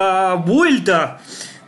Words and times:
La 0.00 0.42
vuelta 0.44 1.18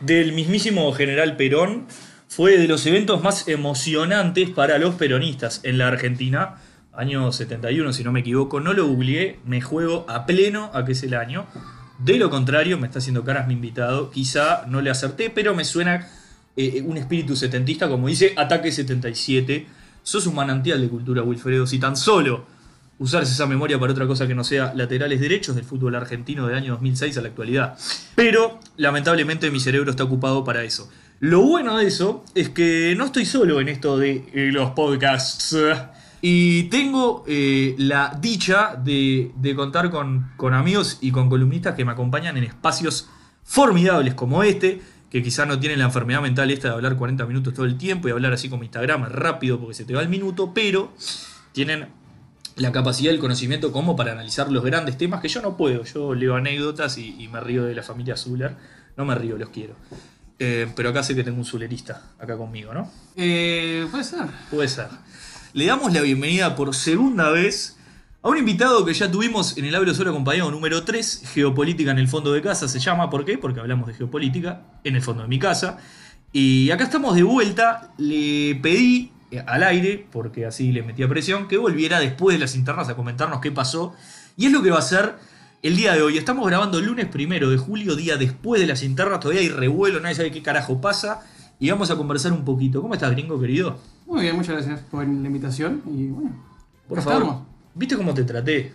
del 0.01 0.33
mismísimo 0.33 0.91
general 0.91 1.37
Perón 1.37 1.87
fue 2.27 2.57
de 2.57 2.67
los 2.67 2.85
eventos 2.85 3.23
más 3.23 3.47
emocionantes 3.47 4.49
para 4.49 4.77
los 4.79 4.95
peronistas 4.95 5.61
en 5.63 5.77
la 5.77 5.87
Argentina. 5.87 6.55
Año 6.91 7.31
71, 7.31 7.93
si 7.93 8.03
no 8.03 8.11
me 8.11 8.19
equivoco. 8.19 8.59
No 8.59 8.73
lo 8.73 8.85
googleé, 8.85 9.39
me 9.45 9.61
juego 9.61 10.05
a 10.09 10.25
pleno 10.25 10.69
a 10.73 10.83
que 10.83 10.91
es 10.91 11.03
el 11.03 11.13
año. 11.13 11.45
De 11.99 12.17
lo 12.17 12.29
contrario, 12.29 12.77
me 12.77 12.87
está 12.87 12.99
haciendo 12.99 13.23
caras 13.23 13.47
mi 13.47 13.53
invitado. 13.53 14.11
Quizá 14.11 14.65
no 14.67 14.81
le 14.81 14.89
acerté, 14.89 15.29
pero 15.29 15.55
me 15.55 15.63
suena 15.63 16.09
eh, 16.57 16.83
un 16.85 16.97
espíritu 16.97 17.37
setentista, 17.37 17.87
como 17.87 18.09
dice 18.09 18.33
Ataque 18.35 18.73
77. 18.73 19.67
Sos 20.03 20.27
un 20.27 20.35
manantial 20.35 20.81
de 20.81 20.89
cultura, 20.89 21.23
Wilfredo. 21.23 21.65
Si 21.65 21.79
tan 21.79 21.95
solo 21.95 22.45
usarse 22.99 23.31
esa 23.31 23.45
memoria 23.45 23.79
para 23.79 23.91
otra 23.91 24.07
cosa 24.07 24.27
que 24.27 24.35
no 24.35 24.43
sea 24.43 24.73
laterales 24.75 25.19
derechos 25.19 25.55
del 25.55 25.65
fútbol 25.65 25.95
argentino 25.95 26.47
del 26.47 26.55
año 26.55 26.73
2006 26.73 27.17
a 27.17 27.21
la 27.21 27.27
actualidad. 27.29 27.77
Pero 28.15 28.59
lamentablemente 28.77 29.51
mi 29.51 29.59
cerebro 29.59 29.91
está 29.91 30.03
ocupado 30.03 30.43
para 30.43 30.63
eso. 30.63 30.89
Lo 31.19 31.41
bueno 31.41 31.77
de 31.77 31.87
eso 31.87 32.23
es 32.35 32.49
que 32.49 32.93
no 32.97 33.05
estoy 33.05 33.25
solo 33.25 33.59
en 33.59 33.69
esto 33.69 33.97
de 33.97 34.25
eh, 34.33 34.49
los 34.51 34.71
podcasts. 34.71 35.55
Y 36.21 36.63
tengo 36.63 37.23
eh, 37.27 37.75
la 37.77 38.17
dicha 38.19 38.75
de, 38.75 39.31
contar 39.55 39.89
con, 39.91 40.31
con 40.35 40.53
amigos 40.53 40.97
y 41.01 41.11
con 41.11 41.29
columnistas 41.29 41.75
que 41.75 41.85
me 41.85 41.91
acompañan 41.91 42.37
en 42.37 42.43
espacios 42.43 43.09
formidables 43.43 44.13
como 44.13 44.43
este, 44.43 44.81
que 45.09 45.23
quizá 45.23 45.45
no 45.45 45.59
tienen 45.59 45.79
la 45.79 45.85
enfermedad 45.85 46.21
mental 46.21 46.51
esta 46.51 46.69
de 46.69 46.73
hablar 46.73 46.97
40 46.97 47.25
minutos 47.25 47.53
todo 47.53 47.65
el 47.65 47.77
tiempo 47.77 48.07
y 48.07 48.11
hablar 48.11 48.33
así 48.33 48.49
como 48.49 48.63
Instagram 48.63 49.05
rápido 49.05 49.59
porque 49.59 49.75
se 49.75 49.85
te 49.85 49.93
va 49.93 50.01
el 50.01 50.09
minuto, 50.09 50.53
pero 50.53 50.91
tienen 51.53 51.87
la 52.57 52.71
capacidad 52.71 53.11
y 53.11 53.15
el 53.15 53.19
conocimiento 53.19 53.71
como 53.71 53.95
para 53.95 54.11
analizar 54.11 54.51
los 54.51 54.63
grandes 54.63 54.97
temas 54.97 55.21
que 55.21 55.29
yo 55.29 55.41
no 55.41 55.55
puedo. 55.55 55.83
Yo 55.83 56.13
leo 56.13 56.35
anécdotas 56.35 56.97
y, 56.97 57.15
y 57.19 57.27
me 57.27 57.39
río 57.39 57.63
de 57.63 57.75
la 57.75 57.83
familia 57.83 58.17
Zuller. 58.17 58.55
No 58.97 59.05
me 59.05 59.15
río, 59.15 59.37
los 59.37 59.49
quiero. 59.49 59.75
Eh, 60.39 60.67
pero 60.75 60.89
acá 60.89 61.01
sé 61.03 61.15
que 61.15 61.23
tengo 61.23 61.37
un 61.37 61.45
zulerista 61.45 62.11
acá 62.19 62.37
conmigo, 62.37 62.73
¿no? 62.73 62.91
Eh, 63.15 63.87
puede 63.89 64.03
ser. 64.03 64.25
Puede 64.51 64.67
ser. 64.67 64.87
Le 65.53 65.65
damos 65.65 65.93
la 65.93 66.01
bienvenida 66.01 66.55
por 66.55 66.75
segunda 66.75 67.29
vez 67.31 67.77
a 68.21 68.29
un 68.29 68.37
invitado 68.37 68.85
que 68.85 68.93
ya 68.93 69.09
tuvimos 69.09 69.57
en 69.57 69.65
el 69.65 69.73
Abre 69.73 69.93
Solo 69.93 70.11
Acompañado 70.11 70.51
número 70.51 70.83
3, 70.83 71.23
Geopolítica 71.33 71.91
en 71.91 71.99
el 71.99 72.07
fondo 72.07 72.33
de 72.33 72.41
casa 72.41 72.67
se 72.67 72.79
llama. 72.79 73.09
¿Por 73.09 73.25
qué? 73.25 73.37
Porque 73.37 73.59
hablamos 73.59 73.87
de 73.87 73.93
geopolítica 73.93 74.61
en 74.83 74.95
el 74.95 75.01
fondo 75.01 75.23
de 75.23 75.29
mi 75.29 75.39
casa. 75.39 75.77
Y 76.31 76.69
acá 76.69 76.83
estamos 76.83 77.15
de 77.15 77.23
vuelta. 77.23 77.93
Le 77.97 78.55
pedí 78.55 79.11
al 79.45 79.63
aire, 79.63 80.07
porque 80.11 80.45
así 80.45 80.71
le 80.71 80.83
metía 80.83 81.07
presión, 81.07 81.47
que 81.47 81.57
volviera 81.57 81.99
después 81.99 82.35
de 82.35 82.39
las 82.39 82.55
internas 82.55 82.87
a 82.89 82.95
comentarnos 82.95 83.41
qué 83.41 83.51
pasó. 83.51 83.93
Y 84.37 84.45
es 84.45 84.51
lo 84.51 84.61
que 84.63 84.69
va 84.69 84.77
a 84.77 84.79
hacer 84.79 85.15
el 85.63 85.75
día 85.75 85.93
de 85.93 86.01
hoy. 86.01 86.17
Estamos 86.17 86.47
grabando 86.47 86.79
el 86.79 86.85
lunes 86.85 87.07
primero 87.07 87.49
de 87.49 87.57
julio, 87.57 87.95
día 87.95 88.15
después 88.17 88.61
de 88.61 88.67
las 88.67 88.83
internas. 88.83 89.19
Todavía 89.19 89.41
hay 89.41 89.49
revuelo, 89.49 89.99
nadie 89.99 90.15
sabe 90.15 90.31
qué 90.31 90.41
carajo 90.41 90.79
pasa. 90.79 91.21
Y 91.59 91.69
vamos 91.71 91.89
a 91.91 91.95
conversar 91.97 92.31
un 92.33 92.45
poquito. 92.45 92.81
¿Cómo 92.81 92.93
estás, 92.93 93.11
gringo 93.11 93.39
querido? 93.39 93.79
Muy 94.05 94.21
bien, 94.21 94.35
muchas 94.35 94.55
gracias 94.55 94.79
por 94.91 95.03
la 95.05 95.27
invitación. 95.27 95.81
Y 95.87 96.05
bueno, 96.07 96.31
Por 96.87 97.01
favor. 97.01 97.21
estamos. 97.23 97.47
¿Viste 97.73 97.97
cómo 97.97 98.13
te 98.13 98.23
traté? 98.23 98.73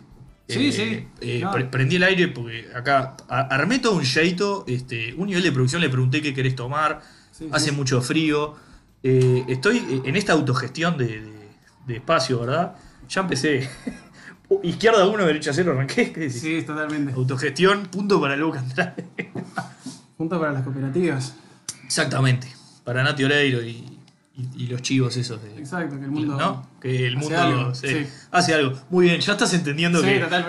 Sí, 0.49 0.67
Eh, 0.69 0.73
sí. 0.73 1.09
eh, 1.21 1.41
No. 1.43 1.53
pre- 1.53 1.65
prendí 1.67 1.97
el 1.97 2.03
aire 2.03 2.29
porque 2.29 2.67
acá 2.75 3.17
armé 3.29 3.79
todo 3.79 3.95
un 3.97 4.05
jeito, 4.05 4.65
este, 4.67 5.15
un 5.15 5.29
nivel 5.29 5.45
de 5.45 5.53
producción, 5.53 5.81
le 5.81 5.89
pregunté 5.89 6.21
qué 6.21 6.35
querés 6.35 6.57
tomar, 6.57 7.01
Sí, 7.31 7.49
hace 7.53 7.71
sí. 7.71 7.77
mucho 7.77 8.03
frío. 8.03 8.57
Eh, 9.03 9.45
estoy 9.49 10.03
en 10.05 10.17
esta 10.17 10.33
autogestión 10.33 10.97
de, 10.97 11.07
de- 11.21 11.49
de 11.87 11.97
espacio, 11.97 12.39
¿verdad? 12.41 12.77
Ya 13.09 13.23
empecé. 13.23 13.69
Izquierda 14.63 15.07
1, 15.07 15.25
derecha 15.27 15.53
0, 15.53 15.73
arranqué. 15.73 16.31
Sí, 16.31 16.63
totalmente. 16.63 17.13
Autogestión, 17.15 17.87
punto 17.87 18.21
para 18.21 18.37
Luca 18.37 18.61
Andrade. 18.61 19.07
Junto 20.19 20.39
para 20.39 20.53
las 20.53 20.63
cooperativas. 20.63 21.35
Exactamente. 21.85 22.47
Para 22.85 23.03
Nati 23.03 23.25
Oreiro 23.25 23.63
y, 23.63 23.71
y- 24.37 24.49
y 24.57 24.67
los 24.67 24.83
chivos 24.83 25.17
esos 25.17 25.43
de. 25.43 25.59
Exacto, 25.59 25.99
que 25.99 26.05
el 26.05 26.11
mundo. 26.11 26.37
¿No? 26.37 26.69
Que 26.81 27.07
el 27.09 27.17
hace 27.17 27.29
mundo 27.37 27.75
sí. 27.75 28.07
hace 28.31 28.55
algo. 28.55 28.79
Muy 28.91 29.07
bien, 29.07 29.21
ya 29.21 29.33
estás 29.33 29.53
entendiendo 29.55 30.01
Sí, 30.01 30.07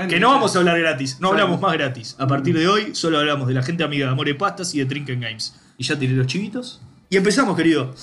que, 0.09 0.19
no 0.19 0.29
vamos 0.29 0.55
a 0.55 0.59
hablar 0.59 0.79
gratis. 0.79 1.17
No 1.19 1.29
hablamos 1.29 1.59
más 1.61 1.73
gratis. 1.73 2.15
A 2.19 2.27
partir 2.27 2.57
de 2.57 2.67
hoy 2.67 2.93
solo 2.93 3.19
hablamos 3.19 3.47
de 3.47 3.53
la 3.53 3.63
gente 3.63 3.83
amiga 3.83 4.05
de 4.07 4.11
Amore 4.11 4.35
Pastas 4.35 4.75
y 4.75 4.79
de 4.79 4.85
Trinken 4.85 5.19
Games. 5.21 5.55
Y 5.77 5.83
ya 5.85 5.97
tiré 5.97 6.13
los 6.13 6.27
chivitos. 6.27 6.81
Y 7.09 7.17
empezamos, 7.17 7.55
querido. 7.57 7.93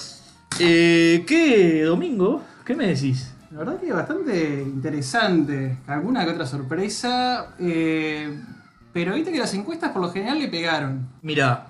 Eh, 0.58 1.24
¿Qué 1.26 1.82
domingo? 1.84 2.42
¿Qué 2.64 2.74
me 2.74 2.86
decís? 2.88 3.32
La 3.50 3.58
verdad 3.60 3.80
que 3.80 3.92
bastante 3.92 4.62
interesante. 4.62 5.78
Alguna 5.86 6.24
que 6.24 6.32
otra 6.32 6.46
sorpresa. 6.46 7.54
eh, 7.58 8.38
pero 8.92 9.14
viste 9.14 9.30
que 9.30 9.38
las 9.38 9.54
encuestas 9.54 9.92
por 9.92 10.02
lo 10.02 10.10
general 10.10 10.38
le 10.40 10.48
pegaron. 10.48 11.08
Mira, 11.22 11.66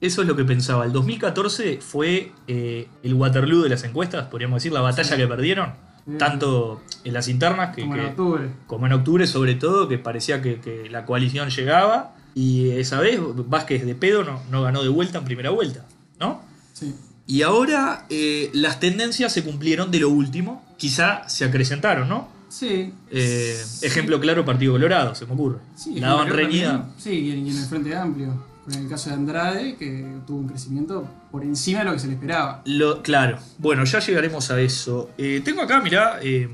eso 0.00 0.22
es 0.22 0.28
lo 0.28 0.34
que 0.34 0.44
pensaba. 0.44 0.84
El 0.84 0.92
2014 0.92 1.78
fue 1.80 2.32
eh, 2.48 2.88
el 3.04 3.14
Waterloo 3.14 3.62
de 3.62 3.68
las 3.68 3.84
encuestas, 3.84 4.26
podríamos 4.26 4.56
decir, 4.56 4.72
la 4.72 4.80
batalla 4.80 5.10
Sí. 5.10 5.16
que 5.16 5.26
perdieron. 5.28 5.72
Sí. 6.04 6.18
Tanto 6.18 6.82
en 7.04 7.14
las 7.14 7.28
internas 7.28 7.74
que, 7.74 7.82
Como 7.82 7.94
en 7.94 8.00
que- 8.00 8.06
octubre. 8.08 8.48
como 8.66 8.86
en 8.86 8.92
octubre 8.92 9.26
sobre 9.28 9.54
todo, 9.54 9.88
que 9.88 9.98
parecía 9.98 10.42
que, 10.42 10.60
que 10.60 10.90
la 10.90 11.06
coalición 11.06 11.48
llegaba 11.50 12.14
y 12.34 12.70
esa 12.70 13.00
vez 13.00 13.20
Vázquez 13.22 13.86
de 13.86 13.94
pedo 13.94 14.24
no, 14.24 14.42
no 14.50 14.62
ganó 14.62 14.82
de 14.82 14.88
vuelta 14.88 15.18
en 15.18 15.24
primera 15.24 15.50
vuelta, 15.50 15.86
¿no? 16.20 16.42
Sí. 16.72 16.94
Y 17.26 17.42
ahora 17.42 18.06
eh, 18.10 18.50
las 18.52 18.80
tendencias 18.80 19.32
se 19.32 19.42
cumplieron 19.42 19.90
de 19.90 20.00
lo 20.00 20.10
último, 20.10 20.62
quizá 20.76 21.28
se 21.28 21.44
acrecentaron, 21.44 22.08
¿no? 22.08 22.28
Sí. 22.48 22.92
Eh, 23.10 23.56
Sí. 23.64 23.86
ejemplo 23.86 24.20
claro, 24.20 24.44
Partido 24.44 24.72
Colorado, 24.74 25.14
se 25.14 25.26
me 25.26 25.32
ocurre. 25.32 25.58
Sí, 25.74 25.98
la 25.98 26.08
daban 26.08 26.28
reñida. 26.28 26.72
también, 26.72 26.94
Sí, 26.98 27.10
y 27.10 27.30
en, 27.32 27.46
y 27.46 27.50
en 27.50 27.56
el 27.58 27.64
Frente 27.64 27.96
Amplio. 27.96 28.54
En 28.70 28.74
el 28.84 28.88
caso 28.88 29.10
de 29.10 29.16
Andrade, 29.16 29.76
que 29.76 30.06
tuvo 30.26 30.38
un 30.38 30.48
crecimiento 30.48 31.06
por 31.30 31.42
encima 31.42 31.80
de 31.80 31.84
lo 31.86 31.92
que 31.92 31.98
se 31.98 32.06
le 32.06 32.14
esperaba. 32.14 32.62
Lo, 32.64 33.02
claro, 33.02 33.38
bueno, 33.58 33.84
ya 33.84 33.98
llegaremos 34.00 34.50
a 34.50 34.60
eso. 34.60 35.10
Eh, 35.18 35.42
tengo 35.44 35.60
acá, 35.62 35.80
mirá, 35.82 36.18
eh, 36.22 36.48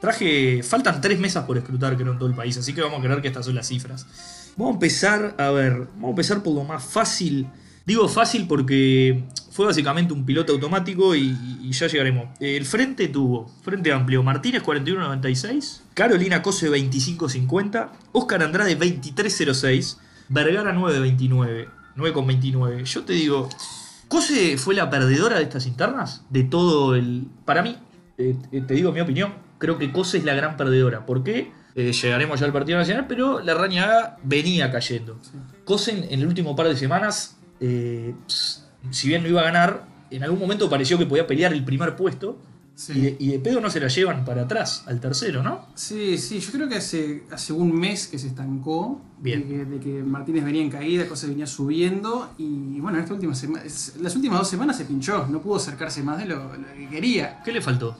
traje, 0.00 0.62
faltan 0.62 1.00
tres 1.00 1.18
mesas 1.18 1.44
por 1.46 1.56
escrutar, 1.56 1.96
creo, 1.96 2.12
en 2.12 2.18
todo 2.18 2.28
el 2.28 2.34
país, 2.34 2.56
así 2.58 2.74
que 2.74 2.82
vamos 2.82 2.98
a 2.98 3.02
creer 3.02 3.22
que 3.22 3.28
estas 3.28 3.46
son 3.46 3.54
las 3.54 3.66
cifras. 3.68 4.06
Vamos 4.56 4.72
a 4.72 4.74
empezar, 4.74 5.34
a 5.38 5.50
ver, 5.50 5.86
vamos 5.94 6.04
a 6.04 6.10
empezar 6.10 6.42
por 6.42 6.54
lo 6.54 6.64
más 6.64 6.84
fácil. 6.84 7.46
Digo 7.84 8.08
fácil 8.08 8.46
porque 8.46 9.24
fue 9.50 9.66
básicamente 9.66 10.12
un 10.12 10.24
piloto 10.24 10.52
automático 10.52 11.14
y, 11.14 11.36
y 11.62 11.72
ya 11.72 11.86
llegaremos. 11.86 12.28
El 12.40 12.64
frente 12.64 13.08
tuvo, 13.08 13.48
Frente 13.62 13.92
Amplio, 13.92 14.22
Martínez 14.22 14.62
41.96, 14.62 15.80
Carolina 15.94 16.42
Cose 16.42 16.70
25.50, 16.70 17.90
Oscar 18.12 18.42
Andrade 18.42 18.78
23.06, 18.78 19.98
Vergara 20.28 20.74
9.29, 20.74 21.68
9.29. 21.96 22.84
Yo 22.84 23.04
te 23.04 23.12
digo, 23.12 23.48
Cose 24.08 24.56
fue 24.56 24.74
la 24.74 24.88
perdedora 24.88 25.36
de 25.36 25.42
estas 25.42 25.66
internas, 25.66 26.24
de 26.30 26.44
todo 26.44 26.94
el... 26.94 27.26
Para 27.44 27.62
mí, 27.62 27.76
eh, 28.18 28.36
eh, 28.52 28.62
te 28.66 28.74
digo 28.74 28.92
mi 28.92 29.00
opinión, 29.00 29.34
creo 29.58 29.78
que 29.78 29.92
Cose 29.92 30.18
es 30.18 30.24
la 30.24 30.34
gran 30.34 30.56
perdedora. 30.56 31.04
¿Por 31.04 31.22
qué? 31.24 31.52
Eh, 31.74 31.92
llegaremos 31.92 32.40
ya 32.40 32.46
al 32.46 32.52
Partido 32.52 32.78
Nacional, 32.78 33.06
pero 33.08 33.40
la 33.40 33.54
Rañaga 33.54 34.18
venía 34.22 34.70
cayendo. 34.70 35.18
Cose 35.64 35.90
en, 35.90 36.04
en 36.04 36.20
el 36.20 36.26
último 36.26 36.56
par 36.56 36.68
de 36.68 36.76
semanas, 36.76 37.38
eh, 37.62 38.14
si 38.90 39.08
bien 39.08 39.22
no 39.22 39.28
iba 39.28 39.40
a 39.40 39.44
ganar, 39.44 39.86
en 40.10 40.22
algún 40.22 40.38
momento 40.38 40.68
pareció 40.68 40.98
que 40.98 41.06
podía 41.06 41.26
pelear 41.26 41.52
el 41.54 41.64
primer 41.64 41.96
puesto. 41.96 42.36
Sí. 42.74 42.92
Y, 42.96 43.00
de, 43.02 43.16
y 43.20 43.28
de 43.28 43.38
pedo 43.38 43.60
no 43.60 43.68
se 43.70 43.80
la 43.80 43.88
llevan 43.88 44.24
para 44.24 44.42
atrás, 44.42 44.84
al 44.86 44.98
tercero, 44.98 45.42
¿no? 45.42 45.66
Sí, 45.74 46.16
sí, 46.16 46.40
yo 46.40 46.50
creo 46.52 46.68
que 46.70 46.76
hace, 46.76 47.22
hace 47.30 47.52
un 47.52 47.72
mes 47.78 48.08
que 48.08 48.18
se 48.18 48.26
estancó. 48.28 49.00
Bien. 49.18 49.40
De 49.40 49.46
que, 49.46 49.64
de 49.66 49.78
que 49.78 50.02
Martínez 50.02 50.42
venía 50.44 50.62
en 50.62 50.70
caída, 50.70 51.06
cosas 51.06 51.28
venía 51.30 51.46
subiendo. 51.46 52.30
Y 52.38 52.80
bueno, 52.80 52.96
en 52.98 53.04
esta 53.04 53.14
última 53.14 53.34
sema- 53.34 53.62
las 54.00 54.16
últimas 54.16 54.38
dos 54.38 54.48
semanas 54.48 54.76
se 54.78 54.86
pinchó. 54.86 55.26
No 55.28 55.40
pudo 55.42 55.56
acercarse 55.56 56.02
más 56.02 56.18
de 56.18 56.24
lo, 56.26 56.36
lo 56.56 56.66
que 56.76 56.88
quería. 56.90 57.40
¿Qué 57.44 57.52
le 57.52 57.60
faltó? 57.60 57.96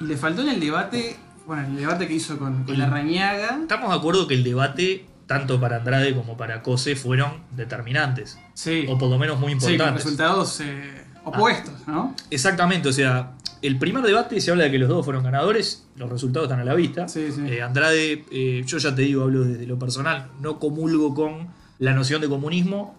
Y 0.00 0.04
le 0.04 0.16
faltó 0.16 0.42
en 0.42 0.48
el 0.50 0.60
debate, 0.60 1.16
bueno, 1.46 1.64
en 1.64 1.70
el 1.72 1.76
debate 1.78 2.06
que 2.06 2.14
hizo 2.14 2.38
con, 2.38 2.62
con 2.62 2.74
El- 2.74 2.80
la 2.80 2.88
Rañaga. 2.88 3.58
Estamos 3.62 3.90
de 3.90 3.96
acuerdo 3.96 4.28
que 4.28 4.34
el 4.34 4.44
debate, 4.44 5.04
tanto 5.26 5.60
para 5.60 5.78
Andrade 5.78 6.14
como 6.14 6.36
para 6.36 6.62
Cose, 6.62 6.94
fueron 6.96 7.32
determinantes. 7.56 8.38
Sí, 8.54 8.86
O 8.88 8.96
por 8.96 9.10
lo 9.10 9.18
menos 9.18 9.38
muy 9.40 9.52
sí, 9.54 9.58
con 9.60 9.72
importantes. 9.72 10.04
resultados 10.04 10.60
eh, 10.60 11.04
opuestos, 11.24 11.74
¿no? 11.86 12.14
Exactamente, 12.30 12.88
o 12.88 12.92
sea, 12.92 13.32
el 13.62 13.78
primer 13.78 14.04
debate 14.04 14.40
se 14.40 14.50
habla 14.50 14.64
de 14.64 14.70
que 14.70 14.78
los 14.78 14.88
dos 14.88 15.04
fueron 15.04 15.24
ganadores, 15.24 15.86
los 15.96 16.08
resultados 16.08 16.46
están 16.48 16.60
a 16.60 16.64
la 16.64 16.74
vista. 16.74 17.08
Sí, 17.08 17.32
sí. 17.32 17.42
Eh, 17.46 17.62
Andrade, 17.62 18.24
eh, 18.30 18.62
yo 18.64 18.78
ya 18.78 18.94
te 18.94 19.02
digo, 19.02 19.22
hablo 19.24 19.44
desde 19.44 19.66
lo 19.66 19.78
personal, 19.78 20.30
no 20.40 20.58
comulgo 20.58 21.14
con 21.14 21.48
la 21.78 21.92
noción 21.92 22.20
de 22.20 22.28
comunismo 22.28 22.96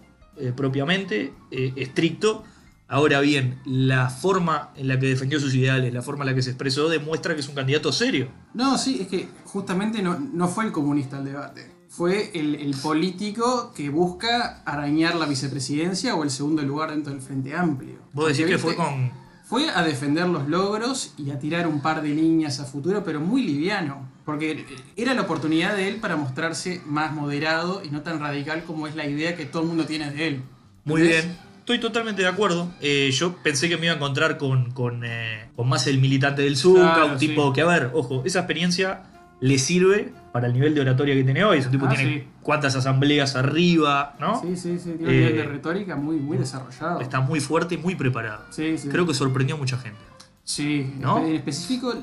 propiamente, 0.56 1.34
estricto. 1.50 2.44
Ahora 2.88 3.20
bien, 3.22 3.60
la 3.66 4.10
forma 4.10 4.70
en 4.76 4.88
la 4.88 5.00
que 5.00 5.08
defendió 5.08 5.40
sus 5.40 5.54
ideales, 5.56 5.92
la 5.94 6.02
forma 6.04 6.24
en 6.24 6.30
la 6.30 6.36
que 6.36 6.42
se 6.44 6.52
expresó, 6.52 6.88
demuestra 6.90 7.34
que 7.34 7.42
es 7.42 7.50
un 7.50 7.56
candidato 7.56 7.92
serio. 7.92 8.30
No, 8.54 8.78
sí, 8.78 9.00
es 9.02 9.08
que 9.08 9.28
justamente 9.46 10.02
no, 10.04 10.18
no 10.20 10.48
fue 10.48 10.66
el 10.66 10.72
comunista 10.72 11.18
el 11.18 11.26
debate. 11.26 11.77
Fue 11.90 12.32
el, 12.34 12.56
el 12.56 12.76
político 12.76 13.74
que 13.76 13.90
busca 13.90 14.62
arañar 14.66 15.16
la 15.16 15.26
vicepresidencia 15.26 16.16
o 16.16 16.24
el 16.24 16.30
segundo 16.30 16.62
lugar 16.64 16.92
dentro 16.92 17.14
del 17.14 17.22
Frente 17.22 17.56
Amplio. 17.56 17.96
Vos 18.14 18.28
decís 18.28 18.46
que 18.46 18.58
fue 18.58 18.76
con. 18.76 19.12
Fue 19.46 19.70
a 19.70 19.82
defender 19.82 20.28
los 20.28 20.50
logros 20.50 21.14
y 21.18 21.32
a 21.32 21.40
tirar 21.40 21.68
un 21.68 21.82
par 21.82 22.02
de 22.02 22.10
líneas 22.10 22.60
a 22.60 22.66
futuro, 22.66 23.04
pero 23.06 23.22
muy 23.22 23.44
liviano. 23.44 24.06
Porque 24.26 24.66
era 24.98 25.14
la 25.14 25.22
oportunidad 25.22 25.74
de 25.78 25.88
él 25.88 25.96
para 26.02 26.18
mostrarse 26.18 26.82
más 26.86 27.14
moderado 27.14 27.82
y 27.82 27.90
no 27.90 28.02
tan 28.02 28.20
radical 28.20 28.66
como 28.66 28.88
es 28.88 28.96
la 28.96 29.08
idea 29.08 29.38
que 29.38 29.46
todo 29.46 29.62
el 29.62 29.70
mundo 29.70 29.86
tiene 29.86 30.12
de 30.12 30.28
él. 30.28 30.42
Muy 30.84 31.02
¿Entendés? 31.02 31.26
bien. 31.28 31.38
Estoy 31.60 31.80
totalmente 31.80 32.22
de 32.22 32.28
acuerdo. 32.28 32.70
Eh, 32.82 33.10
yo 33.14 33.38
pensé 33.38 33.70
que 33.70 33.78
me 33.78 33.86
iba 33.86 33.94
a 33.94 33.96
encontrar 33.96 34.38
con, 34.38 34.72
con, 34.72 35.04
eh, 35.06 35.50
con 35.56 35.70
más 35.70 35.88
el 35.88 36.00
militante 36.00 36.42
del 36.42 36.58
Zucca, 36.58 36.82
Claro, 36.96 37.14
un 37.14 37.20
sí. 37.20 37.30
tipo 37.30 37.54
que, 37.54 37.62
a 37.62 37.66
ver, 37.66 37.92
ojo, 37.94 38.24
esa 38.26 38.40
experiencia 38.40 39.04
le 39.40 39.60
sirve 39.60 40.14
para 40.38 40.48
el 40.48 40.54
nivel 40.54 40.76
de 40.76 40.82
oratoria 40.82 41.16
que 41.16 41.24
tiene 41.24 41.44
hoy. 41.44 41.58
Ese 41.58 41.70
tipo 41.70 41.88
Ah, 41.88 41.90
tiene 41.96 42.20
sí. 42.20 42.28
cuántas 42.44 42.76
asambleas 42.76 43.36
arriba, 43.36 44.16
¿no? 44.20 44.40
Sí, 44.42 44.56
sí, 44.56 44.78
sí, 44.78 44.92
tiene 44.98 45.04
un 45.04 45.10
nivel 45.10 45.34
Eh, 45.34 45.38
de 45.38 45.44
retórica 45.44 45.96
muy, 45.96 46.18
muy 46.18 46.38
desarrollado. 46.38 47.02
Está 47.02 47.20
muy 47.22 47.40
fuerte 47.40 47.76
y 47.76 47.78
muy 47.80 47.96
preparado. 47.96 48.46
Sí, 48.52 48.78
sí. 48.78 48.88
Creo 48.90 49.08
que 49.08 49.14
sorprendió 49.16 49.56
a 49.56 49.58
mucha 49.58 49.78
gente. 49.78 50.00
Sí, 50.44 50.94
¿No? 51.00 51.26
en 51.26 51.34
específico 51.36 51.94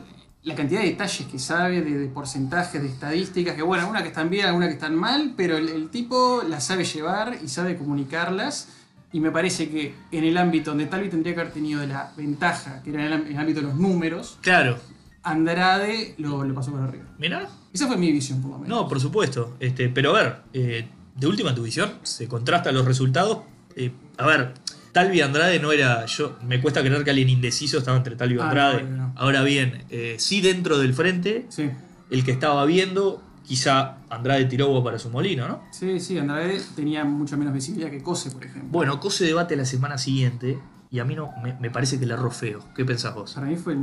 la 0.43 0.55
cantidad 0.55 0.81
de 0.83 0.89
detalles 0.89 1.27
que 1.29 1.39
sabe, 1.39 1.81
de, 1.81 1.97
de 1.99 2.07
porcentajes, 2.09 2.83
de 2.83 2.89
estadísticas, 2.89 3.55
que 3.55 3.63
bueno, 3.63 3.83
algunas 3.85 4.03
que 4.03 4.09
están 4.09 4.29
bien, 4.29 4.47
algunas 4.47 4.69
que 4.69 4.75
están 4.75 4.95
mal, 4.97 5.33
pero 5.37 5.57
el, 5.57 5.69
el 5.71 5.89
tipo 5.89 6.43
las 6.47 6.65
sabe 6.67 6.85
llevar 6.85 7.39
y 7.43 7.49
sabe 7.49 7.77
comunicarlas. 7.79 8.69
Y 9.13 9.21
me 9.21 9.31
parece 9.31 9.71
que 9.71 9.95
en 10.11 10.25
el 10.25 10.37
ámbito 10.37 10.73
donde 10.73 10.87
Talvi 10.87 11.09
tendría 11.09 11.35
que 11.35 11.41
haber 11.41 11.53
tenido 11.53 11.87
la 11.87 12.13
ventaja, 12.17 12.83
que 12.83 12.91
era 12.91 13.01
en 13.01 13.07
el, 13.07 13.13
ámbito- 13.15 13.29
en 13.31 13.35
el 13.37 13.41
ámbito 13.41 13.61
de 13.61 13.67
los 13.69 13.77
números, 13.77 14.39
Claro, 14.43 14.77
Andrade 15.23 16.15
lo, 16.19 16.45
lo 16.45 16.55
pasó 16.55 16.71
por 16.73 16.83
arriba. 16.83 17.05
mirá. 17.19 17.49
Esa 17.75 17.87
fue 17.89 17.97
mi 17.99 18.11
visión, 18.13 18.41
por 18.41 18.53
lo 18.53 18.59
menos. 18.61 18.69
No, 18.71 18.89
por 18.89 19.01
supuesto. 19.01 19.57
Este, 19.61 19.89
pero 19.91 20.17
a 20.17 20.23
ver, 20.23 20.37
eh, 20.55 20.87
de 21.17 21.27
última 21.27 21.55
tu 21.55 21.65
visión, 21.65 21.93
se 22.05 22.27
contrastan 22.29 22.75
los 22.75 22.87
resultados. 22.87 23.41
Eh, 23.77 23.91
a 24.17 24.27
ver, 24.27 24.55
Talvi 24.93 25.21
Andrade 25.21 25.59
no 25.59 25.73
era. 25.73 26.07
Yo 26.07 26.39
me 26.47 26.61
cuesta 26.63 26.81
creer 26.83 27.03
que 27.05 27.11
alguien 27.11 27.29
indeciso 27.29 27.79
estaba 27.79 27.97
entre 27.97 28.15
Talvi 28.17 28.37
y 28.37 28.39
Ah, 28.39 28.45
Andrade. 28.49 28.83
no, 28.85 28.91
no, 28.91 28.97
no. 29.09 29.13
Ahora 29.17 29.43
bien, 29.43 29.85
eh, 29.91 30.15
sí 30.19 30.41
dentro 30.41 30.79
del 30.79 30.95
frente, 30.95 31.47
Sí, 31.49 31.69
el 32.11 32.25
que 32.25 32.31
estaba 32.31 32.65
viendo, 32.65 33.21
quizá 33.45 33.97
Andrade 34.09 34.45
tiró 34.45 34.67
agua 34.67 34.85
para 34.85 34.99
su 35.01 35.11
molino, 35.11 35.49
¿no? 35.49 35.63
sí, 35.73 35.99
sí, 35.99 36.17
Andrade 36.17 36.61
tenía 36.77 37.05
mucha 37.05 37.37
menos 37.37 37.53
visibilidad 37.53 37.91
que 37.91 38.01
Cose, 38.03 38.31
por 38.31 38.45
ejemplo. 38.45 38.71
Bueno, 38.71 39.01
Cose 39.01 39.25
debate 39.25 39.57
la 39.57 39.65
semana 39.65 39.99
siguiente 39.99 40.59
y 40.95 41.01
a 41.01 41.05
mí 41.05 41.17
no 41.17 41.33
me, 41.43 41.55
me 41.55 41.71
parece 41.71 41.99
que 41.99 42.07
le 42.07 42.15
erró 42.15 42.31
feo. 42.31 42.61
¿Qué 42.73 42.85
pensás 42.85 43.13
vos? 43.17 43.33
Para 43.35 43.49
mí 43.49 43.57
fue. 43.57 43.75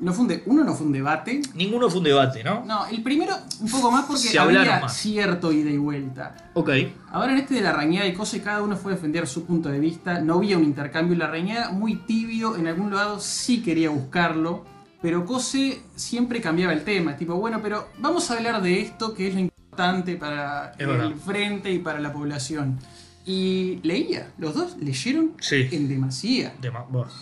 No 0.00 0.12
fue 0.12 0.22
un 0.22 0.26
de- 0.28 0.42
uno 0.46 0.64
no 0.64 0.74
fue 0.74 0.84
un 0.88 0.92
debate, 0.92 1.40
Ninguno 1.54 1.88
fue 1.88 1.98
un 1.98 2.04
debate, 2.04 2.42
¿no? 2.42 2.64
No, 2.64 2.86
el 2.86 3.04
primero 3.04 3.36
un 3.60 3.70
poco 3.70 3.92
más 3.92 4.04
porque 4.06 4.22
Se 4.22 4.36
había 4.36 4.80
más. 4.80 4.96
cierto 4.96 5.52
ida 5.52 5.70
y 5.70 5.78
vuelta. 5.78 6.34
Ok. 6.54 6.70
Ahora 7.12 7.30
en 7.34 7.38
este 7.38 7.54
de 7.54 7.60
la 7.60 7.72
rañada 7.72 8.04
y 8.08 8.14
cosas, 8.14 8.40
cada 8.40 8.62
uno 8.62 8.76
fue 8.76 8.90
a 8.90 8.94
defender 8.96 9.28
su 9.28 9.46
punto 9.46 9.68
de 9.68 9.78
vista. 9.78 10.20
No 10.20 10.38
había 10.38 10.58
un 10.58 10.64
intercambio. 10.64 11.16
La 11.16 11.28
rañada 11.28 11.70
muy 11.70 11.94
tibio, 12.04 12.56
en 12.56 12.66
algún 12.66 12.92
lado 12.92 13.20
sí 13.20 13.62
quería 13.62 13.90
buscarlo. 13.90 14.64
Pero 15.00 15.24
Cose 15.24 15.80
siempre 15.94 16.40
cambiaba 16.40 16.72
el 16.72 16.82
tema. 16.82 17.16
Tipo, 17.16 17.34
bueno, 17.36 17.60
pero 17.62 17.86
vamos 18.00 18.28
a 18.30 18.34
hablar 18.36 18.60
de 18.60 18.80
esto 18.80 19.14
que 19.14 19.28
es 19.28 19.34
lo 19.34 19.40
importante 19.40 20.16
para 20.16 20.72
Es 20.76 20.84
verdad. 20.86 21.06
el 21.06 21.14
frente 21.14 21.70
y 21.72 21.78
para 21.78 22.00
la 22.00 22.12
población. 22.12 22.76
Y 23.30 23.78
leía, 23.84 24.32
los 24.38 24.54
dos 24.54 24.76
leyeron 24.80 25.34
Sí. 25.40 25.68
en 25.70 25.88
demasía. 25.88 26.52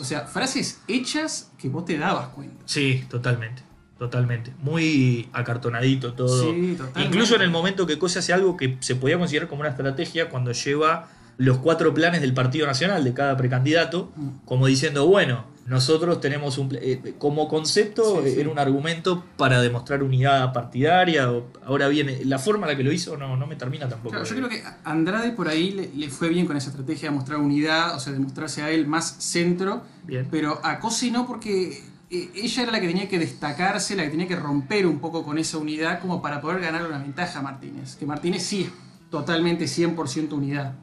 O 0.01 0.05
sea, 0.05 0.23
frases 0.27 0.81
hechas 0.89 1.51
que 1.59 1.69
vos 1.69 1.85
te 1.85 1.99
dabas 1.99 2.29
cuenta. 2.29 2.63
Sí, 2.65 3.05
totalmente. 3.11 3.63
Totalmente. 3.99 4.53
Muy 4.63 5.29
acartonadito 5.33 6.15
todo. 6.15 6.45
Sí, 6.53 6.75
totalmente. 6.79 7.03
Incluso 7.03 7.35
en 7.37 7.43
el 7.43 7.51
momento 7.51 7.87
que 7.87 7.99
Cosa 7.99 8.21
hace 8.21 8.33
algo 8.33 8.57
que 8.57 8.79
se 8.81 8.95
podía 8.97 9.19
considerar 9.19 9.49
como 9.49 9.61
una 9.61 9.71
estrategia 9.71 10.31
cuando 10.31 10.53
lleva 10.53 11.09
los 11.37 11.59
cuatro 11.59 11.93
planes 11.93 12.21
del 12.23 12.33
Partido 12.33 12.67
Nacional 12.67 13.05
de 13.05 13.13
cada 13.13 13.37
precandidato, 13.37 14.11
Mm. 14.17 14.29
como 14.47 14.67
diciendo, 14.67 15.07
bueno, 15.07 15.45
nosotros 15.69 16.21
tenemos 16.21 16.57
un... 16.59 16.77
eh, 16.81 17.15
como 17.19 17.47
concepto 17.49 18.23
Sí, 18.25 18.31
sí. 18.33 18.41
era 18.41 18.49
un 18.51 18.59
argumento 18.59 19.25
para 19.37 19.61
demostrar 19.61 20.03
unidad 20.03 20.53
partidaria. 20.53 21.31
o- 21.31 21.47
ahora 21.67 21.89
bien, 21.89 22.09
eh, 22.09 22.23
la 22.25 22.39
forma 22.39 22.67
en 22.67 22.73
la 22.73 22.77
que 22.77 22.85
lo 22.85 22.93
hizo 22.93 23.17
no, 23.17 23.37
no 23.37 23.47
me 23.47 23.57
termina 23.57 23.89
tampoco. 23.89 24.11
Claro, 24.11 24.25
yo 24.25 24.35
creo 24.37 24.49
que 24.49 24.63
Andrade 24.85 25.31
por 25.33 25.49
ahí 25.49 25.71
le, 25.73 25.91
le 25.95 26.09
fue 26.11 26.29
bien 26.29 26.47
con 26.47 26.57
esa 26.57 26.71
estrategia 26.71 27.11
de 27.11 27.15
mostrar 27.17 27.39
unidad, 27.39 27.95
o 27.95 28.01
sea, 28.01 28.13
de 28.13 28.19
mostrarse 28.19 28.63
a 28.63 28.71
él 28.71 28.87
más 28.87 29.17
centro, 29.19 29.83
Bien. 30.05 30.27
pero 30.31 30.59
a 30.65 30.79
Cosi 30.81 31.11
no 31.11 31.27
porque 31.27 31.83
eh, 32.11 32.31
ella 32.35 32.63
era 32.63 32.73
la 32.73 32.81
que 32.81 32.87
tenía 32.89 33.09
que 33.09 33.19
destacarse, 33.19 33.95
la 33.95 34.05
que 34.05 34.11
tenía 34.11 34.27
que 34.27 34.37
romper 34.37 34.87
un 34.87 34.99
poco 35.01 35.23
con 35.25 35.37
esa 35.39 35.59
unidad 35.59 36.01
como 36.01 36.23
para 36.23 36.41
poder 36.41 36.61
ganar 36.61 36.87
una 36.87 36.99
ventaja 36.99 37.41
a 37.41 37.43
Martínez. 37.43 37.97
Que 37.97 38.07
Martínez 38.07 38.43
sí 38.43 38.63
es 38.63 38.71
totalmente 39.11 39.67
100% 39.67 40.33
unidad. 40.33 40.75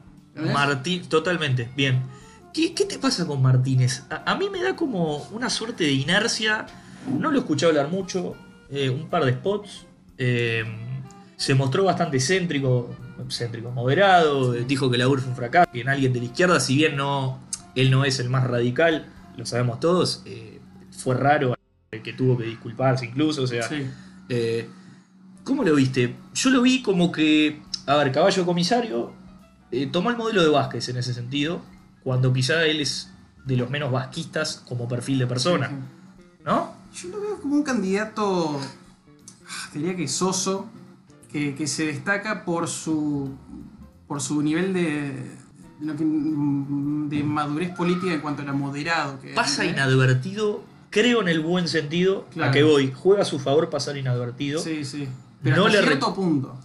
Martín, 0.52 1.02
totalmente, 1.08 1.68
bien. 1.76 2.02
¿Qué, 2.52 2.74
qué 2.74 2.84
te 2.84 2.98
pasa 2.98 3.26
con 3.26 3.42
Martínez? 3.42 4.04
A, 4.10 4.32
a 4.32 4.36
mí 4.36 4.48
me 4.50 4.62
da 4.62 4.74
como 4.76 5.18
una 5.30 5.50
suerte 5.50 5.84
de 5.84 5.92
inercia. 5.92 6.66
No 7.18 7.30
lo 7.30 7.38
escuché 7.40 7.66
hablar 7.66 7.88
mucho. 7.90 8.34
eh, 8.70 8.90
un 8.90 9.08
par 9.08 9.24
de 9.24 9.32
spots. 9.32 9.86
eh, 10.18 10.64
se 11.36 11.54
mostró 11.54 11.84
bastante 11.84 12.18
céntrico, 12.18 12.96
céntrico, 13.28 13.70
moderado. 13.70 14.52
dijo 14.52 14.90
que 14.90 14.96
la 14.98 15.06
UR 15.06 15.20
fue 15.20 15.30
un 15.30 15.36
fracaso. 15.36 15.70
Que 15.70 15.82
en 15.82 15.88
alguien 15.90 16.12
de 16.14 16.20
la 16.20 16.24
izquierda, 16.24 16.58
si 16.60 16.74
bien 16.76 16.96
no, 16.96 17.38
él 17.74 17.90
no 17.90 18.04
es 18.06 18.18
el 18.20 18.30
más 18.30 18.44
radical, 18.44 19.06
lo 19.36 19.44
sabemos 19.44 19.78
todos. 19.80 20.22
eh, 20.24 20.60
fue 20.90 21.14
raro 21.14 21.54
que 22.02 22.12
tuvo 22.14 22.38
que 22.38 22.44
disculparse 22.44 23.04
incluso. 23.06 23.42
O 23.42 23.46
sea, 23.46 23.68
Sí. 23.68 23.86
eh, 24.30 24.68
¿Cómo 25.44 25.62
lo 25.62 25.74
viste? 25.76 26.16
Yo 26.34 26.50
lo 26.50 26.62
vi 26.62 26.82
como 26.82 27.12
que, 27.12 27.60
a 27.86 27.94
ver, 27.96 28.10
Caballo 28.10 28.44
Comisario 28.44 29.12
tomó 29.92 30.10
el 30.10 30.16
modelo 30.16 30.42
de 30.42 30.48
Vázquez 30.48 30.88
en 30.88 30.96
ese 30.96 31.12
sentido, 31.14 31.60
cuando 32.06 32.32
quizá 32.32 32.64
él 32.66 32.80
es 32.80 33.10
de 33.46 33.56
los 33.56 33.68
menos 33.68 33.90
vasquistas 33.90 34.62
como 34.68 34.86
perfil 34.86 35.18
de 35.18 35.26
persona, 35.26 35.68
¿no? 36.44 36.72
Yo 36.94 37.08
lo 37.08 37.20
veo 37.20 37.40
como 37.40 37.56
un 37.56 37.64
candidato, 37.64 38.60
ah, 38.60 39.70
diría 39.74 39.96
que 39.96 40.06
soso, 40.06 40.68
que, 41.32 41.56
que 41.56 41.66
se 41.66 41.86
destaca 41.86 42.44
por 42.44 42.68
su, 42.68 43.34
por 44.06 44.20
su 44.20 44.40
nivel 44.40 44.72
de, 44.72 45.30
de 45.80 47.24
madurez 47.24 47.74
política 47.74 48.12
en 48.14 48.20
cuanto 48.20 48.42
a 48.42 48.44
la 48.44 48.52
moderado. 48.52 49.18
Que 49.20 49.34
Pasa 49.34 49.64
¿eh? 49.64 49.70
inadvertido, 49.70 50.62
creo 50.90 51.22
en 51.22 51.26
el 51.28 51.40
buen 51.40 51.66
sentido, 51.66 52.26
Claro. 52.32 52.50
a 52.50 52.52
que 52.54 52.62
voy, 52.62 52.92
juega 52.94 53.22
a 53.22 53.24
su 53.24 53.40
favor 53.40 53.68
pasar 53.68 53.96
inadvertido. 53.96 54.60
Sí, 54.60 54.84
sí. 54.84 55.08
Pero 55.42 55.56
No 55.56 55.66
hasta 55.66 55.80
le 55.80 55.86
cierto 55.88 56.14
punto. 56.14 56.56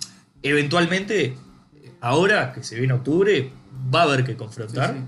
Eventualmente, 0.43 1.35
ahora 1.99 2.53
que 2.53 2.63
se 2.63 2.77
viene 2.77 2.93
octubre, 2.93 3.51
va 3.91 4.01
a 4.01 4.03
haber 4.03 4.23
que 4.23 4.35
confrontar 4.37 4.93
sí. 4.93 4.99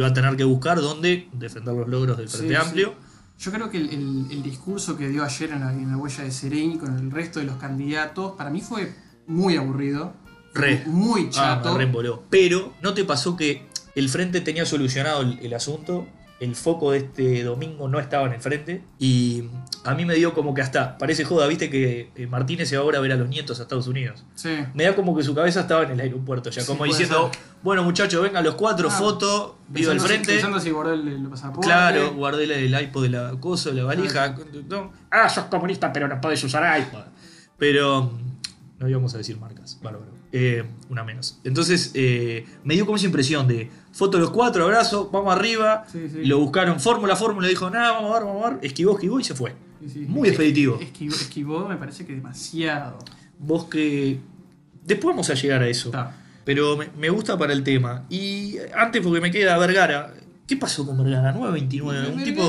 Va 0.00 0.08
a 0.08 0.12
tener 0.14 0.36
que 0.36 0.44
buscar 0.44 0.80
dónde 0.80 1.28
defender 1.32 1.74
los 1.74 1.88
logros 1.88 2.16
del 2.18 2.28
Frente 2.28 2.48
sí. 2.48 2.54
Amplio. 2.54 2.94
Yo 3.38 3.52
creo 3.52 3.68
que 3.70 3.76
el, 3.78 3.90
el- 3.90 4.26
el 4.30 4.42
discurso 4.42 4.96
que 4.96 5.08
dio 5.08 5.22
ayer 5.24 5.50
en 5.52 5.60
la, 5.60 5.72
en 5.72 5.90
la 5.90 5.96
huella 5.96 6.24
de 6.24 6.30
Sereni 6.30 6.78
con 6.78 6.96
el 6.98 7.10
resto 7.10 7.38
de 7.40 7.46
los 7.46 7.56
candidatos, 7.56 8.32
para 8.36 8.50
mí 8.50 8.60
fue 8.62 8.94
muy 9.26 9.56
aburrido. 9.56 10.14
Re. 10.54 10.84
Muy 10.86 11.26
Ah, 11.26 11.30
chato. 11.60 11.72
me 11.72 11.78
reemboló. 11.78 12.22
Pero, 12.30 12.72
¿no 12.82 12.94
te 12.94 13.04
pasó 13.04 13.36
que 13.36 13.66
el 13.94 14.08
frente 14.08 14.40
tenía 14.40 14.64
solucionado 14.64 15.20
el, 15.22 15.38
el 15.40 15.52
asunto? 15.52 16.06
El 16.40 16.54
foco 16.56 16.92
de 16.92 16.98
este 16.98 17.42
domingo 17.44 17.88
no 17.88 17.98
estaba 17.98 18.26
en 18.26 18.32
el 18.34 18.40
frente. 18.40 18.82
Y 18.98 19.44
a 19.86 19.94
mí 19.94 20.04
me 20.04 20.14
dio 20.14 20.34
como 20.34 20.52
que 20.54 20.62
hasta, 20.62 20.98
parece 20.98 21.24
joda, 21.24 21.46
viste 21.46 21.70
que 21.70 22.10
eh, 22.14 22.26
Martínez 22.26 22.68
se 22.68 22.76
va 22.76 22.82
ahora 22.82 22.98
a 22.98 23.00
ver 23.00 23.12
a 23.12 23.16
los 23.16 23.28
nietos 23.28 23.58
a 23.60 23.62
Estados 23.62 23.86
Unidos. 23.86 24.24
Sí. 24.34 24.50
Me 24.74 24.84
da 24.84 24.94
como 24.94 25.16
que 25.16 25.22
su 25.22 25.34
cabeza 25.34 25.60
estaba 25.60 25.82
en 25.84 25.92
el 25.92 26.00
aeropuerto, 26.00 26.50
ya 26.50 26.62
Sí, 26.62 26.66
como 26.66 26.84
diciendo, 26.84 27.30
ser. 27.32 27.42
bueno 27.62 27.82
muchachos, 27.84 28.22
vengan 28.22 28.44
los 28.44 28.54
cuatro, 28.56 28.88
Ah, 28.90 28.92
foto, 28.92 29.58
vivo 29.68 29.90
al 29.92 30.00
si- 30.00 30.06
frente. 30.06 30.32
Pensando 30.32 30.58
si 30.60 30.70
guardó 30.70 30.92
el, 30.94 31.06
el 31.08 31.26
pasaporte. 31.28 31.66
Claro, 31.66 32.12
guardé 32.14 32.44
el, 32.44 32.50
el 32.74 32.82
iPod 32.82 33.02
de 33.04 33.08
la 33.10 33.30
cosa, 33.40 33.70
la 33.72 33.84
valija. 33.84 34.34
ah, 35.10 35.28
sos 35.28 35.44
comunista, 35.44 35.92
pero 35.92 36.08
no 36.08 36.20
podés 36.20 36.42
usar 36.44 36.78
iPod. 36.80 37.00
Pero 37.58 38.02
mm, 38.04 38.80
no 38.80 38.88
íbamos 38.88 39.14
a 39.14 39.18
decir 39.18 39.38
marcas, 39.38 39.78
bárbaro. 39.82 40.15
Eh, 40.32 40.64
una 40.90 41.04
menos. 41.04 41.40
Entonces 41.44 41.92
eh, 41.94 42.44
me 42.64 42.74
dio 42.74 42.84
como 42.84 42.96
esa 42.96 43.06
impresión 43.06 43.46
de 43.46 43.70
foto 43.92 44.18
los 44.18 44.30
cuatro, 44.30 44.64
abrazo, 44.64 45.08
vamos 45.12 45.34
arriba. 45.34 45.84
Sí, 45.90 46.08
sí. 46.12 46.24
Lo 46.24 46.38
buscaron 46.38 46.80
fórmula, 46.80 47.16
fórmula, 47.16 47.48
dijo, 47.48 47.70
nada, 47.70 47.92
vamos 47.92 48.10
a 48.10 48.18
ver, 48.18 48.24
vamos 48.26 48.44
a 48.44 48.50
ver. 48.50 48.58
Esquivó, 48.62 48.92
esquivó 48.92 49.20
y 49.20 49.24
se 49.24 49.34
fue. 49.34 49.54
Sí. 49.86 50.00
Muy 50.00 50.28
expeditivo. 50.28 50.78
Esquivó, 50.80 51.14
esquivó, 51.14 51.68
me 51.68 51.76
parece 51.76 52.04
que 52.04 52.14
demasiado. 52.14 52.98
Vos 53.38 53.66
que. 53.66 54.18
Después 54.84 55.14
vamos 55.14 55.30
a 55.30 55.34
llegar 55.34 55.62
a 55.62 55.68
eso. 55.68 55.92
Pero 56.44 56.76
me, 56.76 56.88
me 56.96 57.08
gusta 57.10 57.36
para 57.36 57.52
el 57.52 57.62
tema. 57.62 58.04
Y 58.08 58.56
antes, 58.76 59.02
porque 59.02 59.20
me 59.20 59.30
queda 59.30 59.58
Vergara. 59.58 60.12
¿Qué 60.46 60.56
pasó 60.56 60.86
con 60.86 60.96
Vergara? 61.02 61.32
929. 61.32 62.10
Un 62.14 62.22
tipo 62.22 62.42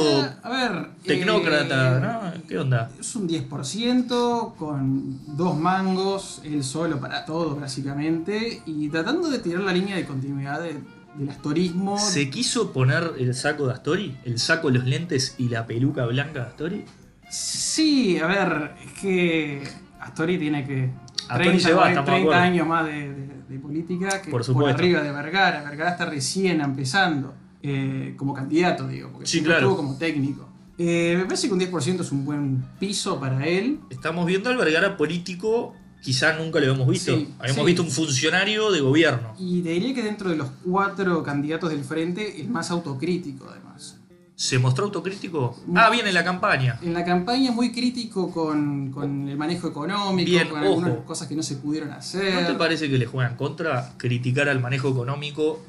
A 0.43 0.49
ver. 0.49 0.89
tecnócrata, 1.03 1.97
eh, 1.97 2.01
¿no? 2.37 2.47
¿Qué 2.47 2.59
onda? 2.59 2.91
Es 2.99 3.15
un 3.15 3.27
10% 3.27 4.53
con 4.55 5.35
dos 5.35 5.57
mangos, 5.57 6.41
él 6.43 6.63
solo 6.63 6.99
para 6.99 7.25
todo 7.25 7.55
básicamente, 7.55 8.61
y 8.67 8.89
tratando 8.89 9.29
de 9.29 9.39
tirar 9.39 9.61
la 9.61 9.73
línea 9.73 9.95
de 9.95 10.05
continuidad 10.05 10.61
de- 10.61 10.79
del 11.15 11.29
astorismo. 11.29 11.97
¿Se 11.97 12.29
quiso 12.29 12.71
poner 12.71 13.13
el 13.17 13.33
saco 13.33 13.65
de 13.65 13.73
Astori? 13.73 14.15
¿El 14.25 14.37
saco, 14.37 14.69
los 14.69 14.85
lentes 14.85 15.33
y 15.39 15.49
la 15.49 15.65
peluca 15.65 16.05
blanca 16.05 16.41
de 16.41 16.45
Astori? 16.45 16.85
Sí, 17.31 18.19
a 18.19 18.27
ver, 18.27 18.73
es 18.85 18.91
que 19.01 19.63
Astori 19.99 20.37
tiene 20.37 20.65
que... 20.67 20.91
Astori 21.29 21.59
se 21.59 21.73
va, 21.73 21.89
estamos 21.89 22.05
de 22.09 22.11
30 22.13 22.21
acuerdo. 22.21 22.41
años 22.41 22.67
más 22.67 22.85
de, 22.85 23.11
de- 23.11 23.37
de 23.49 23.59
política 23.59 24.21
que 24.21 24.29
Por 24.29 24.45
por, 24.45 24.69
arriba 24.69 25.01
de 25.01 25.11
Vergara. 25.11 25.63
Vergara 25.63 25.91
está 25.91 26.05
recién 26.05 26.61
empezando 26.61 27.33
eh, 27.63 28.13
como 28.17 28.33
candidato, 28.33 28.87
digo, 28.87 29.09
porque 29.11 29.27
Sí, 29.27 29.41
claro. 29.41 29.59
estuvo 29.61 29.77
como 29.77 29.97
técnico. 29.97 30.47
Eh, 30.77 31.15
me 31.17 31.25
parece 31.25 31.47
que 31.47 31.53
un 31.53 31.59
10% 31.59 32.01
es 32.01 32.11
un 32.11 32.23
buen 32.25 32.63
piso 32.79 33.19
para 33.19 33.47
él. 33.47 33.79
Estamos 33.89 34.25
viendo 34.27 34.49
al 34.49 34.57
Vergara 34.57 34.95
político, 34.95 35.73
quizá 36.03 36.33
nunca 36.37 36.59
lo 36.59 36.71
hemos 36.71 36.87
visto. 36.87 37.15
Sí, 37.15 37.29
Habíamos 37.39 37.61
sí. 37.61 37.65
visto 37.65 37.81
un 37.81 37.89
funcionario 37.89 38.71
de 38.71 38.81
gobierno. 38.81 39.33
Y 39.39 39.61
te 39.61 39.69
diría 39.69 39.93
que 39.95 40.03
dentro 40.03 40.29
de 40.29 40.35
los 40.35 40.49
cuatro 40.63 41.23
candidatos 41.23 41.71
del 41.71 41.83
frente, 41.83 42.39
el 42.41 42.49
más 42.49 42.69
autocrítico 42.69 43.47
además. 43.49 43.95
¿Se 44.35 44.59
mostró 44.59 44.85
autocrítico? 44.85 45.57
Ah, 45.73 45.89
bien, 45.89 46.05
en 46.05 46.13
la 46.13 46.23
campaña. 46.23 46.77
En 46.83 46.93
la 46.93 47.03
campaña 47.03 47.51
muy 47.51 47.71
crítico 47.71 48.29
con, 48.29 48.91
con 48.91 49.27
el 49.27 49.35
manejo 49.35 49.67
económico, 49.69 50.29
Bien, 50.29 50.47
con 50.47 50.59
ojo. 50.59 50.67
algunas 50.67 50.97
cosas 51.05 51.27
que 51.27 51.35
no 51.35 51.41
se 51.41 51.55
pudieron 51.55 51.89
hacer. 51.89 52.35
¿No 52.43 52.45
te 52.47 52.53
parece 52.53 52.87
que 52.87 52.99
le 52.99 53.07
juegan 53.07 53.35
contra 53.35 53.93
criticar 53.97 54.47
al 54.47 54.59
manejo 54.59 54.89
económico 54.89 55.59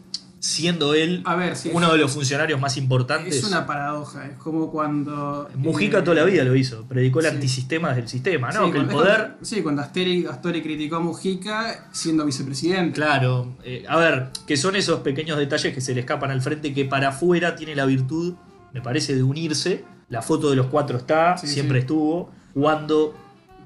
siendo 0.40 0.95
él 0.95 1.23
A 1.25 1.35
ver, 1.35 1.57
sí, 1.57 1.71
uno 1.73 1.90
de 1.92 1.99
los 1.99 2.12
funcionarios 2.12 2.61
más 2.61 2.76
importantes? 2.76 3.37
es 3.37 3.45
una 3.45 3.66
paradoja. 3.66 4.26
Es 4.26 4.37
como 4.38 4.71
cuando. 4.71 5.49
Mujica 5.57 5.99
eh, 5.99 6.02
toda 6.02 6.16
la 6.16 6.25
vida 6.25 6.45
lo 6.45 6.54
hizo, 6.54 6.85
predicó 6.87 7.21
el 7.21 7.26
sí. 7.26 7.35
antisistema 7.35 7.92
del 7.95 8.09
sistema, 8.09 8.50
¿no? 8.52 8.66
sí, 8.66 8.73
que 8.73 8.78
el 8.78 8.85
cuando- 8.87 9.02
poder 9.02 9.35
Sí, 9.42 9.62
cuando 9.62 9.83
Asteri, 9.83 10.26
Astori 10.26 10.62
criticó 10.62 10.97
a 10.97 11.00
Mujica 11.00 11.88
siendo 11.92 12.25
vicepresidente. 12.25 12.92
Claro, 12.95 13.57
eh, 13.64 13.85
a 13.88 13.97
ver, 13.97 14.28
que 14.47 14.57
son 14.57 14.76
esos 14.76 15.00
pequeños 15.00 15.38
detalles 15.38 15.75
que 15.75 15.80
se 15.80 15.95
le 15.95 16.00
escapan 16.00 16.30
al 16.30 16.40
frente 16.42 16.73
que 16.73 16.85
para 16.85 17.09
afuera 17.09 17.57
tiene 17.57 17.75
la 17.75 17.87
virtud, 17.87 18.35
me 18.73 18.80
parece, 18.80 19.14
de 19.14 19.23
unirse. 19.23 19.85
La 20.09 20.23
foto 20.23 20.49
de 20.50 20.57
los 20.57 20.66
cuatro 20.66 20.97
está, 20.99 21.37
siempre 21.37 21.80
estuvo. 21.80 22.30
Cuando 22.54 23.14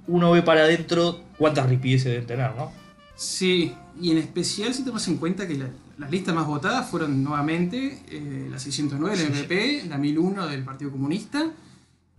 uno 0.08 0.32
ve 0.32 0.42
para 0.42 0.62
adentro, 0.62 1.20
cuántas 1.38 1.68
ripideces 1.68 2.06
deben 2.06 2.26
tener, 2.26 2.54
¿no? 2.56 2.72
Sí, 3.14 3.72
y 4.00 4.10
en 4.10 4.18
especial 4.18 4.74
si 4.74 4.84
tomas 4.84 5.06
en 5.06 5.18
cuenta 5.18 5.46
que 5.46 5.54
la- 5.54 5.70
las 6.02 6.10
listas 6.10 6.34
más 6.34 6.46
votadas 6.46 6.88
fueron 6.90 7.22
nuevamente 7.24 8.02
eh, 8.10 8.48
la 8.50 8.58
609 8.58 9.16
del 9.16 9.26
MP, 9.28 9.84
la 9.88 9.96
1001 9.98 10.46
del 10.48 10.62
Partido 10.64 10.90
Comunista, 10.90 11.50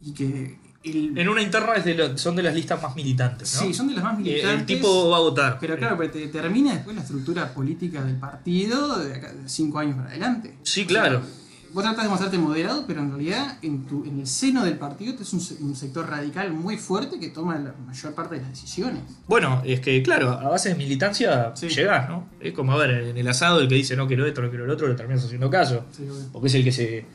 y 0.02 0.13
que 0.13 0.58
el, 0.84 1.18
En 1.18 1.30
una 1.30 1.42
interna 1.42 1.74
es 1.75 1.86
de 1.86 1.94
lo- 1.96 2.18
son 2.18 2.36
de 2.36 2.44
las 2.44 2.54
listas 2.54 2.82
más 2.82 2.96
militantes, 2.96 3.54
¿no? 3.56 3.62
sí, 3.62 3.74
son 3.74 3.88
de 3.88 3.94
las 3.96 4.04
más 4.04 4.16
Eh, 4.16 4.22
militantes. 4.22 4.60
el 4.60 4.66
tipo 4.66 5.10
va 5.10 5.18
a 5.18 5.20
votar. 5.22 5.58
Pero 5.60 5.78
claro, 5.78 5.96
pero 5.98 6.12
te 6.12 6.20
determina 6.20 6.74
después 6.74 6.96
la 6.96 7.02
estructura 7.04 7.54
política 7.54 8.04
del 8.04 8.16
partido 8.18 9.00
de, 9.00 9.13
acá, 9.16 9.32
de 9.34 9.48
cinco 9.48 9.80
años 9.80 9.96
para 9.98 10.10
adelante. 10.10 10.58
Sí, 10.63 10.86
claro. 10.86 11.20
O 11.20 11.22
sea, 11.22 11.43
vos 11.74 11.84
tratás 11.84 12.03
de 12.03 12.10
mostrarte 12.10 12.38
moderado, 12.38 12.86
pero 12.88 13.01
en 13.01 13.10
realidad 13.12 13.58
en, 13.62 13.84
tu, 13.86 14.03
en 14.06 14.20
el 14.20 14.27
seno 14.27 14.63
del 14.63 14.77
partido 14.77 15.13
es 15.20 15.34
un, 15.34 15.42
se- 15.42 15.56
un 15.63 15.75
sector 15.75 16.08
radical 16.10 16.53
muy 16.53 16.77
fuerte 16.77 17.20
que 17.20 17.30
toma 17.30 17.58
la 17.58 17.74
mayor 17.86 18.13
parte 18.13 18.36
de 18.36 18.42
las 18.42 18.51
decisiones. 18.51 19.01
Bueno, 19.27 19.62
es 19.65 19.80
que 19.80 20.01
claro, 20.03 20.32
a 20.32 20.50
base 20.50 20.70
de 20.70 20.75
militancia 20.75 21.51
Sí. 21.56 21.68
llegás, 21.70 22.08
¿no? 22.10 22.27
Es 22.39 22.53
como, 22.53 22.74
a 22.74 22.77
ver, 22.77 22.92
en 22.92 23.18
el 23.18 23.27
asado 23.27 23.60
el 23.60 23.68
que 23.68 23.75
dice 23.75 23.96
no 23.96 24.08
quiero 24.08 24.25
esto, 24.25 24.42
no 24.42 24.50
quiero 24.50 24.65
el 24.65 24.72
otro, 24.72 24.88
le 24.88 24.96
terminas 24.96 25.25
haciendo 25.25 25.50
caso. 25.50 25.86
Sí, 25.92 26.03
porque 26.32 26.48
es 26.48 26.56
el 26.56 26.63
que 26.63 26.72
se, 26.72 27.06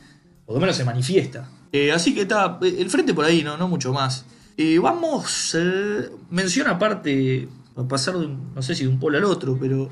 por 0.45 0.55
lo 0.55 0.61
menos 0.61 0.75
se 0.75 0.83
manifiesta. 0.83 1.47
Eh, 1.71 1.91
así 1.91 2.13
que 2.13 2.21
está, 2.21 2.57
eh, 2.61 2.75
el 2.79 2.89
frente 2.89 3.13
por 3.13 3.25
ahí, 3.25 3.43
no, 3.43 3.55
no 3.57 3.67
mucho 3.67 3.93
más. 3.93 4.25
Eh, 4.57 4.77
vamos, 4.79 5.55
eh, 5.57 6.09
mención 6.31 6.67
aparte, 6.67 7.47
para 7.75 7.87
pasar 7.87 8.17
de 8.17 8.25
un, 8.25 8.53
no 8.53 8.61
sé 8.61 8.75
si 8.75 8.83
de 8.83 8.89
un 8.89 8.99
polo 8.99 9.17
al 9.17 9.23
otro, 9.23 9.57
pero 9.57 9.87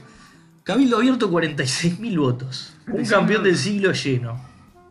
Cabildo 0.63 0.97
Abierto 0.97 1.31
46.000 1.31 2.19
votos. 2.19 2.73
Un 2.87 2.95
46.000 2.95 3.09
campeón 3.09 3.43
del 3.43 3.57
siglo 3.57 3.91
lleno. 3.93 4.46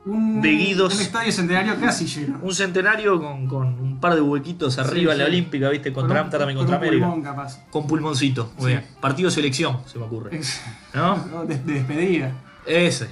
Un, 0.06 0.40
De 0.40 0.50
Guidos. 0.52 0.94
un 0.94 1.00
estadio 1.00 1.32
centenario 1.32 1.74
casi 1.80 2.06
lleno. 2.06 2.38
Un 2.42 2.54
centenario 2.54 3.20
con, 3.20 3.46
con 3.48 3.66
un 3.80 3.98
par 4.00 4.14
de 4.14 4.20
huequitos 4.20 4.78
arriba 4.78 5.12
en 5.12 5.18
la 5.18 5.24
sí. 5.24 5.30
Olímpica, 5.32 5.68
¿viste? 5.68 5.92
Contra 5.92 6.08
Con 6.14 6.24
Amsterdam 6.24 6.50
y 6.50 6.54
con 6.54 6.60
contra 6.62 6.78
un 6.78 6.82
América. 6.84 7.06
pulmón, 7.06 7.22
capaz. 7.24 7.60
Con 7.70 7.86
pulmoncito, 7.86 8.52
muy 8.58 8.72
Sí. 8.72 8.78
bien. 8.78 8.84
Partido 9.00 9.30
selección, 9.30 9.78
se 9.86 9.98
me 9.98 10.04
ocurre. 10.04 10.38
Es- 10.38 10.60
¿No? 10.94 11.16
de, 11.48 11.58
de 11.58 11.72
despedida. 11.74 12.32
Ese. 12.64 13.08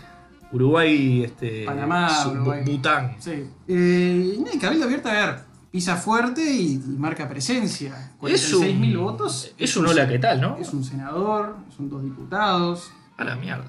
Uruguay, 0.53 1.25
este. 1.25 1.65
Panamá, 1.65 2.09
Uruguay. 2.31 2.63
Bután. 2.65 3.17
Sí. 3.19 3.45
Eh, 3.67 4.39
y 4.55 4.59
Cabildo 4.59 4.85
Abierto, 4.85 5.09
a 5.09 5.13
ver, 5.13 5.39
pisa 5.73 5.97
fuerte 5.97 6.43
y, 6.49 6.75
y 6.75 6.97
marca 6.97 7.29
presencia. 7.29 8.13
Es 8.23 8.53
un, 8.55 8.63
46.000 8.65 8.99
votos. 8.99 9.53
Es 9.59 9.77
un 9.77 9.87
hola, 9.89 10.07
¿qué 10.07 10.21
tal, 10.21 10.41
no? 10.41 10.57
Es 10.59 10.73
un 10.73 10.85
senador, 10.85 11.57
son 11.77 11.91
dos 11.91 12.05
diputados. 12.05 12.93
A 13.17 13.25
la 13.25 13.35
mierda. 13.35 13.65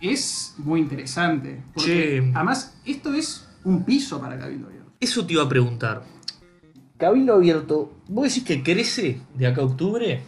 Es 0.00 0.54
muy 0.58 0.80
interesante. 0.80 1.62
Porque 1.74 2.20
Che. 2.22 2.32
además, 2.34 2.76
esto 2.84 3.14
es 3.14 3.46
un 3.64 3.84
piso 3.84 4.20
para 4.20 4.38
Cabildo 4.38 4.66
Abierto. 4.66 4.92
Eso 5.00 5.24
te 5.26 5.32
iba 5.34 5.42
a 5.42 5.48
preguntar. 5.48 6.04
Cabildo 6.98 7.34
Abierto, 7.34 7.92
¿vos 8.08 8.24
decís 8.28 8.44
que 8.44 8.62
crece 8.62 9.20
de 9.34 9.46
acá 9.46 9.62
a 9.62 9.64
octubre? 9.64 10.22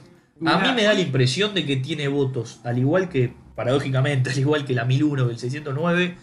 a 0.44 0.58
mí 0.58 0.68
me 0.74 0.82
da 0.82 0.92
la 0.92 1.00
impresión 1.00 1.54
de 1.54 1.64
que 1.64 1.76
tiene 1.76 2.08
votos, 2.08 2.60
al 2.64 2.76
igual 2.78 3.08
que, 3.08 3.32
paradójicamente, 3.54 4.30
al 4.30 4.38
igual 4.38 4.64
que 4.66 4.74
la 4.74 4.84
1001 4.84 5.26
del 5.28 5.38
609, 5.38 6.16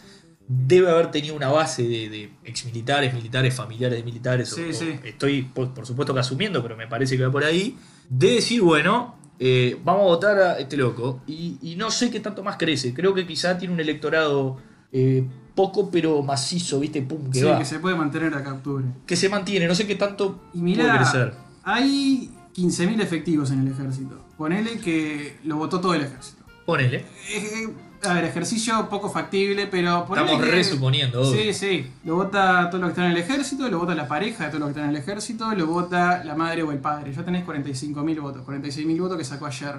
debe 0.48 0.92
haber 0.92 1.10
tenido 1.10 1.36
una 1.36 1.48
base 1.50 1.84
de, 1.84 2.10
de 2.10 2.32
exmilitares, 2.44 3.14
militares, 3.14 3.56
familiares 3.56 3.98
de 3.98 4.04
militares. 4.04 4.52
o- 4.54 4.56
Sí, 4.58 4.66
o- 4.70 4.74
sí. 4.74 5.00
Estoy, 5.04 5.44
por, 5.44 5.74
por 5.74 5.86
supuesto, 5.88 6.14
que 6.14 6.20
asumiendo, 6.20 6.62
pero 6.62 6.76
me 6.78 6.88
parece 6.88 7.18
que 7.18 7.24
va 7.26 7.32
por 7.32 7.44
ahí. 7.44 7.78
De 8.10 8.34
decir, 8.36 8.62
bueno, 8.62 9.16
eh, 9.40 9.78
vamos 9.84 10.02
a 10.04 10.06
votar 10.06 10.38
a 10.40 10.60
este 10.60 10.78
loco. 10.78 11.22
Y, 11.28 11.58
y 11.62 11.75
no 11.75 11.92
sé 11.92 12.10
qué 12.12 12.20
tanto 12.20 12.44
más 12.44 12.58
crece. 12.58 12.94
Creo 12.94 13.13
que 13.13 13.25
quizá 13.28 13.58
tiene 13.58 13.74
un 13.74 13.80
electorado 13.80 14.58
eh, 14.92 15.25
poco, 15.56 15.90
pero 15.92 16.22
macizo, 16.24 16.80
¿viste? 16.80 17.02
Pum, 17.02 17.30
que 17.32 17.40
sí, 17.40 17.46
va. 17.46 17.58
que 17.60 17.66
se 17.66 17.80
puede 17.80 17.96
mantener 17.96 18.34
acá 18.34 18.52
a 18.52 18.54
octubre. 18.56 18.86
que 19.06 19.16
se 19.16 19.30
mantiene, 19.30 19.68
no 19.68 19.75
sé 19.75 19.86
qué 19.88 19.96
tanto 19.96 20.42
Y 20.54 20.60
puede 20.60 20.63
mira, 20.63 20.98
crecer. 20.98 21.34
hay 21.63 22.32
15.000 22.56 23.02
efectivos 23.02 23.52
en 23.52 23.62
el 23.62 23.68
ejército. 23.72 24.20
Ponele 24.38 24.80
que 24.80 25.38
lo 25.44 25.58
votó 25.58 25.80
todo 25.80 25.94
el 25.94 26.02
ejército. 26.02 26.44
Ponele. 26.66 27.06
Eh, 27.32 27.68
a 28.06 28.14
ver, 28.14 28.26
ejercicio 28.26 28.90
poco 28.90 29.10
factible, 29.10 29.68
pero 29.68 30.06
ponele 30.06 30.28
Estamos 30.28 30.46
que- 30.46 30.52
resuponiendo. 30.52 31.22
obvio. 31.22 31.42
Sí, 31.42 31.54
sí. 31.54 31.88
Lo 32.04 32.16
vota 32.16 32.70
todo 32.70 32.82
lo 32.82 32.88
que 32.88 32.92
está 32.92 33.06
en 33.06 33.12
el 33.12 33.18
ejército, 33.18 33.70
lo 33.70 33.80
vota 33.80 33.96
la 33.96 34.08
pareja 34.08 34.46
de 34.46 34.50
todo 34.52 34.60
lo 34.60 34.66
que 34.68 34.72
está 34.72 34.84
en 34.84 34.90
el 34.90 34.96
ejército, 34.98 35.54
lo 35.54 35.68
vota 35.68 36.24
la 36.24 36.36
madre 36.36 36.64
o 36.64 36.72
el 36.72 36.80
padre. 36.80 37.14
Ya 37.14 37.24
tenés 37.24 37.46
45.000 37.46 38.20
votos, 38.22 38.46
46.000 38.46 39.00
votos 39.00 39.18
que 39.18 39.24
sacó 39.24 39.46
ayer. 39.46 39.76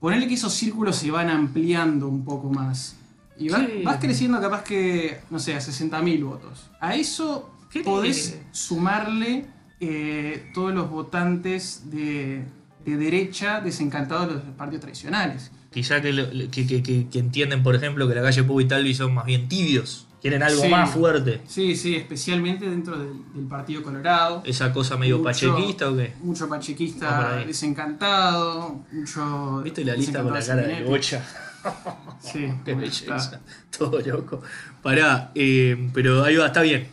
Ponele 0.00 0.28
que 0.28 0.34
esos 0.34 0.52
círculos 0.54 0.96
se 0.96 1.10
van 1.10 1.28
ampliando 1.28 2.08
un 2.08 2.24
poco 2.24 2.50
más. 2.50 2.96
Y 3.36 3.48
vas, 3.50 3.62
creciendo 4.00 4.40
capaz 4.40 4.62
que, 4.64 5.20
no 5.30 5.38
sé, 5.38 5.54
a 5.54 5.58
60.000 5.60 6.24
votos. 6.24 6.70
A 6.80 6.94
eso 6.94 7.50
¿Qué 7.70 7.82
podés 7.82 8.32
le- 8.32 8.42
sumarle 8.52 9.46
eh, 9.80 10.50
todos 10.54 10.74
los 10.74 10.90
votantes 10.90 11.82
de, 11.90 12.44
de 12.84 12.96
derecha 12.96 13.60
desencantados 13.60 14.28
de 14.28 14.34
los 14.34 14.42
partidos 14.56 14.80
tradicionales. 14.82 15.50
Quizá 15.72 16.00
que, 16.00 16.12
lo- 16.12 16.30
que, 16.50 16.66
que- 16.66 16.82
que- 16.82 17.08
que 17.08 17.18
entienden, 17.18 17.62
por 17.62 17.74
ejemplo, 17.74 18.08
que 18.08 18.14
la 18.14 18.22
calle 18.22 18.42
Pau 18.44 18.60
y 18.60 18.66
Talvi 18.66 18.94
son 18.94 19.14
más 19.14 19.26
bien 19.26 19.48
tibios. 19.48 20.06
Quieren 20.20 20.42
algo 20.42 20.62
Sí. 20.62 20.68
más 20.68 20.90
fuerte. 20.90 21.40
Sí, 21.46 21.76
sí, 21.76 21.94
especialmente 21.94 22.68
dentro 22.68 22.98
del, 22.98 23.12
del 23.34 23.44
Partido 23.46 23.82
Colorado. 23.84 24.42
Esa 24.44 24.72
cosa 24.72 24.96
medio 24.96 25.18
Mucho- 25.18 25.28
pachequista 25.28 25.90
o 25.90 25.96
qué. 25.96 26.12
Mucho 26.22 26.48
pachequista 26.48 27.36
desencantado, 27.46 28.80
mucho. 28.90 29.60
¿Viste 29.62 29.84
la 29.84 29.94
lista 29.94 30.22
con 30.22 30.32
la 30.34 30.44
cara 30.44 30.62
de 30.62 30.82
bocha? 30.84 31.24
Sí, 32.20 32.48
Qué 32.64 32.72
está. 32.72 33.14
belleza. 33.14 33.40
Todo 33.78 34.00
loco. 34.00 34.40
Pará, 34.82 35.30
eh, 35.34 35.90
pero 35.92 36.24
ahí 36.24 36.36
va, 36.36 36.46
está 36.46 36.62
bien. 36.62 36.88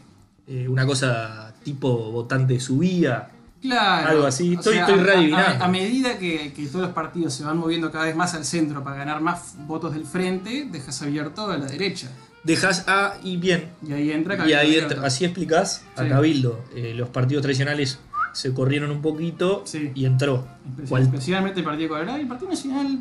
Eh, 0.47 0.67
una 0.67 0.85
cosa 0.85 1.53
tipo 1.63 2.11
votante 2.11 2.59
subía. 2.59 3.29
Claro. 3.65 4.09
Algo 4.09 4.25
así. 4.27 4.53
Estoy- 4.53 4.73
sea, 4.73 4.81
estoy 4.87 4.99
a- 4.99 5.03
readivinando. 5.03 5.63
A, 5.63 5.67
a 5.67 5.69
medida 5.69 6.17
que, 6.17 6.53
que 6.53 6.65
todos 6.67 6.85
los 6.85 6.93
partidos 6.93 7.33
se 7.33 7.43
van 7.43 7.57
moviendo 7.57 7.91
cada 7.91 8.05
vez 8.05 8.15
más 8.15 8.33
al 8.33 8.45
centro 8.45 8.83
para 8.83 8.97
ganar 8.97 9.21
más 9.21 9.55
votos 9.67 9.93
del 9.93 10.05
frente, 10.05 10.67
dejas 10.71 11.01
abierto 11.01 11.49
a 11.49 11.57
la 11.57 11.65
derecha. 11.65 12.09
Dejas 12.43 12.87
a 12.87 13.15
y 13.23 13.37
bien. 13.37 13.71
Y 13.87 13.93
ahí 13.93 14.11
entra 14.11 14.35
Y 14.35 14.37
Cabildo 14.37 14.59
ahí 14.59 14.67
Abierto. 14.67 14.93
entra- 14.95 15.07
así 15.07 15.25
explicás 15.25 15.83
a 15.95 16.03
Sí. 16.03 16.09
Cabildo. 16.09 16.63
Eh, 16.75 16.93
los 16.95 17.09
partidos 17.09 17.41
tradicionales 17.41 17.99
se 18.33 18.53
corrieron 18.53 18.91
un 18.91 19.01
poquito 19.01 19.63
Sí. 19.65 19.91
y 19.95 20.05
entró. 20.05 20.45
Espe- 20.77 20.87
¿Cuál- 20.89 21.03
Especialmente 21.03 21.59
el 21.61 21.65
Partido 21.65 21.89
Colorado 21.89 22.17
y 22.17 22.21
el 22.21 22.27
Partido 22.27 22.49
Nacional 22.51 22.99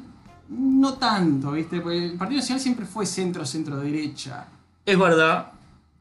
no 0.49 0.94
tanto, 0.94 1.52
¿viste? 1.52 1.80
Porque 1.80 2.06
el 2.06 2.12
Partido 2.14 2.40
Nacional 2.40 2.61
siempre 2.61 2.87
fue 2.87 3.04
centro-centro-derecha. 3.04 4.47
Es 4.87 4.99
verdad. 4.99 5.52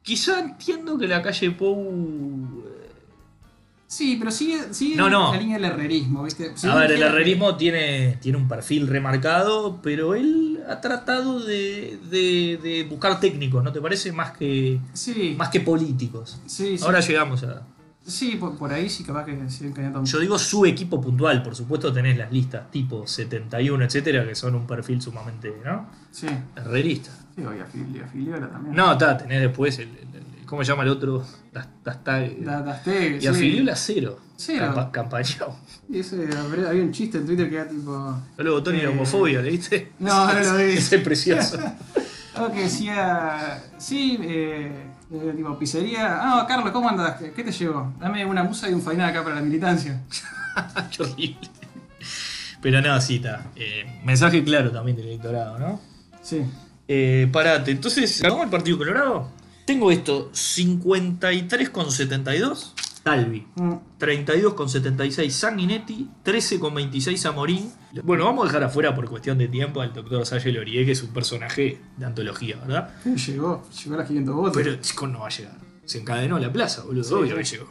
Quizá 0.04 0.40
entiendo 0.40 0.98
que 0.98 1.08
la 1.08 1.22
calle 1.22 1.52
Pou. 1.52 2.64
Sí, 3.96 4.16
pero 4.18 4.32
sigue, 4.32 4.74
sigue 4.74 4.96
No, 4.96 5.08
no. 5.08 5.32
la 5.34 5.40
línea 5.40 5.58
del 5.58 5.66
herrerismo, 5.66 6.24
¿viste? 6.24 6.52
Si 6.56 6.68
A 6.68 6.74
ver, 6.74 6.92
el 6.94 7.04
herrerismo 7.04 7.56
tiene, 7.58 8.18
tiene 8.22 8.40
un 8.40 8.48
perfil 8.48 8.88
remarcado, 8.88 9.80
pero 9.84 10.16
él 10.16 10.60
ha 10.68 10.82
tratado 10.82 11.40
de, 11.40 12.00
de- 12.10 12.60
de 12.64 12.84
buscar 12.90 13.20
técnicos, 13.20 13.64
¿no 13.64 13.72
te 13.72 13.80
parece? 13.82 14.12
Más 14.12 14.32
que, 14.32 14.80
Sí, 14.94 15.36
más 15.38 15.50
que 15.50 15.60
políticos. 15.60 16.40
sí, 16.48 16.78
sí. 16.80 16.84
Ahora 16.84 17.02
llegamos 17.02 17.44
a. 17.44 17.62
Sí, 18.06 18.36
por, 18.40 18.58
por 18.58 18.74
ahí 18.74 18.90
sí, 18.90 19.04
capaz 19.04 19.26
que 19.26 19.50
siguen 19.50 19.74
candidatos. 19.74 20.12
Yo 20.12 20.20
digo 20.20 20.40
su 20.40 20.66
equipo 20.66 21.00
puntual, 21.00 21.44
por 21.44 21.56
supuesto 21.56 21.94
tenés 21.94 22.18
las 22.18 22.32
listas 22.32 22.72
tipo 22.72 23.06
71, 23.06 23.86
etcétera, 23.86 24.26
que 24.28 24.34
son 24.34 24.56
un 24.56 24.66
perfil 24.66 25.02
sumamente, 25.04 25.54
¿no? 25.64 25.86
Sí, 26.12 26.28
Herrerista. 26.56 27.12
sí, 27.36 27.46
oye, 27.46 27.64
Filiola 28.12 28.50
también. 28.50 28.76
No, 28.76 28.92
está, 28.94 29.18
tenés 29.18 29.40
después 29.42 29.78
el, 29.80 29.90
el- 29.90 30.16
el- 30.18 30.33
¿Cómo 30.54 30.64
se 30.64 30.70
llama 30.72 30.84
el 30.84 30.90
otro? 30.90 31.26
Das- 31.52 31.68
Dastag- 31.84 32.38
Da- 32.42 32.62
Dastegui, 32.62 33.26
y 33.26 33.26
a 33.28 33.34
sí. 33.34 33.40
Filiola 33.40 33.76
cero. 33.76 34.20
Cero. 34.36 34.66
Campa- 34.68 34.92
campañado. 34.92 35.58
Y 35.90 35.98
ese, 36.02 36.30
había 36.38 36.84
un 36.84 36.92
chiste 36.92 37.18
en 37.18 37.26
Twitter 37.26 37.50
que 37.50 37.56
era 37.56 37.68
tipo. 37.68 38.22
Votó 38.38 38.72
ni 38.72 38.78
la 38.78 38.84
Eh, 38.84 38.88
homofobia, 38.90 39.42
¿le 39.42 39.50
viste? 39.50 39.94
No, 39.98 40.32
no 40.32 40.40
lo 40.40 40.58
vi. 40.58 40.64
Ese 40.78 40.98
es 40.98 41.02
precioso. 41.02 41.58
Algo 42.36 42.52
que 42.54 42.60
decía, 42.66 43.64
sí, 43.80 44.20
eh, 44.22 44.72
eh, 45.12 45.34
tipo 45.36 45.58
pizzería. 45.58 46.20
Ah, 46.22 46.46
Carlos, 46.48 46.70
¿cómo 46.72 46.88
andas? 46.88 47.20
¿Qué, 47.36 47.44
te 47.44 47.52
llevo? 47.52 47.92
Dame 48.00 48.24
una 48.24 48.44
musa 48.44 48.70
y 48.70 48.74
un 48.76 48.82
fainá 48.84 49.08
acá 49.08 49.24
para 49.24 49.38
la 49.38 49.42
militancia. 49.42 50.04
Qué 50.96 51.02
horrible. 51.02 51.50
Pero 52.62 52.80
no, 52.80 53.02
sí, 53.02 53.16
está. 53.16 53.44
Eh, 53.56 54.02
mensaje 54.06 54.44
claro 54.44 54.70
también 54.72 54.98
del 54.98 55.08
electorado, 55.08 55.58
¿no? 55.58 55.82
Sí. 56.22 56.46
Eh, 56.88 57.28
parate, 57.34 57.72
entonces, 57.72 58.22
¿ganó 58.22 58.44
el 58.44 58.50
Partido 58.52 58.78
Colorado? 58.78 59.42
Tengo 59.66 59.92
esto, 59.92 60.30
53,72 60.34 62.74
Talvi, 63.04 63.46
Mm. 63.56 63.74
32,76 64.00 65.30
Sanguinetti, 65.30 66.10
13,26 66.24 67.26
Amorín. 67.26 67.70
Bueno, 68.04 68.24
vamos 68.26 68.46
a 68.46 68.48
dejar 68.48 68.64
afuera 68.64 68.96
por 68.96 69.10
cuestión 69.10 69.38
de 69.38 69.50
tiempo 69.50 69.82
al 69.82 69.94
doctor 69.94 70.26
Salle 70.26 70.54
Lorie, 70.54 70.86
que 70.86 70.94
es 70.94 71.04
un 71.04 71.10
personaje 71.12 71.80
de 71.98 72.06
antología, 72.06 72.56
¿verdad? 72.66 72.96
Llegó, 73.04 73.62
llegó 73.84 73.96
a 73.96 73.98
las 73.98 74.08
500 74.08 74.36
votos. 74.36 74.54
Pero 74.56 74.76
chico 74.78 75.06
no 75.08 75.20
va 75.20 75.28
a 75.28 75.30
llegar. 75.30 75.58
Se 75.84 76.00
encadenó 76.00 76.40
la 76.40 76.50
plaza, 76.52 76.84
boludo. 76.84 77.04
Sí, 77.04 77.14
obvio 77.14 77.36
sí. 77.36 77.38
que 77.44 77.44
llegó. 77.58 77.68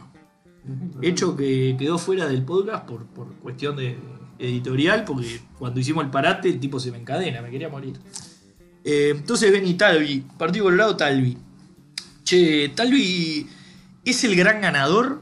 Hecho 1.01 1.35
que 1.35 1.75
quedó 1.79 1.97
fuera 1.97 2.27
del 2.27 2.43
podcast 2.43 2.85
por, 2.85 3.05
por 3.07 3.33
cuestión 3.37 3.75
de 3.75 3.97
editorial, 4.37 5.03
porque 5.03 5.41
cuando 5.57 5.79
hicimos 5.79 6.03
el 6.05 6.11
parate 6.11 6.47
el 6.49 6.59
tipo 6.59 6.79
se 6.79 6.91
me 6.91 6.99
encadena, 6.99 7.41
me 7.41 7.49
quería 7.49 7.69
morir. 7.69 7.99
Eh, 8.83 9.13
entonces 9.15 9.51
Benny 9.51 9.73
Talvi, 9.73 10.23
Partido 10.37 10.65
Colorado 10.65 10.95
Talvi. 10.95 11.35
Che, 12.33 12.69
Talvi 12.69 13.47
es 14.03 14.23
el 14.23 14.35
gran 14.35 14.59
ganador 14.59 15.21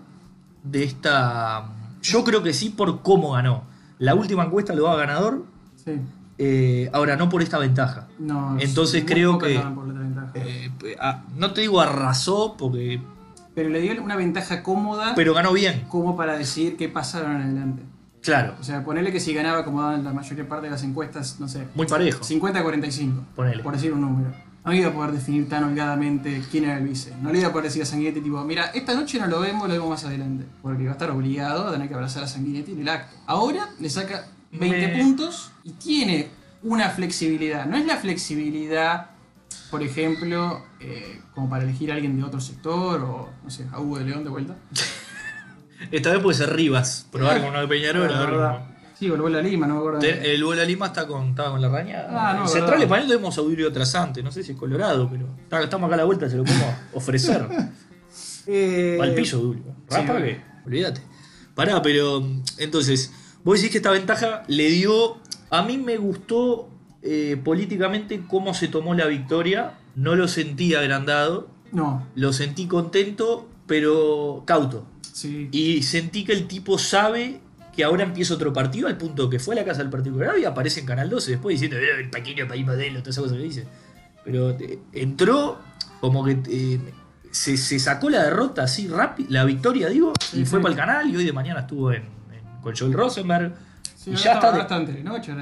de 0.63 0.85
esta... 0.85 1.69
Yo 2.01 2.23
creo 2.23 2.41
que 2.41 2.53
sí 2.53 2.69
por 2.69 3.01
cómo 3.01 3.31
ganó. 3.33 3.63
La 3.99 4.15
última 4.15 4.45
encuesta 4.45 4.73
lo 4.73 4.83
da 4.85 4.95
ganador, 4.95 5.43
Sí. 5.75 5.91
eh, 6.37 6.89
ahora 6.93 7.17
no 7.17 7.27
por 7.27 7.41
esta 7.41 7.57
ventaja. 7.59 8.07
No, 8.17 8.57
Entonces 8.61 9.03
creo 9.05 9.37
que-. 9.39 9.61
Eh, 10.35 10.71
ah, 11.01 11.23
no 11.35 11.51
te 11.51 11.59
digo 11.61 11.81
arrasó, 11.81 12.55
porque 12.57 13.01
Pero 13.55 13.67
le 13.67 13.81
dio 13.81 14.01
una 14.01 14.15
ventaja 14.15 14.63
cómoda 14.63 15.11
pero 15.13 15.33
ganó 15.33 15.51
bien, 15.51 15.83
como 15.89 16.15
para 16.15 16.37
decir 16.37 16.77
qué 16.77 16.87
pasaron 16.87 17.35
en 17.35 17.41
adelante. 17.41 17.83
claro. 18.21 18.55
O 18.61 18.63
sea, 18.63 18.85
ponerle 18.85 19.11
que 19.11 19.19
si 19.19 19.33
ganaba 19.33 19.65
como 19.65 19.81
daban 19.81 20.05
la 20.05 20.13
mayoría 20.13 20.47
parte 20.47 20.67
de 20.67 20.71
las 20.71 20.83
encuestas, 20.83 21.41
no 21.41 21.49
sé, 21.49 21.67
Muy 21.75 21.87
parejo. 21.87 22.23
50-45, 22.23 23.25
Ponele. 23.35 23.61
por 23.63 23.73
decir 23.73 23.91
un 23.91 23.99
número. 23.99 24.31
No 24.63 24.73
iba 24.73 24.89
a 24.89 24.93
poder 24.93 25.11
definir 25.11 25.49
tan 25.49 25.63
holgadamente 25.63 26.41
quién 26.51 26.65
era 26.65 26.77
el 26.77 26.87
vice. 26.87 27.13
No 27.21 27.31
le 27.31 27.39
iba 27.39 27.47
a 27.47 27.51
poder 27.51 27.65
decir 27.65 27.81
a 27.81 27.85
Sanguinetti, 27.85 28.21
tipo, 28.21 28.43
mira, 28.43 28.65
esta 28.75 28.93
noche 28.93 29.19
no 29.19 29.25
lo 29.27 29.39
vemos, 29.39 29.67
lo 29.67 29.73
vemos 29.73 29.89
más 29.89 30.05
adelante. 30.05 30.45
Porque 30.61 30.83
va 30.83 30.89
a 30.89 30.93
estar 30.93 31.09
obligado 31.09 31.67
a 31.67 31.71
tener 31.71 31.87
que 31.87 31.95
abrazar 31.95 32.23
a 32.23 32.27
Sanguinetti 32.27 32.73
en 32.73 32.81
el 32.81 32.89
acto. 32.89 33.15
Ahora 33.25 33.69
le 33.79 33.89
saca 33.89 34.27
20 34.51 34.87
Me- 34.87 35.01
puntos 35.03 35.51
y 35.63 35.71
tiene 35.71 36.27
una 36.61 36.89
flexibilidad. 36.89 37.65
No 37.65 37.75
es 37.75 37.85
la 37.87 37.97
flexibilidad, 37.97 39.07
por 39.71 39.81
ejemplo, 39.81 40.61
eh, 40.79 41.19
como 41.33 41.49
para 41.49 41.63
elegir 41.63 41.91
a 41.91 41.95
alguien 41.95 42.15
de 42.17 42.23
otro 42.23 42.39
sector 42.39 43.01
o, 43.01 43.29
no 43.43 43.49
sé, 43.49 43.65
a 43.71 43.79
Hugo 43.79 43.97
de 43.97 44.05
León 44.05 44.23
de 44.23 44.29
vuelta. 44.29 44.55
Esta 45.91 46.11
vez 46.11 46.19
puede 46.21 46.37
ser 46.37 46.55
Rivas, 46.55 47.07
probar 47.11 47.39
con 47.39 47.49
uno 47.49 47.61
de 47.61 47.67
Peñarol. 47.67 48.61
A 49.01 49.03
Sí, 49.03 49.09
volvió 49.09 49.25
a 49.27 49.29
la 49.31 49.41
Lima, 49.41 49.65
no 49.65 49.73
me 49.73 49.79
acuerdo. 49.79 49.99
Te- 49.99 50.33
El 50.35 50.43
Bola 50.43 50.63
Lima 50.63 50.85
está 50.87 51.07
con, 51.07 51.29
estaba 51.29 51.51
con 51.51 51.61
la 51.61 51.69
raña. 51.69 52.05
Ah, 52.09 52.33
no, 52.35 52.43
el 52.43 52.47
Central 52.47 52.71
verdad. 52.71 52.83
Español 52.83 53.07
tenemos 53.07 53.37
Audio 53.39 53.71
Trasante, 53.73 54.21
no 54.21 54.31
sé 54.31 54.43
si 54.43 54.51
es 54.51 54.57
Colorado, 54.57 55.09
pero 55.11 55.27
está- 55.41 55.63
estamos 55.63 55.87
acá 55.87 55.95
a 55.95 55.97
la 55.97 56.03
vuelta, 56.05 56.29
se 56.29 56.37
lo 56.37 56.43
podemos 56.43 56.75
ofrecer. 56.93 57.47
Eh, 58.47 58.97
Va 58.99 59.05
al 59.05 59.15
piso, 59.15 59.39
Dulio. 59.39 59.63
sí, 59.89 59.95
Rapa 59.97 60.17
que, 60.21 60.41
olvídate. 60.65 61.01
Pará, 61.55 61.81
pero 61.81 62.23
entonces, 62.59 63.11
vos 63.43 63.55
decís 63.57 63.71
que 63.71 63.77
esta 63.77 63.91
ventaja 63.91 64.43
le 64.47 64.69
dio. 64.69 65.17
A 65.49 65.63
mí 65.63 65.77
me 65.77 65.97
gustó 65.97 66.69
eh, 67.01 67.39
políticamente 67.43 68.21
cómo 68.27 68.53
se 68.53 68.67
tomó 68.67 68.93
la 68.93 69.05
victoria. 69.07 69.79
No 69.95 70.15
lo 70.15 70.27
sentí 70.27 70.73
agrandado, 70.75 71.49
No, 71.71 72.07
lo 72.15 72.31
sentí 72.33 72.67
contento, 72.67 73.49
pero 73.67 74.43
cauto. 74.45 74.85
sí. 75.11 75.49
Y 75.51 75.81
sentí 75.83 76.23
que 76.23 76.33
el 76.33 76.47
tipo 76.47 76.77
sabe 76.77 77.41
que 77.75 77.83
ahora 77.83 78.03
empieza 78.03 78.33
otro 78.33 78.51
partido, 78.51 78.87
al 78.87 78.97
punto 78.97 79.29
que 79.29 79.39
fue 79.39 79.55
a 79.55 79.59
la 79.59 79.65
casa 79.65 79.79
del 79.81 79.89
Partido 79.89 80.15
Colorado 80.15 80.37
y 80.37 80.45
aparece 80.45 80.81
en 80.81 80.85
Canal 80.85 81.09
12 81.09 81.31
después 81.31 81.53
diciendo 81.53 81.77
"Eh, 81.77 82.01
el 82.01 82.09
pequeño 82.09 82.47
país 82.47 82.65
modelo, 82.65 82.99
todas 82.99 83.15
esas 83.15 83.23
cosas 83.23 83.37
que 83.37 83.43
dice. 83.43 83.67
Pero 84.25 84.51
eh, 84.51 84.79
entró 84.93 85.59
como 86.01 86.23
que 86.25 86.37
eh, 86.49 86.79
se, 87.31 87.55
se 87.57 87.79
sacó 87.79 88.09
la 88.09 88.23
derrota 88.23 88.63
así 88.63 88.87
rápido, 88.87 89.29
la 89.31 89.45
victoria 89.45 89.87
digo, 89.89 90.13
Sí, 90.19 90.41
y 90.41 90.45
fue 90.45 90.59
sí. 90.59 90.63
para 90.63 90.73
el 90.73 90.79
canal 90.79 91.09
y 91.09 91.15
hoy 91.15 91.23
de 91.25 91.31
mañana 91.33 91.61
estuvo 91.61 91.91
en, 91.93 92.01
en- 92.03 92.61
con 92.61 92.75
Joel 92.75 92.93
Rosenberg. 92.93 93.53
Sí, 93.95 94.11
y 94.11 94.15
ya 94.15 94.33
está, 94.33 94.67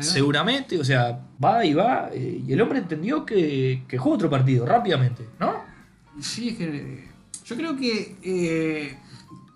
seguramente, 0.02 0.78
o 0.78 0.84
sea, 0.84 1.18
va 1.44 1.64
y 1.64 1.74
va, 1.74 2.10
eh, 2.14 2.44
y 2.46 2.52
el 2.54 2.60
hombre 2.62 2.80
entendió 2.80 3.26
que, 3.26 3.84
que 3.88 3.98
juega 3.98 4.16
otro 4.16 4.30
partido 4.30 4.66
rápidamente, 4.66 5.26
¿no? 5.40 5.64
Sí, 6.22 6.50
es 6.50 6.58
que 6.58 7.08
yo 7.46 7.56
creo 7.56 7.78
que 7.78 8.98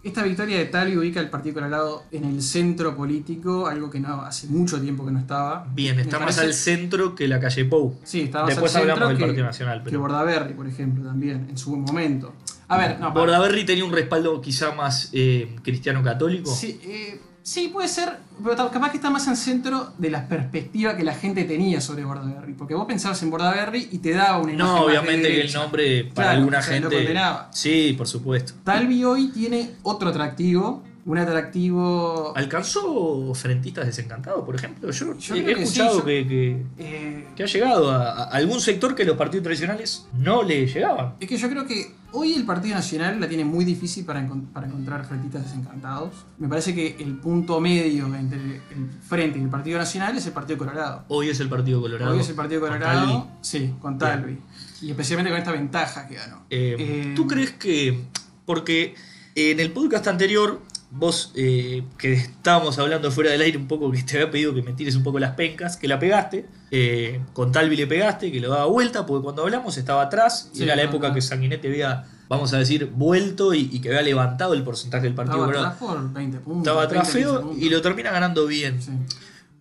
esta 0.04 0.22
victoria 0.24 0.58
de 0.58 0.66
Tali 0.66 0.98
ubica 0.98 1.20
al 1.20 1.30
Partido 1.30 1.56
Colorado 1.56 2.04
en 2.12 2.26
el 2.26 2.42
centro 2.42 2.96
político, 2.96 3.68
algo 3.68 3.89
que 3.89 4.00
no 4.00 4.22
hace 4.22 4.48
mucho 4.48 4.80
tiempo 4.82 5.06
que 5.06 5.12
no 5.12 5.20
estaba. 5.20 5.66
Bien, 5.74 5.98
está 6.00 6.20
Me 6.20 6.26
más 6.26 6.36
parece- 6.36 6.48
al 6.48 6.54
centro 6.54 7.16
que 7.16 7.28
la 7.28 7.39
calle 7.39 7.66
Pou. 7.66 7.98
Sí, 8.04 8.22
estaba 8.22 8.46
más 8.46 8.56
Después 8.56 8.76
al 8.76 8.82
centro 8.82 8.94
hablamos 8.94 9.10
del 9.12 9.18
que, 9.18 9.26
Partido 9.26 9.46
Nacional, 9.46 9.80
que 9.80 9.86
pero- 9.86 10.00
Bordaberry, 10.02 10.54
por 10.54 10.68
ejemplo, 10.68 11.04
también, 11.06 11.48
en 11.50 11.58
su 11.58 11.76
momento. 11.78 12.34
A 12.68 12.78
ver, 12.78 13.00
no, 13.00 13.12
Bordaberry 13.13 13.66
tenía 13.66 13.86
un 13.86 13.92
respaldo 13.94 14.42
quizá 14.42 14.74
más 14.74 15.10
eh, 15.13 15.56
cristiano 15.63 16.02
católico. 16.04 16.52
Sí, 16.54 16.80
eh, 16.84 17.22
sí, 17.43 17.67
puede 17.67 17.88
ser, 17.88 18.17
pero 18.43 18.71
capaz 18.71 18.89
que 18.89 18.97
está 18.97 19.10
más 19.10 19.27
al 19.27 19.38
centro 19.38 19.93
de 19.97 20.10
la 20.10 20.27
perspectiva 20.27 20.97
que 20.97 21.03
la 21.03 21.13
gente 21.13 21.43
tenía 21.43 21.82
sobre 21.82 22.03
Bordaberry. 22.03 22.53
Porque 22.53 22.73
vos 22.73 22.86
pensabas 22.86 23.21
en 23.21 23.29
Bordaberry 23.29 23.89
y 23.91 23.99
te 23.99 24.13
daba 24.13 24.39
una 24.39 24.53
imagen 24.53 24.75
No, 24.75 24.82
obviamente 24.86 25.27
que 25.27 25.41
el 25.41 25.53
nombre 25.53 26.03
para 26.06 26.13
Claro, 26.13 26.38
alguna 26.39 26.60
o 26.60 26.62
sea, 26.63 26.79
lo 26.79 26.89
gente. 26.89 27.15
Sí, 27.51 27.93
por 27.97 28.08
supuesto. 28.08 28.53
Talvi 28.63 29.03
hoy 29.03 29.27
tiene 29.27 29.75
otro 29.84 30.10
atractivo, 30.10 30.84
un 31.06 31.18
atractivo... 31.18 32.34
¿Alcanzó 32.36 33.34
frentistas 33.36 33.86
desencantados, 33.86 34.46
por 34.46 34.56
ejemplo? 34.56 34.89
Yo, 34.92 35.18
Yo 35.18 35.36
he, 35.36 35.44
que 35.44 35.56
sí, 35.56 35.62
escuchado 35.62 36.00
yo- 36.00 36.06
que, 36.06 36.28
que- 36.28 36.66
eh, 36.78 37.28
que 37.36 37.44
ha 37.44 37.46
llegado 37.46 37.92
a, 37.92 38.12
a 38.12 38.24
algún 38.30 38.60
sector 38.62 38.96
que 38.96 39.04
los 39.04 39.18
partidos 39.18 39.44
tradicionales 39.44 40.08
no 40.18 40.44
le 40.44 40.66
llegaban. 40.68 41.16
es 41.20 41.28
que 41.28 41.38
yo 41.38 41.50
creo 41.50 41.66
que 41.66 41.92
hoy 42.13 42.34
el 42.36 42.46
Partido 42.46 42.76
Nacional 42.76 43.20
la 43.20 43.28
tiene 43.28 43.44
muy 43.44 43.66
difícil 43.66 44.06
para, 44.06 44.26
para 44.54 44.68
encontrar 44.68 45.04
frentistas 45.06 45.44
desencantados. 45.44 46.13
Me 46.38 46.48
parece 46.48 46.74
que 46.74 46.96
el 47.00 47.18
punto 47.18 47.60
medio 47.60 48.06
entre 48.16 48.38
el 48.39 48.89
Frente 49.06 49.39
y 49.39 49.42
el 49.42 49.50
Partido 49.50 49.78
Nacional 49.80 50.16
es 50.18 50.26
el 50.26 50.32
Partido 50.34 50.58
Colorado. 50.60 51.04
Hoy 51.10 51.30
es 51.30 51.39
el 51.39 51.50
Partido 51.50 51.82
Colorado. 51.82 52.13
Hoy 52.13 52.20
es 52.22 52.30
el 52.30 52.36
Partido 52.36 52.62
Colorado, 52.62 53.28
sí, 53.42 53.74
con 53.82 53.98
Talvi. 53.98 54.38
Y 54.82 54.92
especialmente 54.92 55.32
con 55.32 55.39
esta 55.39 55.52
ventaja 55.52 56.08
que 56.08 56.16
ganó. 56.16 56.44
Eh, 56.50 56.76
Eh, 56.80 57.13
¿Tú 57.16 57.26
crees 57.28 57.52
que.? 57.52 58.04
Porque 58.46 58.96
en 59.36 59.60
el 59.60 59.72
podcast 59.72 60.08
anterior, 60.08 60.62
vos, 60.95 61.32
eh, 61.36 61.84
que 61.97 62.13
estábamos 62.13 62.77
hablando 62.79 63.10
fuera 63.12 63.32
del 63.32 63.41
aire 63.41 63.58
un 63.58 63.67
poco, 63.67 63.91
que 63.91 64.03
te 64.03 64.17
había 64.17 64.32
pedido 64.32 64.53
que 64.53 64.62
me 64.62 64.73
tires 64.73 64.95
un 64.95 65.03
poco 65.03 65.19
las 65.19 65.32
pencas, 65.32 65.75
que 65.77 65.88
la 65.88 65.97
pegaste. 65.99 66.45
eh, 66.71 67.19
con 67.34 67.51
Talvi 67.51 67.75
le 67.75 67.88
pegaste, 67.88 68.32
que 68.32 68.39
lo 68.39 68.49
daba 68.49 68.65
vuelta, 68.65 69.06
porque 69.06 69.23
cuando 69.23 69.41
hablamos 69.43 69.77
estaba 69.77 70.03
atrás. 70.03 70.49
y 70.53 70.63
era 70.63 70.75
la 70.75 70.84
época 70.84 71.10
no. 71.10 71.13
que 71.15 71.21
Sanguinetti 71.21 71.67
había, 71.67 72.06
vamos 72.29 72.53
a 72.53 72.58
decir, 72.60 72.86
vuelto 72.95 73.53
y, 73.53 73.69
y 73.71 73.79
que 73.79 73.89
había 73.89 74.01
levantado 74.03 74.53
el 74.53 74.63
porcentaje 74.63 75.03
del 75.06 75.13
Partido 75.15 75.45
Estaba 75.45 75.51
Colorado. 75.51 75.75
atrás 75.75 75.89
por 76.03 76.13
20 76.13 76.38
puntos. 76.39 76.62
Estaba 76.67 76.84
atrás 76.84 77.13
20, 77.13 77.29
15 77.29 77.43
feo 77.43 77.56
y 77.60 77.69
lo 77.69 77.82
termina 77.82 78.12
ganando 78.12 78.45
bien. 78.47 78.82
Sí. 78.82 78.91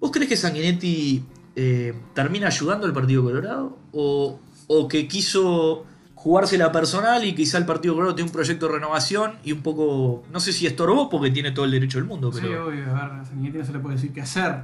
¿Vos 0.00 0.10
crees 0.10 0.28
que 0.28 0.36
Sanguinetti 0.36 1.24
eh, 1.56 1.94
termina 2.14 2.46
ayudando 2.48 2.86
al 2.86 2.92
Partido 2.92 3.22
Colorado? 3.22 3.76
¿O, 3.92 4.38
o 4.68 4.88
que 4.88 5.06
quiso 5.08 5.84
jugársela 6.22 6.70
personal 6.70 7.24
y 7.24 7.34
quizá 7.34 7.58
el 7.58 7.66
Partido 7.66 7.94
Colorado 7.94 8.14
tiene 8.14 8.28
un 8.28 8.32
proyecto 8.32 8.66
de 8.68 8.74
renovación 8.74 9.32
y 9.42 9.50
un 9.50 9.60
poco, 9.60 10.22
no 10.32 10.38
sé 10.38 10.52
si 10.52 10.68
estorbó 10.68 11.10
porque 11.10 11.32
tiene 11.32 11.50
todo 11.50 11.64
el 11.64 11.72
derecho 11.72 11.98
del 11.98 12.06
mundo, 12.06 12.30
Sí, 12.32 12.38
pero 12.42 12.66
obvio, 12.68 12.84
a 12.96 13.08
ver, 13.08 13.12
no 13.52 13.64
se 13.64 13.72
le 13.72 13.78
puede 13.80 13.96
decir 13.96 14.12
qué 14.12 14.20
hacer. 14.20 14.62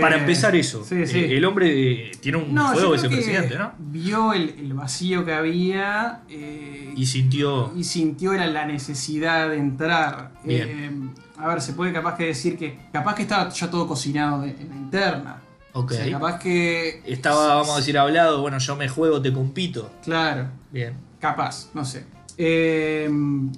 para 0.00 0.16
Eh, 0.16 0.20
empezar 0.20 0.54
eso, 0.54 0.84
Sí, 0.84 1.04
sí. 1.08 1.18
eh, 1.18 1.36
el 1.36 1.44
hombre 1.44 2.12
tiene 2.20 2.38
un 2.38 2.54
no, 2.54 2.68
fuego 2.72 2.90
creo 2.92 3.02
que 3.02 3.08
vicepresidente, 3.08 3.58
¿no? 3.58 3.72
Vio 3.78 4.32
el, 4.32 4.50
el 4.60 4.72
vacío 4.74 5.24
que 5.24 5.32
había 5.34 6.20
eh, 6.28 6.94
Y 6.96 7.04
sintió... 7.06 7.72
y 7.76 7.82
sintió 7.82 8.32
era 8.32 8.46
la 8.46 8.64
necesidad 8.64 9.50
de 9.50 9.56
entrar. 9.56 10.30
Bien. 10.44 10.68
Eh, 10.68 10.90
a 11.36 11.48
ver, 11.48 11.60
se 11.60 11.72
puede 11.72 11.92
capaz 11.92 12.16
que 12.16 12.26
decir 12.26 12.56
que 12.56 12.78
capaz 12.92 13.16
que 13.16 13.22
estaba 13.22 13.48
ya 13.48 13.68
todo 13.68 13.88
cocinado 13.88 14.44
en 14.44 14.68
la 14.70 14.76
interna. 14.76 15.42
Ok. 15.74 15.92
O 15.92 15.94
sea, 15.94 16.10
capaz 16.10 16.38
que 16.38 17.02
Estaba, 17.06 17.54
vamos 17.56 17.70
a 17.70 17.76
decir, 17.78 17.96
hablado, 17.98 18.40
bueno, 18.42 18.58
yo 18.58 18.76
me 18.76 18.88
juego, 18.88 19.20
te 19.22 19.32
compito. 19.32 19.90
Claro, 20.04 20.48
Bien. 20.70 20.94
capaz, 21.20 21.68
no 21.74 21.84
sé. 21.84 22.04
Eh, 22.36 23.08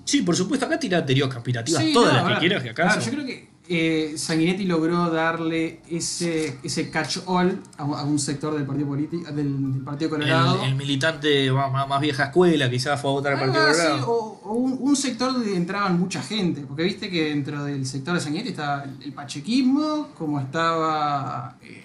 Sí, 0.05 0.23
por 0.23 0.37
supuesto, 0.37 0.67
acá 0.67 0.79
tira 0.79 1.05
teorías 1.05 1.29
conspirativas, 1.29 1.83
Sí, 1.83 1.93
todas 1.93 2.13
no, 2.23 2.29
las 2.29 2.35
que 2.35 2.41
quieras, 2.47 2.63
que 2.63 2.71
acá 2.71 2.83
claro, 2.85 3.01
yo 3.01 3.11
creo 3.13 3.27
que 3.27 3.55
eh, 3.67 4.13
Sanguinetti 4.19 4.65
logró 4.67 5.09
darle 5.11 5.81
ese, 5.89 6.59
ese 6.63 6.91
catch-all 6.91 7.63
a, 7.79 7.85
un- 7.85 7.95
a 7.95 8.03
un 8.03 8.19
sector 8.19 8.55
del 8.55 8.67
Partido 8.67 8.89
político 8.89 9.25
del, 9.33 9.73
del 9.73 9.83
Partido 9.83 10.11
Colorado. 10.11 10.63
el, 10.65 10.69
el 10.71 10.75
militante 10.77 11.51
más, 11.51 12.01
vieja 12.01 12.25
escuela 12.25 12.69
quizás 12.69 13.01
fue 13.01 13.11
a 13.11 13.13
votar 13.15 13.33
al 13.33 13.39
Partido 13.41 13.73
sí, 13.73 13.81
Colorado. 13.81 14.07
o, 14.11 14.41
o 14.45 14.53
un, 14.53 14.77
un 14.81 14.97
sector 14.97 15.33
donde 15.33 15.57
entraban 15.57 15.99
mucha 15.99 16.21
gente, 16.23 16.61
porque 16.69 16.83
viste 16.83 17.09
que 17.09 17.31
dentro 17.31 17.65
del 17.65 17.87
sector 17.87 18.15
de 18.15 18.21
Sanguinetti 18.21 18.51
estaba 18.51 18.85
el, 18.85 19.03
el 19.03 19.13
pachequismo, 19.15 20.09
como 20.19 20.41
estaba, 20.41 21.57
eh, 21.63 21.84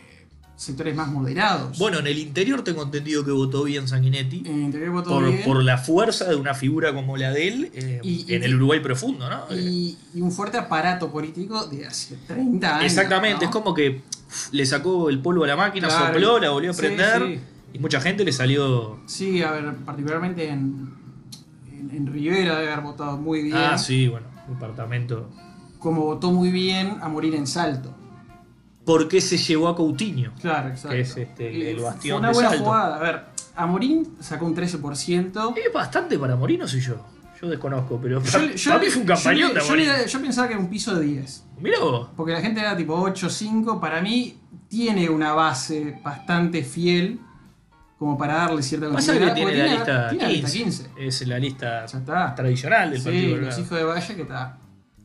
sectores 0.60 0.94
más 0.94 1.08
moderados. 1.08 1.78
Bueno, 1.80 2.00
en 2.00 2.08
el 2.08 2.18
interior 2.18 2.64
tengo 2.66 2.84
entendido 2.84 3.24
que 3.24 3.32
votó 3.32 3.64
bien 3.64 3.88
Sanguinetti. 3.88 4.40
en 4.46 4.56
el 4.56 4.62
interior 4.64 4.92
votó 4.92 5.12
Por, 5.12 5.30
bien. 5.32 5.44
por 5.46 5.64
la 5.64 5.78
fuerza 5.78 6.26
de 6.26 6.36
una 6.36 6.54
figura 6.54 6.94
como 6.94 7.16
la 7.16 7.32
de 7.32 7.48
él 7.48 7.72
eh, 7.74 8.02
Y- 8.04 8.26
y- 8.28 8.34
en 8.36 8.44
el 8.44 8.56
Uruguay 8.56 8.82
profundo, 8.82 9.30
¿no? 9.30 9.46
y, 9.56 9.98
y 10.14 10.20
un 10.20 10.34
fuerte 10.34 10.58
aparato 10.58 11.10
político 11.10 11.66
de 11.68 11.86
hace 11.88 12.18
30 12.28 12.76
años. 12.76 12.86
Exactamente, 12.86 13.46
¿no? 13.46 13.50
es 13.50 13.54
como 13.54 13.74
que 13.74 14.02
le 14.52 14.66
sacó 14.66 15.10
el 15.10 15.22
polvo 15.22 15.46
a 15.46 15.48
la 15.48 15.56
máquina, 15.56 15.88
Claro. 15.88 16.08
sopló, 16.08 16.40
la 16.40 16.50
volvió 16.50 16.72
a 16.72 16.74
Sí, 16.74 16.82
prender 16.82 17.24
sí. 17.26 17.40
y 17.76 17.80
mucha 17.80 18.02
gente 18.02 18.26
le 18.26 18.34
salió. 18.34 19.00
Sí, 19.06 19.42
a 19.42 19.52
ver, 19.52 19.76
particularmente 19.86 20.50
en, 20.50 20.90
en, 21.72 21.90
en 21.96 22.06
Rivera 22.08 22.60
debe 22.60 22.74
haber 22.74 22.84
votado 22.84 23.16
muy 23.16 23.44
bien. 23.44 23.56
Ah, 23.58 23.78
sí, 23.78 24.10
bueno, 24.10 24.28
departamento. 24.50 25.30
Como 25.80 26.04
votó 26.04 26.32
muy 26.34 26.52
bien 26.52 26.98
a 27.02 27.08
morir 27.08 27.34
en 27.36 27.48
Salto. 27.48 27.96
¿Por 28.90 29.08
qué 29.08 29.22
se 29.22 29.38
llevó 29.38 29.68
a 29.68 29.76
Coutinho? 29.76 30.34
Claro, 30.42 30.70
exacto. 30.70 30.90
Que 30.90 31.02
es, 31.02 31.16
este, 31.16 31.72
el 31.72 31.76
fue 31.78 31.86
bastión 31.86 32.18
una 32.20 32.28
de 32.30 32.34
buena 32.34 32.50
Salto. 32.50 32.64
jugada. 32.66 32.96
A 32.96 33.00
ver, 33.00 33.22
Amorín 33.56 34.16
sacó 34.20 34.46
un 34.48 34.56
13%. 34.56 35.54
Es 35.58 35.72
bastante 35.74 36.18
para 36.18 36.36
morir, 36.36 36.58
no 36.58 36.68
soy 36.68 36.82
yo. 36.82 36.96
Yo 37.40 37.48
desconozco, 37.48 38.00
pero 38.02 38.22
Yo- 38.24 38.32
para, 38.32 38.54
yo- 38.56 38.72
para 38.72 38.84
mí 38.84 38.90
fue 38.90 39.02
un 39.04 39.08
yo 39.08 39.14
campañón 39.14 39.52
yo, 39.54 39.62
Amorín. 39.62 39.90
yo 40.08 40.22
pensaba 40.22 40.48
que 40.48 40.54
era 40.56 40.62
un 40.64 40.70
piso 40.70 40.96
de 40.96 41.06
10. 41.06 41.44
Mirá 41.60 41.80
vos. 41.80 42.10
Porque 42.18 42.32
la 42.34 42.42
gente 42.42 42.62
era 42.62 42.76
tipo 42.76 42.96
8, 42.96 43.30
5. 43.30 43.80
Para 43.80 44.02
mí 44.02 44.38
tiene 44.68 45.08
una 45.10 45.34
base 45.34 46.00
bastante 46.04 46.64
fiel 46.64 47.20
como 48.00 48.18
para 48.18 48.34
darle 48.36 48.64
cierta 48.64 48.88
continuidad, 48.90 49.36
tiene 49.36 49.54
la 49.58 49.66
lista 49.68 50.10
tiene 50.10 50.24
la 50.24 50.30
15. 50.30 50.42
lista 50.58 50.84
15. 50.96 51.08
Es 51.08 51.28
la 51.28 51.38
lista 51.38 51.86
tradicional 52.36 52.90
del 52.92 53.00
Sí, 53.00 53.06
Partido 53.06 53.38
los 53.38 53.60
hijos 53.60 53.78
de 53.78 53.84
Valle 53.84 54.16
que 54.16 54.22
está. 54.24 54.58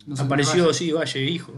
no 0.06 0.14
Apareció, 0.16 0.62
Valle. 0.66 0.74
sí, 0.78 0.92
Valle, 0.92 1.20
hijo. 1.30 1.52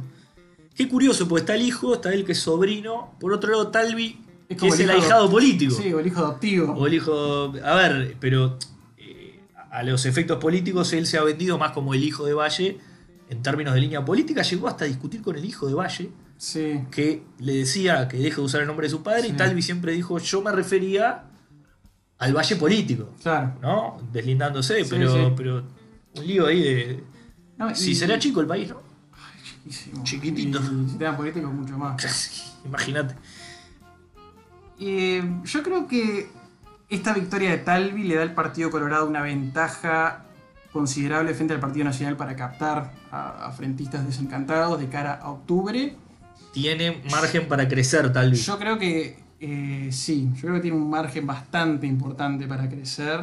Qué 0.77 0.89
curioso, 0.89 1.27
porque 1.27 1.41
está 1.41 1.55
el 1.55 1.63
hijo, 1.63 1.95
está 1.95 2.13
él 2.13 2.25
que 2.25 2.33
es 2.33 2.39
sobrino. 2.41 3.15
Por 3.19 3.33
otro 3.33 3.51
lado, 3.51 3.69
Talvi, 3.69 4.21
Es 4.49 4.57
que 4.59 4.69
es 4.69 4.75
el 4.81 4.91
el 4.91 4.97
ahijado 4.97 5.31
político. 5.31 5.75
Sí, 5.75 5.93
o 5.93 6.01
el 6.01 6.07
hijo 6.07 6.21
adoptivo. 6.21 6.73
O 6.75 6.87
el 6.87 6.95
hijo. 6.95 7.53
A 7.65 7.75
ver, 7.75 8.17
pero 8.21 8.59
eh, 8.99 9.41
a 9.71 9.83
los 9.83 10.05
efectos 10.07 10.39
políticos 10.39 10.93
él 10.93 11.07
se 11.07 11.17
ha 11.19 11.23
vendido 11.25 11.57
más 11.59 11.73
como 11.73 11.95
el 11.95 12.05
hijo 12.05 12.27
de 12.27 12.35
Valle. 12.35 12.79
En 13.29 13.43
términos 13.43 13.75
de 13.75 13.81
línea 13.81 14.05
política, 14.05 14.43
llegó 14.43 14.69
hasta 14.69 14.85
a 14.85 14.89
discutir 14.89 15.21
con 15.21 15.35
el 15.35 15.45
hijo 15.45 15.67
de 15.67 15.75
Valle, 15.75 16.11
Sí. 16.39 16.81
que 16.93 17.23
le 17.41 17.55
decía 17.55 18.07
que 18.07 18.19
deje 18.19 18.37
de 18.37 18.43
usar 18.43 18.61
el 18.61 18.67
nombre 18.69 18.87
de 18.87 18.91
su 18.91 19.03
padre, 19.03 19.27
y. 19.29 19.33
Talvi 19.33 19.63
siempre 19.63 19.93
dijo: 19.93 20.19
Yo 20.19 20.43
me 20.43 20.53
refería 20.53 21.25
al 22.19 22.33
Valle 22.37 22.55
político, 22.57 23.15
Claro. 23.23 23.55
¿no? 23.63 23.97
Deslindándose, 24.13 24.85
Sí, 24.85 24.91
pero, 24.91 25.35
pero 25.35 25.65
un 26.17 26.27
lío 26.27 26.47
ahí 26.47 26.63
de. 26.63 27.03
No, 27.59 27.75
Si 27.75 27.95
será 27.97 28.17
chico 28.19 28.41
el 28.43 28.47
país, 28.47 28.69
¿no? 28.69 28.86
Chiquitito. 30.03 30.61
Y 30.61 30.89
sistema 30.89 31.17
político 31.17 31.49
mucho 31.49 31.77
más. 31.79 32.57
Imagínate. 32.65 33.15
Eh, 34.79 35.23
yo 35.45 35.63
creo 35.63 35.87
que 35.87 36.29
esta 36.89 37.15
victoria 37.15 37.51
de 37.51 37.59
Talvi 37.59 38.05
le 38.05 38.17
da 38.17 38.23
al 38.23 38.35
Partido 38.35 38.71
Colorado 38.71 39.07
una 39.07 39.23
ventaja 39.23 40.25
considerable 40.73 41.33
frente 41.35 41.55
al 41.55 41.61
Partido 41.61 41.85
Nacional 41.85 42.17
para 42.17 42.37
captar 42.37 42.93
a, 43.11 43.47
a 43.47 43.53
frentistas 43.53 44.05
desencantados 44.07 44.79
de 44.79 44.89
cara 44.89 45.15
a 45.15 45.31
octubre. 45.31 45.97
Tiene 46.53 47.03
margen 47.11 47.49
para 47.49 47.67
crecer, 47.67 48.13
tal 48.13 48.31
vez. 48.31 48.45
Yo 48.45 48.59
creo 48.59 48.79
que 48.79 49.27
eh, 49.39 49.89
sí, 49.93 50.31
yo 50.35 50.43
creo 50.43 50.55
que 50.55 50.61
tiene 50.61 50.77
un 50.77 50.89
margen 50.89 51.27
bastante 51.27 51.87
importante 51.87 52.47
para 52.47 52.69
crecer, 52.69 53.21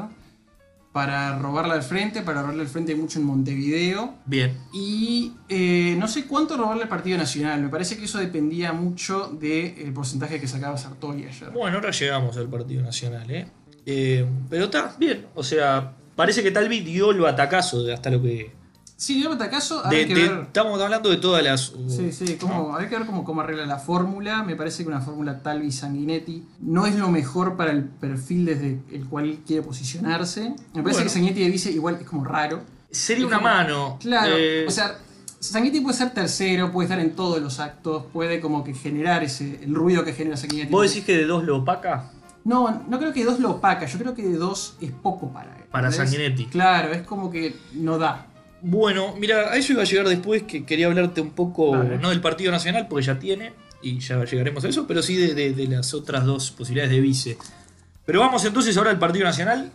para 0.93 1.39
robarle 1.39 1.73
al 1.73 1.81
frente, 1.81 2.21
para 2.21 2.41
robarle 2.41 2.61
al 2.61 2.67
frente 2.67 2.95
mucho 2.95 3.19
en 3.19 3.25
Montevideo. 3.25 4.13
Bien. 4.25 4.55
Y 4.71 5.33
eh, 5.49 5.95
no 5.97 6.07
sé 6.07 6.27
cuánto 6.27 6.55
robarle 6.55 6.83
al 6.83 6.89
Partido 6.89 7.17
Nacional. 7.17 7.61
Me 7.61 7.69
parece 7.69 7.97
que 7.97 8.05
eso 8.05 8.19
dependía 8.19 8.71
mucho 8.73 9.27
del 9.27 9.91
porcentaje 9.91 10.39
que 10.39 10.47
sacaba 10.47 10.77
Sartori 10.77 11.25
ayer. 11.25 11.49
Bueno, 11.49 11.77
ahora 11.77 11.89
llegamos 11.89 12.37
al 12.37 12.47
Partido 12.47 12.83
Nacional, 12.83 13.29
¿eh? 13.31 13.47
Eh, 13.87 14.25
pero 14.49 14.65
está 14.65 14.95
bien. 14.99 15.25
O 15.33 15.43
sea, 15.43 15.93
parece 16.15 16.43
que 16.43 16.51
Talvi 16.51 16.81
dio 16.81 17.09
el 17.09 17.19
batacazo 17.19 17.83
de 17.83 17.93
hasta 17.93 18.11
lo 18.11 18.21
que. 18.21 18.51
Sí, 18.95 19.15
dio 19.15 19.29
batacazo. 19.29 19.81
de- 19.83 20.07
que 20.07 20.15
de- 20.15 20.29
ver. 20.29 20.41
estamos 20.43 20.79
hablando 20.81 21.09
de 21.09 21.17
todas 21.17 21.43
las. 21.43 21.71
uh, 21.71 21.89
Sí, 21.89 22.11
sí, 22.11 22.37
cómo, 22.39 22.75
hay 22.77 22.87
que 22.87 22.97
ver 22.97 23.05
cómo, 23.05 23.23
cómo 23.25 23.41
arregla 23.41 23.65
la 23.65 23.77
fórmula. 23.79 24.43
Me 24.43 24.55
parece 24.55 24.83
que 24.83 24.89
una 24.89 25.01
fórmula 25.01 25.39
Talvi 25.43 25.71
Sanguinetti 25.71 26.45
no 26.61 26.85
es 26.85 26.95
lo 26.95 27.09
mejor 27.09 27.57
para 27.57 27.71
el 27.71 27.83
perfil 27.83 28.45
desde 28.45 28.79
el 28.91 29.05
cual 29.09 29.39
quiere 29.45 29.61
posicionarse. 29.63 30.41
Me 30.73 30.81
parece 30.81 30.81
Bueno. 30.81 31.03
que 31.03 31.09
Sanguinetti 31.09 31.43
de 31.43 31.49
vice 31.49 31.71
igual 31.71 31.97
es 31.99 32.07
como 32.07 32.23
raro. 32.23 32.61
Sería 32.91 33.23
Es 33.23 33.27
una 33.27 33.37
como- 33.37 33.49
mano. 33.49 33.97
Claro, 33.99 34.35
Eh, 34.37 34.65
o 34.67 34.71
sea, 34.71 34.95
Sanguinetti 35.39 35.81
puede 35.83 35.97
ser 35.97 36.11
tercero, 36.13 36.71
puede 36.71 36.85
estar 36.85 36.99
en 36.99 37.15
todos 37.15 37.41
los 37.41 37.59
actos, 37.59 38.05
puede 38.13 38.39
como 38.39 38.63
que 38.63 38.73
generar 38.73 39.23
ese 39.23 39.59
el 39.63 39.73
ruido 39.75 40.05
que 40.05 40.13
genera 40.13 40.37
Sanguinetti. 40.37 40.71
¿Vos 40.71 40.87
decís 40.87 41.03
que 41.03 41.17
de 41.17 41.25
dos 41.25 41.43
lo 41.43 41.57
opaca? 41.57 42.11
No, 42.45 42.83
no 42.87 42.99
creo 42.99 43.11
que 43.11 43.21
de 43.21 43.25
dos 43.25 43.39
lo 43.39 43.51
opaca, 43.51 43.85
yo 43.85 43.97
creo 43.99 44.13
que 44.15 44.21
de 44.23 44.37
dos 44.37 44.75
es 44.79 44.91
poco 44.91 45.33
para 45.33 45.55
él. 45.57 45.63
Para. 45.71 45.91
Sanguinetti. 45.91 46.45
Claro, 46.45 46.93
es 46.93 47.01
como 47.01 47.29
que 47.31 47.55
no 47.73 47.97
da. 47.97 48.27
Bueno, 48.65 49.13
mira, 49.19 49.51
a 49.51 49.57
eso 49.57 49.73
iba 49.73 49.81
a 49.81 49.85
llegar 49.85 50.07
después, 50.07 50.43
que 50.43 50.65
quería 50.65 50.87
hablarte 50.87 51.19
un 51.21 51.31
poco, 51.31 51.75
no 52.01 52.09
del 52.09 52.21
Partido 52.21 52.49
Nacional, 52.51 52.87
porque 52.89 53.05
ya 53.05 53.19
tiene, 53.19 53.51
y 53.81 53.99
ya 53.99 54.23
llegaremos 54.23 54.63
a 54.63 54.69
eso, 54.69 54.87
pero 54.87 55.01
sí 55.03 55.17
de, 55.17 55.33
de- 55.35 55.51
de 55.53 55.67
las 55.67 55.93
otras 55.93 56.23
dos 56.25 56.51
posibilidades 56.51 56.91
de 56.91 57.01
vice. 57.01 57.37
Pero 58.05 58.21
vamos 58.21 58.45
entonces 58.45 58.75
ahora 58.77 58.89
al 58.91 58.99
Partido 58.99 59.25
Nacional, 59.25 59.69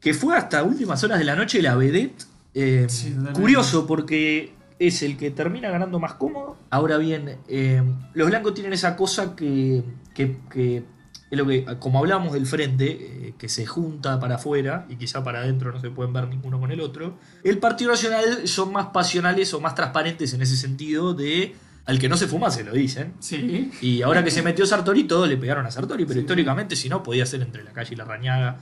que 0.00 0.12
fue 0.14 0.36
hasta 0.36 0.62
últimas 0.62 1.02
horas 1.02 1.18
de 1.18 1.24
la 1.24 1.34
noche 1.34 1.62
la 1.62 1.74
vedette. 1.76 2.24
Eh, 2.54 2.86
Sí, 2.90 3.14
curioso, 3.32 3.86
porque 3.86 4.52
es 4.78 5.02
el 5.02 5.16
que 5.16 5.30
termina 5.30 5.70
ganando 5.70 5.98
más 5.98 6.14
cómodo. 6.14 6.58
Ahora 6.70 6.98
bien, 6.98 7.38
eh, 7.48 7.82
los 8.12 8.28
blancos 8.28 8.52
tienen 8.54 8.72
esa 8.74 8.96
cosa 8.96 9.34
que, 9.34 9.82
que- 10.14 10.36
que 10.52 10.82
es 11.30 11.38
lo 11.38 11.46
que, 11.46 11.64
como 11.78 11.98
hablábamos 12.00 12.32
del 12.32 12.44
frente, 12.46 12.90
eh, 13.28 13.34
que 13.38 13.48
se 13.48 13.64
junta 13.66 14.18
para 14.18 14.34
afuera 14.36 14.86
y 14.88 14.96
quizá 14.96 15.22
para 15.22 15.40
adentro 15.40 15.70
no 15.72 15.80
se 15.80 15.90
pueden 15.90 16.12
ver 16.12 16.26
ninguno 16.28 16.58
con 16.58 16.72
el 16.72 16.80
otro. 16.80 17.18
El 17.44 17.58
Partido 17.58 17.90
Nacional 17.92 18.48
son 18.48 18.72
más 18.72 18.86
pasionales 18.88 19.54
o 19.54 19.60
más 19.60 19.74
transparentes 19.74 20.34
en 20.34 20.42
ese 20.42 20.56
sentido 20.56 21.14
de 21.14 21.54
al 21.86 21.98
que 21.98 22.08
no 22.08 22.16
se 22.16 22.26
fuma 22.28 22.50
se 22.50 22.62
lo 22.64 22.72
dicen. 22.72 23.14
Sí. 23.20 23.70
Y 23.80 24.02
ahora 24.02 24.22
que 24.22 24.30
se 24.30 24.42
metió 24.42 24.66
Sartori, 24.66 25.04
todos 25.04 25.28
le 25.28 25.36
pegaron 25.36 25.66
a 25.66 25.70
Sartori, 25.70 26.04
pero 26.04 26.14
Sí. 26.14 26.20
históricamente, 26.20 26.76
si 26.76 26.88
no, 26.88 27.02
podía 27.02 27.24
ser 27.26 27.42
entre 27.42 27.64
la 27.64 27.72
calle 27.72 27.94
y 27.94 27.96
la 27.96 28.04
rañaga. 28.04 28.58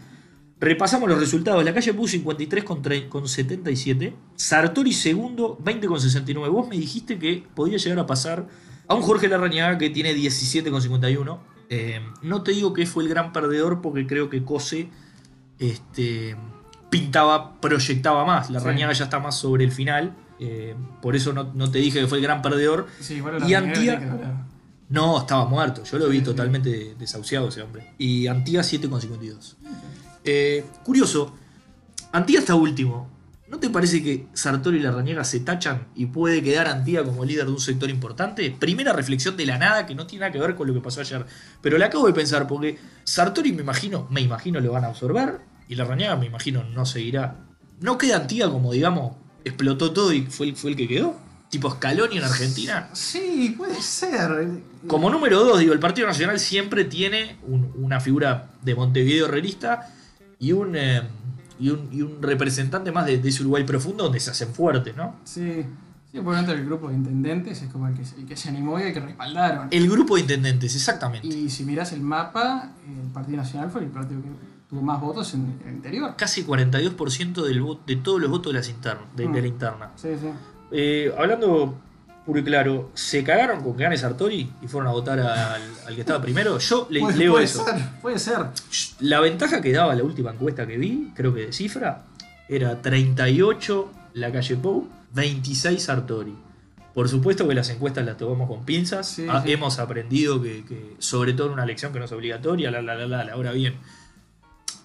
Repasamos 0.61 1.09
los 1.09 1.21
resultados. 1.21 1.65
La 1.65 1.73
calle 1.73 1.95
puso 1.95 2.13
53 2.13 2.65
con, 2.65 2.83
tre- 2.83 3.09
con 3.09 3.29
77. 3.29 4.15
Sartori 4.35 4.93
segundo, 4.93 5.57
20 5.61 5.87
con 5.87 6.01
69. 6.01 6.49
Vos 6.51 6.69
me 6.69 6.77
dijiste 6.77 7.19
que 7.19 7.45
podía 7.55 7.77
llegar 7.77 7.99
a 8.01 8.07
pasar 8.07 8.47
a 8.89 8.95
un 8.95 9.03
Jorge 9.03 9.29
Larrañaga 9.29 9.79
que 9.79 9.91
tiene 9.91 10.15
17 10.15 10.71
con 10.71 10.83
51. 10.83 11.41
Eh, 11.71 12.01
no 12.23 12.43
te 12.43 12.53
digo 12.53 12.73
que 12.73 12.87
fue 12.87 13.03
el 13.05 13.09
gran 13.09 13.33
perdedor 13.33 13.81
porque 13.83 14.07
creo 14.07 14.31
que 14.31 14.43
Cose 14.45 14.89
este, 15.59 16.37
pintaba, 16.91 17.61
proyectaba 17.61 18.25
más. 18.25 18.51
Larrañaga 18.51 18.93
ya 18.93 19.05
está 19.05 19.19
más 19.21 19.37
sobre 19.39 19.65
el 19.65 19.73
final. 19.73 20.15
eh, 20.41 20.75
por 21.03 21.17
eso 21.17 21.33
no, 21.33 21.53
no 21.55 21.71
te 21.71 21.79
dije 21.79 22.01
que 22.01 22.07
fue 22.07 22.19
el 22.19 22.25
gran 22.25 22.43
perdedor. 22.43 22.87
Sí, 23.01 23.15
Y 23.47 23.51
la 23.51 23.59
Antía-. 23.59 24.47
No, 24.89 25.19
estaba 25.19 25.45
muerto. 25.45 25.83
Yo 25.85 25.99
lo 25.99 26.07
vi 26.09 26.19
Sí, 26.19 26.21
sí. 26.21 26.25
totalmente 26.25 26.95
desahuciado 26.99 27.49
ese 27.49 27.61
hombre. 27.63 27.93
Y 27.99 28.27
Antía 28.27 28.61
7,52. 28.63 29.57
Eh, 30.25 30.65
curioso, 30.85 31.35
Antía 32.13 32.39
está 32.39 32.55
último. 32.55 33.11
¿No 33.51 33.59
te 33.59 33.71
parece 33.71 34.03
que 34.03 34.27
Sartori 34.35 34.79
y 34.79 34.81
Larrañaga 34.83 35.25
se 35.25 35.41
tachan 35.41 35.89
y 35.95 36.07
puede 36.07 36.43
quedar 36.43 36.67
Antía 36.69 37.03
como 37.03 37.25
líder 37.25 37.47
de 37.47 37.53
un 37.53 37.61
sector 37.61 37.89
importante? 37.89 38.55
Primera 38.59 38.93
reflexión 38.93 39.37
de 39.39 39.47
la 39.47 39.57
nada 39.59 39.87
que 39.87 39.95
no 39.95 40.07
tiene 40.07 40.21
nada 40.27 40.33
que 40.33 40.39
ver 40.39 40.55
con 40.55 40.67
lo 40.69 40.75
que 40.75 40.81
pasó 40.81 41.01
ayer. 41.01 41.25
Pero 41.63 41.79
la 41.79 41.87
acabo 41.87 42.07
de 42.07 42.13
pensar 42.13 42.47
porque 42.47 42.79
Sartori 43.05 43.53
me 43.53 43.63
imagino, 43.63 44.07
me 44.11 44.21
imagino 44.21 44.61
lo 44.61 44.73
van 44.73 44.85
a 44.85 44.89
absorber 44.89 45.39
y 45.67 45.77
Larrañaga 45.77 46.17
me 46.17 46.27
imagino 46.27 46.63
no 46.65 46.85
seguirá. 46.85 47.37
¿No 47.81 47.97
queda 47.97 48.17
Antía 48.17 48.51
como 48.51 48.73
digamos 48.73 49.17
explotó 49.45 49.93
todo 49.93 50.13
y 50.13 50.23
fue 50.27 50.49
el, 50.49 50.57
fue 50.57 50.71
el 50.73 50.77
que 50.77 50.87
quedó? 50.87 51.17
Tipo 51.49 51.71
Scaloni 51.71 52.19
en 52.19 52.25
Argentina. 52.25 52.91
Sí, 52.93 53.55
puede 53.57 53.81
ser. 53.81 54.61
Como 54.87 55.09
número 55.09 55.43
dos, 55.43 55.59
digo, 55.61 55.73
el 55.73 55.79
Partido 55.79 56.07
Nacional 56.07 56.39
siempre 56.39 56.85
tiene 56.85 57.39
un- 57.47 57.73
una 57.77 58.01
figura 58.01 58.51
de 58.61 58.75
Montevideo 58.75 59.25
herrerista 59.25 59.95
y 60.39 60.53
un, 60.53 60.77
eh, 60.77 61.01
y 61.59 61.71
un, 61.71 61.89
y 61.93 62.03
un 62.03 62.23
representante 62.23 62.93
más 62.93 63.07
de, 63.07 63.19
de 63.19 63.29
ese 63.29 63.43
Uruguay 63.43 63.65
profundo 63.65 64.05
donde 64.05 64.21
se 64.21 64.31
hacen 64.31 64.49
fuertes, 64.55 64.97
¿no? 64.97 65.17
Sí. 65.25 65.65
Sí, 66.11 66.21
por 66.21 66.35
dentro 66.35 66.55
del 66.55 66.65
grupo 66.65 66.89
de 66.89 66.95
intendentes 66.95 67.61
es 67.61 67.69
como 67.71 67.87
el 67.87 67.95
que, 67.95 68.01
el 68.19 68.25
que 68.27 68.35
se 68.35 68.49
animó 68.49 68.79
y 68.81 68.85
el 68.85 68.95
que 68.95 69.01
respaldaron. 69.01 69.69
El 69.71 69.91
grupo 69.91 70.15
de 70.15 70.23
intendentes, 70.23 70.75
exactamente. 70.75 71.29
Y 71.29 71.51
si 71.51 71.65
miras 71.65 71.93
el 71.93 72.01
mapa, 72.01 72.71
el 72.89 73.11
Partido 73.13 73.37
Nacional 73.37 73.71
fue 73.71 73.83
el 73.83 73.89
partido 73.89 74.23
que 74.23 74.29
tuvo 74.71 74.81
más 74.81 74.99
votos 75.03 75.35
en 75.35 75.59
el 75.67 75.75
interior. 75.75 76.15
Casi 76.17 76.45
42% 76.45 77.43
del 77.45 77.63
de 77.87 77.97
todos 77.97 78.21
los 78.23 78.31
votos 78.31 78.53
de, 78.55 78.59
las 78.59 78.69
internas, 78.71 79.05
de, 79.15 79.25
de 79.25 79.29
Mm. 79.29 79.35
la 79.35 79.47
interna. 79.47 79.91
Sí, 79.97 80.09
sí. 80.19 80.29
Eh, 80.71 81.13
hablando 81.19 81.75
puro 82.29 82.41
y 82.41 82.45
claro, 82.45 82.91
¿se 82.93 83.25
cagaron 83.25 83.63
con 83.63 83.75
que 83.75 83.85
gane 83.85 83.97
Sartori 83.97 84.53
y 84.61 84.69
fueron 84.69 84.89
a 84.91 84.93
votar 84.93 85.19
al, 85.19 85.63
al 85.87 85.95
que 85.95 86.01
estaba 86.03 86.21
primero? 86.21 86.59
Yo 86.59 86.87
le, 86.91 87.01
Puede, 87.01 87.17
leo 87.17 87.33
puede 87.33 87.45
eso. 87.47 87.65
ser, 87.65 87.75
puede 88.03 88.19
ser. 88.19 88.39
La 89.01 89.21
ventaja 89.21 89.63
que 89.63 89.73
daba 89.73 89.95
la 89.95 90.03
última 90.05 90.33
encuesta 90.33 90.67
que 90.67 90.77
vi, 90.77 91.11
creo 91.17 91.33
que 91.33 91.47
de 91.47 91.53
cifra, 91.55 92.05
era 92.51 92.83
38 92.83 93.93
la 94.13 94.31
calle 94.31 94.57
Pou, 94.57 94.87
26 95.15 95.83
Sartori. 95.83 96.37
Por 96.93 97.09
supuesto 97.09 97.49
que 97.49 97.55
las 97.55 97.71
encuestas 97.71 98.05
las 98.05 98.19
tomamos 98.19 98.47
con 98.47 98.65
pinzas. 98.67 99.09
Sí, 99.09 99.27
Ah, 99.31 99.41
sí. 99.43 99.53
Hemos 99.53 99.79
aprendido 99.79 100.43
que, 100.43 100.65
que, 100.67 100.97
sobre 100.99 101.33
todo 101.33 101.47
en 101.47 101.55
una 101.55 101.65
elección 101.65 101.93
que 101.95 101.99
no 101.99 102.05
es 102.05 102.13
obligatoria, 102.13 102.71
la, 102.71 102.83
la, 102.83 102.95
la, 102.95 103.07
la, 103.07 103.25
la. 103.25 103.33
Ahora 103.33 103.53
bien, 103.53 103.77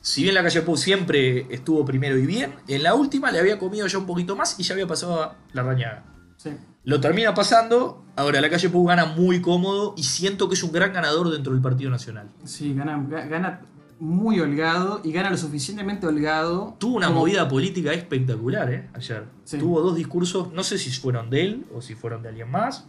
si 0.01 0.23
bien 0.23 0.36
la 0.36 0.43
calle 0.43 0.62
Pou 0.62 0.77
siempre 0.77 1.45
estuvo 1.49 1.84
primero 1.84 2.17
y 2.17 2.25
bien, 2.25 2.53
en 2.69 2.84
la 2.84 2.93
última 2.93 3.32
le 3.32 3.39
había 3.39 3.60
comido 3.60 3.86
ya 3.88 3.97
un 3.97 4.06
poquito 4.06 4.36
más 4.36 4.58
y 4.60 4.63
ya 4.63 4.73
había 4.75 4.88
pasado 4.88 5.21
a 5.23 5.36
la 5.53 5.63
rañaga. 5.63 6.03
Sí. 6.38 6.51
Lo 6.86 7.00
termina 7.00 7.34
pasando, 7.34 8.04
ahora 8.17 8.41
la 8.41 8.50
calle 8.50 8.69
Pou 8.69 8.86
gana 8.86 9.06
muy 9.06 9.41
cómodo 9.41 9.93
y 9.96 10.04
siento 10.04 10.50
que 10.50 10.56
es 10.56 10.63
un 10.63 10.72
gran 10.74 10.91
ganador 10.91 11.30
dentro 11.32 11.54
del 11.54 11.62
Partido 11.62 11.89
Nacional. 11.89 12.30
Sí, 12.43 12.74
gana, 12.74 12.98
ga- 13.10 13.28
gana 13.30 13.62
muy 14.00 14.39
holgado 14.41 15.00
y 15.04 15.13
gana 15.13 15.30
lo 15.30 15.38
suficientemente 15.38 16.06
holgado. 16.08 16.76
Tuvo 16.80 16.98
una 16.98 17.08
como- 17.08 17.22
movida 17.22 17.48
política 17.48 17.93
espectacular, 17.93 18.69
¿eh? 18.72 18.89
Ayer. 18.93 19.24
Sí. 19.46 19.58
Tuvo 19.60 19.80
dos 19.82 19.96
discursos, 19.96 20.52
no 20.52 20.63
sé 20.63 20.78
si 20.78 20.91
fueron 20.91 21.30
de 21.30 21.41
él 21.46 21.65
o 21.74 21.82
si 21.82 21.96
fueron 21.96 22.22
de 22.22 22.30
alguien 22.30 22.52
más. 22.52 22.86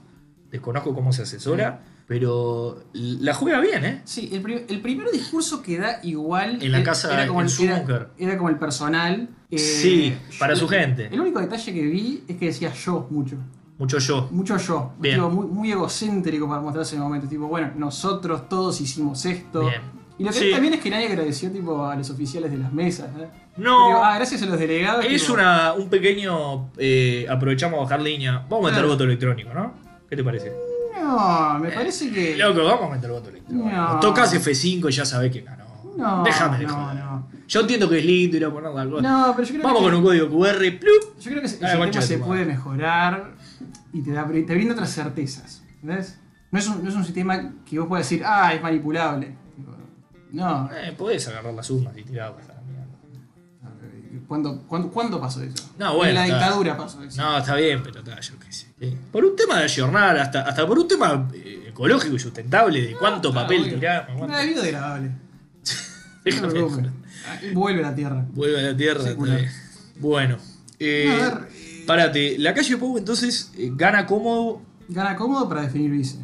Desconozco 0.50 0.92
cómo 0.94 1.12
se 1.12 1.22
asesora, 1.22 1.82
pero 2.08 2.84
la 2.92 3.34
juega 3.34 3.60
bien, 3.60 3.84
¿eh? 3.84 4.02
Sí, 4.04 4.28
el, 4.32 4.40
pri- 4.42 4.64
el 4.68 4.80
primer 4.80 5.10
discurso 5.12 5.62
que 5.62 5.78
da 5.78 6.00
igual. 6.02 6.58
En 6.62 6.72
la 6.72 6.82
casa, 6.82 7.12
en 7.24 7.28
el, 7.38 7.48
su 7.48 7.62
era- 7.64 8.10
era 8.18 8.36
como 8.36 8.48
el 8.50 8.58
personal. 8.58 9.28
eh, 9.52 9.58
Sí, 9.58 10.16
para 10.40 10.56
su 10.56 10.66
gente. 10.66 11.06
El 11.12 11.20
único 11.20 11.38
detalle 11.40 11.72
que 11.72 11.82
vi 11.82 12.24
es 12.26 12.36
que 12.38 12.46
decía 12.46 12.72
yo 12.72 13.06
mucho. 13.10 13.36
Mucho 13.78 13.98
yo. 13.98 14.28
Mucho 14.30 14.56
yo. 14.56 14.92
Bien. 14.98 15.16
Tipo, 15.16 15.30
muy, 15.30 15.46
muy 15.46 15.72
egocéntrico 15.72 16.48
para 16.48 16.60
mostrarse 16.60 16.94
en 16.94 17.02
el 17.02 17.08
momento. 17.08 17.28
Tipo, 17.28 17.46
bueno, 17.48 17.72
nosotros 17.76 18.48
todos 18.48 18.80
hicimos 18.80 19.24
esto. 19.26 19.62
Bien. 19.62 19.82
Y 20.16 20.22
lo 20.24 20.30
que 20.30 20.38
Sí. 20.38 20.50
también 20.52 20.74
es 20.74 20.80
que 20.80 20.90
nadie 20.90 21.06
agradeció 21.08 21.50
tipo, 21.50 21.84
a 21.84 21.96
los 21.96 22.08
oficiales 22.10 22.50
de 22.52 22.58
las 22.58 22.72
mesas. 22.72 23.08
¿eh? 23.18 23.28
No. 23.56 23.88
Digo, 23.88 24.00
ah, 24.04 24.14
gracias 24.14 24.42
a 24.42 24.46
los 24.46 24.58
delegados. 24.60 25.04
Es 25.04 25.22
tipo, 25.22 25.34
una, 25.34 25.72
un 25.72 25.88
pequeño. 25.88 26.70
eh, 26.76 27.26
aprovechamos 27.28 27.78
a 27.80 27.82
bajar 27.82 28.00
línea. 28.00 28.44
Vamos 28.48 28.66
a 28.66 28.68
meter 28.68 28.74
Claro. 28.74 28.88
voto 28.88 29.04
electrónico, 29.04 29.52
¿no? 29.52 29.74
¿Qué 30.08 30.14
te 30.16 30.22
parece? 30.22 30.52
No, 31.02 31.58
me 31.58 31.70
parece 31.70 32.10
que. 32.12 32.36
Loco, 32.36 32.64
vamos 32.64 32.90
a 32.90 32.94
meter 32.94 33.10
voto 33.10 33.28
electrónico. 33.30 33.68
No. 33.68 33.98
Tocas 34.00 34.32
F5 34.34 34.88
y 34.88 34.92
ya 34.92 35.04
sabés 35.04 35.32
que 35.32 35.40
ganó. 35.40 35.64
No, 35.96 36.22
Déjame 36.24 36.58
de 36.58 36.66
no, 36.66 36.74
joder. 36.74 36.96
no. 37.04 37.28
Yo 37.46 37.60
entiendo 37.60 37.88
que 37.88 37.98
es 37.98 38.04
lindo 38.04 38.36
ir 38.36 38.44
a 38.44 38.50
poner 38.50 38.70
algo. 38.76 39.00
No, 39.00 39.32
pero 39.36 39.46
yo 39.46 39.54
creo 39.54 39.64
Vamos 39.64 39.80
que. 39.80 39.84
con 39.84 39.94
un 39.96 40.02
código 40.02 40.28
QR. 40.28 40.78
¡plup! 40.78 41.18
Yo 41.20 41.30
creo 41.30 41.42
que 41.42 41.48
Ah, 41.64 42.02
se 42.02 42.18
puede 42.18 42.44
mejorar 42.44 43.32
y 43.94 44.02
te, 44.02 44.12
da, 44.12 44.26
te 44.26 44.42
brinda 44.54 44.74
otras 44.74 44.92
certezas. 44.92 45.62
¿Ves? 45.82 46.18
No 46.50 46.58
es, 46.58 46.68
un, 46.68 46.82
no 46.84 46.88
es 46.90 46.94
un 46.94 47.04
sistema 47.04 47.52
que 47.64 47.78
vos 47.78 47.88
puedas 47.88 48.08
decir, 48.08 48.22
ah, 48.26 48.52
es 48.54 48.60
manipulable. 48.62 49.34
No. 50.32 50.68
Eh, 50.72 50.92
podés 50.96 51.26
agarrar 51.28 51.54
las 51.54 51.70
urnas 51.70 51.96
y 51.96 52.02
tirarlas 52.02 52.48
a 52.48 52.54
la 52.54 52.60
mierda. 52.62 52.84
¿Cuándo, 54.26 54.62
cuándo, 54.66 54.90
cuándo 54.90 55.20
pasó 55.20 55.42
eso? 55.42 55.70
No, 55.78 55.96
bueno, 55.96 56.10
En 56.10 56.14
la 56.16 56.24
está. 56.26 56.38
dictadura 56.38 56.76
pasó 56.76 57.02
eso. 57.02 57.20
No, 57.22 57.38
está 57.38 57.56
bien, 57.56 57.82
pero 57.82 58.00
está, 58.00 58.18
yo 58.20 58.38
qué 58.38 58.52
sé. 58.52 58.66
Eh, 58.80 58.96
Por 59.12 59.24
un 59.24 59.36
tema 59.36 59.58
de 59.58 59.64
ayornar, 59.64 60.16
hasta, 60.18 60.42
hasta 60.42 60.66
por 60.66 60.78
un 60.78 60.88
tema 60.88 61.28
eh, 61.34 61.66
ecológico 61.68 62.14
y 62.16 62.18
sustentable, 62.18 62.80
de 62.82 62.92
cuánto 62.96 63.32
papel 63.32 63.78
cuánto- 64.16 64.38
es 64.38 64.48
biodegradable. 64.48 65.10
No 66.40 66.48
Déjame 66.48 66.90
Vuelve 67.52 67.84
a 67.84 67.90
la 67.90 67.94
tierra. 67.94 68.24
Vuelve 68.30 68.58
a 68.58 68.62
la 68.70 68.76
tierra. 68.76 69.02
Bueno. 69.98 70.38
Eh, 70.78 71.10
A 71.10 71.14
ver, 71.16 71.48
eh, 71.52 71.63
Párate, 71.86 72.36
la 72.38 72.54
calle 72.54 72.76
Pou 72.76 72.98
entonces 72.98 73.52
eh, 73.56 73.70
gana 73.74 74.06
cómodo. 74.06 74.62
Gana 74.88 75.16
cómodo 75.16 75.48
para 75.48 75.62
definir 75.62 75.90
vice. 75.90 76.18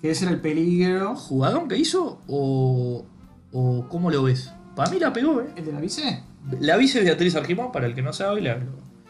Que 0.00 0.10
ese 0.10 0.24
era 0.24 0.32
el 0.34 0.40
peligro. 0.40 1.14
¿Jugadón 1.16 1.68
que 1.68 1.76
hizo? 1.76 2.20
¿O, 2.26 3.04
o 3.52 3.88
cómo 3.88 4.10
lo 4.10 4.22
ves? 4.22 4.50
Para 4.74 4.90
mí 4.90 4.98
la 4.98 5.12
pegó, 5.12 5.40
¿eh? 5.40 5.46
¿El 5.56 5.64
de 5.66 5.72
la 5.72 5.80
vice? 5.80 6.22
La 6.60 6.76
vice 6.76 7.00
Beatriz 7.00 7.34
Argimón, 7.34 7.72
para 7.72 7.86
el 7.86 7.94
que 7.94 8.02
no 8.02 8.12
sabe, 8.12 8.40
la, 8.42 8.58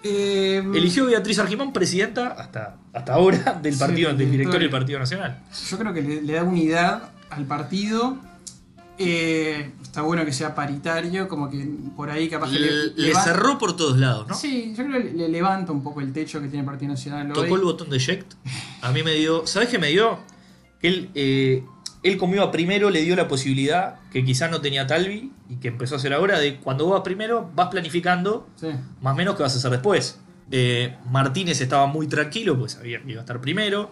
Eh, 0.04 0.62
eligió 0.74 1.06
Beatriz 1.06 1.38
Argimón 1.40 1.72
presidenta 1.72 2.28
hasta, 2.28 2.76
hasta 2.92 3.12
ahora 3.14 3.58
del 3.60 3.76
partido, 3.76 4.10
del 4.10 4.18
del 4.18 4.30
directorio 4.30 4.60
del. 4.60 4.70
Partido 4.70 4.98
Nacional. 5.00 5.42
Yo 5.68 5.78
creo 5.78 5.92
que 5.92 6.02
le, 6.02 6.22
le 6.22 6.32
da 6.34 6.44
unidad 6.44 7.10
al 7.30 7.44
partido. 7.46 8.16
Eh, 8.98 9.72
está 9.82 10.02
bueno 10.02 10.24
que 10.24 10.32
sea 10.32 10.54
paritario, 10.54 11.28
como 11.28 11.50
que 11.50 11.68
por 11.94 12.08
ahí 12.10 12.28
capaz 12.28 12.50
que 12.50 12.58
Le, 12.58 12.86
le, 12.96 13.14
cerró 13.14 13.58
por 13.58 13.76
todos 13.76 13.98
lados, 13.98 14.26
¿no? 14.28 14.34
Sí, 14.34 14.74
yo 14.76 14.84
creo 14.86 15.02
que 15.02 15.10
le 15.12 15.28
levanta 15.28 15.72
un 15.72 15.82
poco 15.82 16.00
el 16.00 16.12
techo 16.12 16.40
que 16.40 16.46
tiene 16.48 16.60
el 16.60 16.64
Partido 16.66 16.90
Nacional. 16.92 17.28
hoy. 17.28 17.34
Tocó 17.34 17.56
el 17.56 17.62
botón 17.62 17.90
de 17.90 17.98
eject. 17.98 18.32
A 18.80 18.92
mí 18.92 19.02
me 19.02 19.12
dio. 19.12 19.46
¿Sabes 19.46 19.68
qué 19.68 19.78
me 19.78 19.88
dio? 19.88 20.18
Que 20.80 20.88
él, 20.88 21.10
eh, 21.14 21.64
él 22.02 22.16
como 22.16 22.34
iba 22.34 22.50
primero, 22.50 22.88
le 22.90 23.02
dio 23.02 23.14
la 23.16 23.28
posibilidad 23.28 23.96
que 24.12 24.24
quizás 24.24 24.50
no 24.50 24.60
tenía 24.62 24.86
Talvi 24.86 25.30
y 25.50 25.56
que 25.56 25.68
empezó 25.68 25.96
a 25.96 25.98
hacer 25.98 26.12
ahora 26.14 26.38
de 26.38 26.56
cuando 26.56 26.84
vos 26.84 26.94
vas 26.94 27.02
primero, 27.02 27.50
vas 27.54 27.68
planificando 27.68 28.48
Sí. 28.56 28.68
más 29.02 29.12
o 29.12 29.16
menos 29.16 29.36
qué 29.36 29.42
vas 29.42 29.54
a 29.54 29.58
hacer 29.58 29.70
después. 29.72 30.20
Eh, 30.50 30.96
Martínez 31.10 31.60
estaba 31.60 31.86
muy 31.86 32.06
tranquilo, 32.06 32.58
pues 32.58 32.72
sabía 32.72 33.02
que 33.02 33.10
iba 33.10 33.20
a 33.20 33.24
estar 33.24 33.40
primero. 33.40 33.90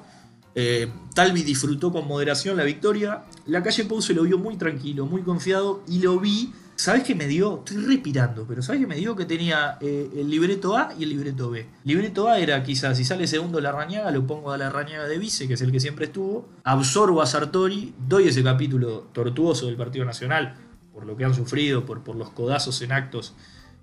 Eh, 0.55 0.91
Talvi 1.15 1.43
disfrutó 1.43 1.93
con 1.93 2.07
moderación 2.07 2.57
la 2.57 2.65
victoria. 2.65 3.25
La 3.47 3.63
calle 3.63 3.85
Pou 3.85 4.01
se 4.01 4.15
lo 4.15 4.23
vio 4.23 4.39
muy 4.39 4.57
tranquilo, 4.57 5.07
muy 5.07 5.23
confiado 5.23 5.83
y 5.89 6.01
lo 6.01 6.19
vi. 6.19 6.53
¿Sabes 6.77 7.05
qué 7.05 7.15
me 7.15 7.29
dio? 7.29 7.59
Estoy 7.59 7.85
respirando, 7.85 8.47
pero 8.49 8.61
¿sabes 8.61 8.81
qué 8.81 8.87
me 8.89 8.97
dio? 8.97 9.15
Que 9.15 9.27
tenía 9.27 9.79
eh, 9.81 10.11
el 10.17 10.29
libreto 10.29 10.77
A 10.77 10.93
y 10.99 11.05
el 11.05 11.11
libreto 11.11 11.51
B. 11.51 11.69
Libreto 11.85 12.29
A 12.29 12.41
era 12.41 12.65
quizás, 12.65 12.97
si 12.97 13.05
sale 13.05 13.29
segundo 13.29 13.61
la 13.61 13.71
rañaga, 13.71 14.11
lo 14.11 14.27
pongo 14.27 14.51
a 14.51 14.59
la 14.59 14.71
rañaga 14.71 15.07
de 15.07 15.19
vice, 15.19 15.47
que 15.47 15.55
es 15.55 15.63
el 15.63 15.71
que 15.71 15.79
siempre 15.79 16.07
estuvo. 16.07 16.49
Absorbo 16.65 17.23
a 17.23 17.27
Sartori, 17.27 17.95
doy 18.09 18.27
ese 18.27 18.43
capítulo 18.43 19.09
tortuoso 19.13 19.67
del 19.67 19.77
Partido 19.77 20.05
Nacional, 20.05 20.57
por 20.93 21.07
lo 21.07 21.17
que 21.17 21.25
han 21.25 21.35
sufrido, 21.35 21.87
por, 21.87 22.03
por 22.03 22.17
los 22.17 22.31
codazos 22.31 22.83
en 22.83 22.91
actos 22.91 23.35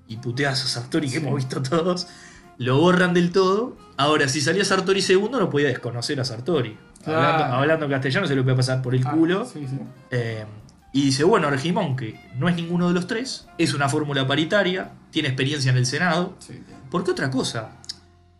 y 0.09 0.17
puteadas 0.17 0.65
a 0.65 0.67
Sartori 0.67 1.09
que 1.09 1.17
hemos 1.17 1.35
visto 1.35 1.61
todos. 1.61 2.07
Lo 2.57 2.77
borran 2.79 3.13
del 3.13 3.31
todo. 3.31 3.77
Ahora, 3.97 4.27
si 4.27 4.41
salía 4.41 4.63
Sartori 4.65 5.01
segundo, 5.01 5.39
no 5.39 5.49
podía 5.49 5.67
desconocer 5.67 6.19
a 6.19 6.25
Sartori. 6.25 6.77
Claro. 7.03 7.19
Hablando, 7.19 7.55
hablando 7.55 7.89
castellano, 7.89 8.27
se 8.27 8.35
lo 8.35 8.43
puede 8.43 8.55
pasar 8.57 8.81
por 8.81 8.93
el 8.95 9.05
Ah, 9.05 9.11
culo. 9.11 9.45
sí, 9.45 9.65
sí. 9.67 9.79
Eh, 10.11 10.45
y 10.93 11.05
dice, 11.05 11.23
bueno, 11.23 11.47
Argimón, 11.47 11.95
que 11.95 12.19
no 12.37 12.49
es 12.49 12.55
ninguno 12.55 12.87
de 12.87 12.93
los 12.93 13.07
tres, 13.07 13.47
es 13.57 13.73
una 13.73 13.89
fórmula 13.89 14.27
paritaria, 14.27 14.91
tiene 15.09 15.29
experiencia 15.29 15.71
en 15.71 15.77
el 15.77 15.85
Senado. 15.85 16.35
Sí. 16.39 16.61
Porque 16.89 17.11
otra 17.11 17.31
cosa, 17.31 17.71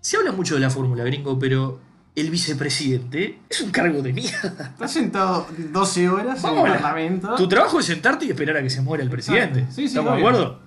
se 0.01 0.17
habla 0.17 0.31
mucho 0.31 0.55
de 0.55 0.61
la 0.61 0.69
fórmula 0.69 1.03
gringo, 1.03 1.39
pero 1.39 1.79
el 2.15 2.29
vicepresidente 2.29 3.39
es 3.49 3.61
un 3.61 3.71
cargo 3.71 4.01
de 4.01 4.13
mierda. 4.13 4.69
Estás 4.73 4.91
sentado 4.91 5.47
12 5.71 6.09
horas 6.09 6.41
Vamos 6.41 6.59
en 6.61 6.65
el 6.67 6.71
la- 6.73 6.77
Parlamento. 6.81 7.35
Tu 7.35 7.47
trabajo 7.47 7.79
es 7.79 7.85
sentarte 7.85 8.25
y 8.25 8.29
esperar 8.31 8.57
a 8.57 8.61
que 8.61 8.69
se 8.69 8.81
muera 8.81 9.03
el 9.03 9.09
presidente. 9.09 9.65
¿Estamos 9.77 10.13
de 10.13 10.19
acuerdo? 10.19 10.59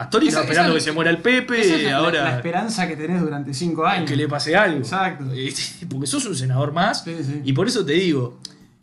Astori 0.00 0.28
está 0.28 0.40
esperando 0.42 0.74
que 0.74 0.80
se 0.80 0.92
muera 0.92 1.10
el 1.10 1.18
Pepe, 1.18 1.60
es 1.60 1.92
ahora 1.92 2.24
la 2.24 2.36
esperanza 2.36 2.88
que 2.88 2.96
tenés 2.96 3.20
durante 3.20 3.52
5 3.54 3.86
años. 3.86 4.08
que 4.10 4.16
le 4.16 4.26
pase 4.28 4.56
algo. 4.56 4.78
Exacto. 4.78 5.24
Porque 5.90 6.06
sos 6.06 6.24
un 6.26 6.34
senador 6.34 6.72
más. 6.72 7.04
Sí, 7.04 7.14
sí. 7.22 7.40
Y 7.44 7.52
por 7.52 7.66
eso 7.68 7.84
te 7.84 7.92
digo, 7.92 8.40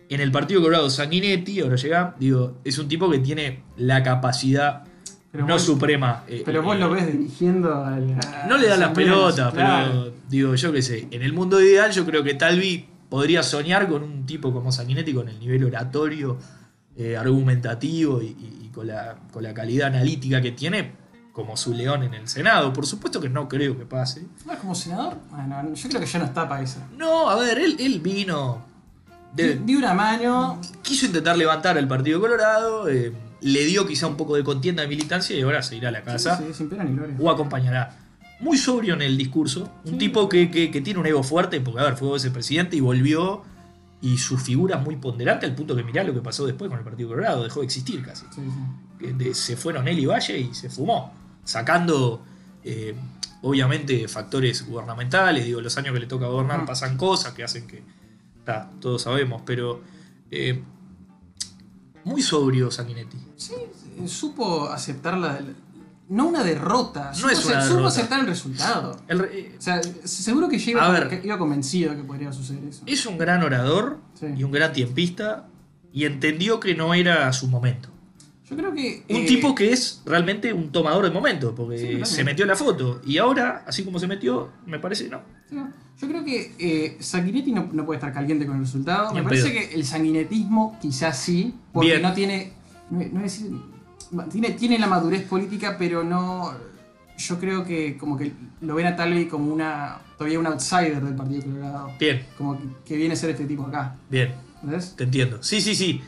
en 0.09 0.21
el 0.21 0.31
Partido 0.31 0.61
Colorado 0.61 0.89
Sanguinetti, 0.89 1.59
ahora 1.61 1.75
llega, 1.75 2.15
digo, 2.19 2.57
es 2.63 2.77
un 2.77 2.87
tipo 2.87 3.09
que 3.09 3.19
tiene 3.19 3.63
la 3.77 4.03
capacidad 4.03 4.83
Pero 5.31 5.45
no 5.47 5.53
vos- 5.53 5.63
suprema. 5.63 6.23
eh, 6.27 6.43
Pero 6.45 6.61
vos 6.61 6.75
eh, 6.75 6.79
lo 6.79 6.89
ves 6.91 7.11
dirigiendo 7.11 7.83
al. 7.83 8.15
No 8.47 8.57
le 8.57 8.67
da 8.67 8.77
las 8.77 8.91
pelotas, 8.91 9.51
pero 9.53 10.13
digo, 10.29 10.53
yo 10.55 10.71
qué 10.71 10.81
sé, 10.81 11.07
en 11.11 11.23
el 11.23 11.33
mundo 11.33 11.59
ideal 11.61 11.91
yo 11.91 12.05
creo 12.05 12.23
que 12.23 12.35
Talvi 12.35 12.85
podría 13.09 13.41
soñar 13.41 13.87
con 13.87 14.03
un 14.03 14.25
tipo 14.25 14.53
como 14.53 14.71
Sanguinetti 14.71 15.13
con 15.13 15.29
el 15.29 15.39
nivel 15.39 15.63
oratorio, 15.63 16.37
eh, 16.95 17.17
argumentativo 17.17 18.21
y, 18.21 18.27
y- 18.27 18.65
y 18.65 18.67
con, 18.69 18.85
la, 18.87 19.15
con 19.31 19.41
la 19.43 19.53
calidad 19.53 19.87
analítica 19.87 20.41
que 20.41 20.51
tiene 20.51 20.91
como 21.37 21.55
su 21.55 21.71
león 21.71 22.01
en 22.01 22.15
el 22.15 22.27
Senado. 22.27 22.73
Por 22.73 22.87
supuesto 22.87 23.21
que 23.21 23.29
no 23.29 23.47
creo 23.47 23.77
que 23.77 23.85
pase. 23.85 24.25
¿No 24.43 24.53
es 24.53 24.57
como 24.59 24.73
senador? 24.73 25.17
Bueno, 25.29 25.71
yo 25.75 25.87
creo 25.89 26.01
que 26.01 26.07
ya 26.07 26.17
no 26.17 26.25
está 26.25 26.49
para 26.49 26.63
esa. 26.63 26.87
No, 26.97 27.29
a 27.29 27.35
ver, 27.35 27.59
él, 27.59 27.75
él 27.79 27.99
vino... 28.01 28.65
de- 29.35 29.61
una 29.77 29.93
mano. 29.93 30.59
quiso 30.81 31.05
intentar 31.05 31.37
levantar 31.37 31.77
al 31.77 31.87
Partido 31.87 32.19
Colorado, 32.19 32.89
eh, 32.89 33.13
le 33.41 33.65
dio 33.65 33.85
quizá 33.85 34.07
un 34.07 34.17
poco 34.17 34.35
de 34.35 34.43
contienda 34.43 34.81
de 34.81 34.87
militancia 34.87 35.35
y 35.37 35.41
ahora 35.43 35.61
se 35.61 35.75
irá 35.75 35.89
a 35.89 35.91
la 35.91 36.01
casa 36.01 36.37
Sí, 36.37 36.45
sí, 36.47 36.53
sin 36.55 36.69
pena 36.69 36.83
ni 36.83 36.93
gloria. 36.95 37.15
o 37.19 37.29
acompañará. 37.29 37.95
Muy 38.39 38.57
sobrio 38.57 38.95
en 38.95 39.03
el 39.03 39.15
discurso, 39.15 39.69
un 39.85 39.91
Sí. 39.93 39.97
tipo 39.99 40.27
que, 40.27 40.49
que- 40.49 40.71
que 40.71 40.81
tiene 40.81 40.99
un 40.99 41.05
ego 41.05 41.21
fuerte, 41.21 41.61
porque 41.61 41.79
a 41.81 41.83
ver, 41.83 41.97
fue 41.97 42.11
vicepresidente 42.13 42.75
y 42.75 42.79
volvió, 42.79 43.43
y 44.01 44.17
su 44.17 44.37
figura 44.39 44.77
es 44.77 44.83
muy 44.83 44.95
ponderante 44.95 45.45
al 45.45 45.53
punto 45.53 45.75
que 45.75 45.83
mirá 45.83 46.03
lo 46.03 46.13
que 46.15 46.21
pasó 46.21 46.47
después 46.47 46.67
con 46.69 46.79
el 46.79 46.83
Partido 46.85 47.09
Colorado, 47.09 47.43
dejó 47.43 47.59
de 47.59 47.67
existir 47.67 48.03
casi. 48.03 48.25
Sí, 48.33 48.41
sí. 48.41 49.13
De- 49.13 49.35
se 49.35 49.55
fueron 49.55 49.87
él 49.87 49.99
y 49.99 50.07
Valle 50.07 50.39
y 50.39 50.53
se 50.55 50.69
fumó, 50.71 51.13
sacando 51.47 52.23
eh, 52.63 52.93
obviamente 53.41 54.07
factores 54.09 54.67
gubernamentales, 54.67 55.45
digo, 55.45 55.61
los 55.61 55.77
años 55.77 55.93
que 55.93 56.01
le 56.01 56.05
toca 56.07 56.25
gobernar 56.27 56.63
Mm. 56.63 56.65
pasan 56.65 56.97
cosas 56.97 57.33
que 57.33 57.43
hacen 57.43 57.65
que, 57.67 57.81
ta, 58.43 58.69
todos 58.81 59.01
sabemos, 59.03 59.41
pero 59.45 59.81
eh, 60.29 60.61
muy 62.03 62.21
sobrio 62.21 62.69
Sanguinetti. 62.71 63.17
Sí, 63.37 63.53
eh, 63.99 64.07
supo 64.07 64.69
aceptar 64.69 65.17
la. 65.17 65.39
No 66.09 66.27
una 66.27 66.41
derrota. 66.43 67.13
supo 67.13 67.29
es 67.29 67.45
una 67.45 67.57
ace- 67.59 67.67
Supo 67.67 67.77
derrota. 67.79 67.87
aceptar 67.95 68.19
el 68.21 68.27
resultado. 68.27 69.01
El 69.07 69.21
eh, 69.25 69.55
O 69.57 69.61
sea, 69.61 69.81
seguro 70.05 70.47
que 70.47 70.55
iba, 70.57 70.81
A 70.83 70.85
con- 70.85 70.95
ver. 70.95 71.09
que 71.21 71.27
iba 71.27 71.37
convencido 71.37 71.95
que 71.95 72.03
podría 72.03 72.31
suceder 72.31 72.63
eso. 72.65 72.83
es 72.85 73.05
un 73.05 73.17
gran 73.17 73.43
orador 73.43 73.99
Sí. 74.13 74.27
y 74.37 74.43
un 74.43 74.51
gran 74.51 74.71
tiempista 74.73 75.47
y 75.93 76.05
entendió 76.05 76.59
que 76.61 76.75
no 76.75 76.93
era 76.93 77.31
su 77.33 77.47
momento. 77.47 77.89
Yo 78.49 78.55
creo 78.55 78.73
que. 78.73 79.03
Un 79.09 79.17
eh, 79.17 79.25
tipo 79.25 79.53
que 79.53 79.71
es 79.73 80.01
realmente 80.05 80.53
un 80.53 80.71
tomador 80.71 81.03
de 81.05 81.11
momento, 81.11 81.53
porque 81.53 81.77
Sí, 81.77 82.05
se 82.15 82.23
metió 82.23 82.43
en 82.43 82.49
la 82.49 82.55
foto 82.55 83.01
y 83.05 83.17
ahora, 83.17 83.63
así 83.67 83.83
como 83.83 83.99
se 83.99 84.07
metió, 84.07 84.49
me 84.65 84.79
parece, 84.79 85.09
no. 85.09 85.21
Yo 85.99 86.07
creo 86.07 86.23
que 86.23 86.53
eh, 86.59 86.97
Sanguinetti 86.99 87.51
no, 87.51 87.69
no 87.73 87.85
puede 87.85 87.97
estar 87.97 88.13
caliente 88.13 88.45
con 88.45 88.55
el 88.57 88.61
resultado. 88.61 89.13
Me 89.13 89.23
parece 89.23 89.51
que 89.51 89.73
el 89.73 89.83
sanguinetismo 89.83 90.77
quizás 90.81 91.17
sí, 91.19 91.55
porque 91.73 91.89
Bien. 91.89 92.01
no 92.01 92.13
tiene. 92.13 92.53
No, 92.89 92.99
no 93.11 93.25
es 93.25 93.41
decir- 93.41 93.61
tiene. 94.31 94.51
Tiene 94.51 94.79
la 94.79 94.87
madurez 94.87 95.23
política, 95.23 95.75
pero 95.77 96.03
no. 96.03 96.51
Yo 97.17 97.39
creo 97.39 97.65
que 97.65 97.97
como 97.97 98.15
que 98.15 98.31
lo 98.61 98.75
ven 98.75 98.85
a 98.85 98.95
Talvi 98.95 99.25
como 99.25 99.51
una. 99.51 99.97
todavía 100.17 100.39
un 100.39 100.45
outsider 100.47 101.01
del 101.03 101.15
Partido 101.15 101.41
Colorado. 101.43 101.91
Bien, 101.99 102.23
Como 102.37 102.57
que, 102.57 102.63
que 102.85 102.95
viene 102.95 103.13
a 103.15 103.17
ser 103.17 103.31
este 103.31 103.45
tipo 103.45 103.63
acá. 103.63 103.95
bien, 104.09 104.33
¿Ves? 104.61 104.93
te 104.95 105.03
entiendo. 105.03 105.41
Sí, 105.41 105.59
sí, 105.61 105.73
sí. 105.75 106.01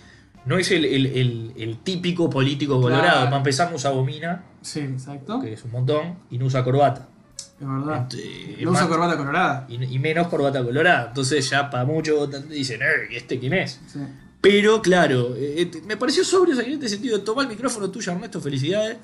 No 0.50 0.58
es 0.58 0.72
el, 0.72 0.84
el- 0.86 1.06
el- 1.06 1.54
el 1.58 1.78
típico 1.78 2.30
político 2.30 2.82
colorado. 2.82 3.04
Claro. 3.04 3.26
Para 3.26 3.38
empezar, 3.38 3.70
no 3.70 3.76
usa 3.76 3.92
gomina, 3.92 4.44
Sí, 4.62 4.80
exacto. 4.82 5.40
que 5.40 5.54
es 5.54 5.64
un 5.64 5.72
montón, 5.72 6.16
y 6.32 6.38
no 6.38 6.46
usa 6.46 6.64
corbata. 6.64 7.08
Es 7.60 7.68
verdad. 7.68 8.08
Este, 8.10 8.64
No 8.66 8.72
usa 8.72 8.88
corbata 8.88 9.16
colorada. 9.18 9.66
Y, 9.70 9.84
y 9.84 10.00
menos 10.00 10.28
corbata 10.28 10.64
colorada. 10.64 11.08
Entonces 11.10 11.50
ya 11.50 11.70
para 11.70 11.86
muchos 11.86 12.50
dicen, 12.50 12.82
"Eh, 12.82 12.86
¿y 13.12 13.16
este 13.18 13.38
quién 13.40 13.54
es? 13.54 13.80
Sí. 13.88 14.00
Pero 14.42 14.82
claro, 14.82 15.36
eh, 15.36 15.62
eh, 15.62 15.82
me 15.86 15.98
pareció 15.98 16.24
sobrio 16.24 16.60
en 16.60 16.72
este 16.74 16.88
sentido. 16.90 17.22
Toma 17.22 17.42
el 17.44 17.50
micrófono 17.50 17.90
tuyo, 17.92 18.12
Ernesto, 18.14 18.40
felicidades. 18.42 18.98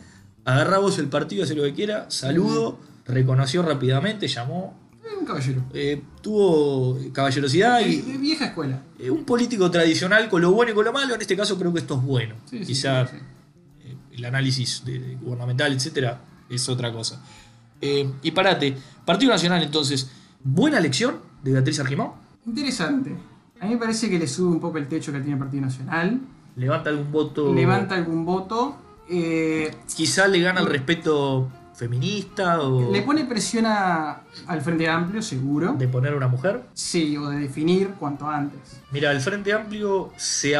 Agarrá 0.45 0.77
vos 0.79 0.97
el 0.99 1.09
partido, 1.09 1.43
hace 1.43 1.53
lo 1.55 1.63
que 1.63 1.73
quiera. 1.73 2.05
Saludo, 2.09 2.79
reconoció 3.05 3.61
rápidamente, 3.61 4.27
llamó. 4.27 4.79
Un 5.19 5.25
caballero. 5.25 5.61
eh, 5.73 6.01
tuvo 6.21 6.97
caballerosidad 7.13 7.79
De, 7.79 7.87
y 7.89 8.01
de 8.01 8.17
vieja 8.17 8.45
escuela. 8.47 8.81
eh, 8.99 9.09
un 9.11 9.23
político 9.23 9.69
tradicional 9.71 10.29
con 10.29 10.41
lo 10.41 10.51
bueno 10.51 10.71
y 10.71 10.75
con 10.75 10.83
lo 10.85 10.91
malo. 10.93 11.15
En 11.15 11.21
este 11.21 11.35
caso 11.37 11.57
creo 11.57 11.71
que 11.73 11.79
esto 11.79 11.95
es 11.95 12.01
bueno. 12.01 12.35
Sí, 12.45 12.59
Quizá 12.61 13.07
sí, 13.07 13.15
sí. 13.17 13.23
eh, 13.89 13.95
el 14.13 14.25
análisis 14.25 14.83
de- 14.85 14.99
de 14.99 15.15
gubernamental, 15.15 15.73
etcétera, 15.73 16.21
es 16.49 16.67
otra 16.69 16.91
cosa. 16.91 17.21
Eh, 17.81 18.09
y 18.23 18.31
parate, 18.31 18.75
Partido 19.05 19.31
Nacional 19.31 19.61
entonces, 19.63 20.09
buena 20.43 20.79
elección 20.79 21.17
de 21.43 21.51
Beatriz 21.53 21.79
Argimón. 21.79 22.11
Interesante. 22.45 23.15
A 23.61 23.65
mí 23.65 23.71
me 23.73 23.77
parece 23.77 24.09
que 24.09 24.17
le 24.19 24.27
sube 24.27 24.49
un 24.51 24.59
poco 24.59 24.77
el 24.77 24.87
techo 24.87 25.11
que 25.11 25.19
tiene 25.19 25.33
el 25.33 25.39
Partido 25.39 25.61
Nacional. 25.61 26.19
Levanta 26.55 26.89
algún 26.89 27.11
voto. 27.11 27.53
Levanta 27.53 27.95
algún 27.95 28.25
voto. 28.25 28.77
Quizá 29.95 30.27
le 30.27 30.39
gana 30.41 30.61
el 30.61 30.67
respeto 30.67 31.49
feminista 31.75 32.61
o 32.61 32.91
le 32.91 33.01
pone 33.01 33.25
presión 33.25 33.65
a- 33.65 34.21
al 34.47 34.61
Frente 34.61 34.87
Amplio, 34.89 35.21
seguro. 35.21 35.73
de 35.73 35.87
poner 35.87 36.13
a 36.13 36.17
una 36.17 36.27
mujer. 36.27 36.63
Sí, 36.73 37.17
o 37.17 37.29
de 37.29 37.39
definir 37.39 37.89
cuanto 37.99 38.27
antes. 38.29 38.81
Mira, 38.91 39.11
el 39.11 39.19
Frente 39.21 39.51
Amplio 39.53 40.11
se 40.17 40.55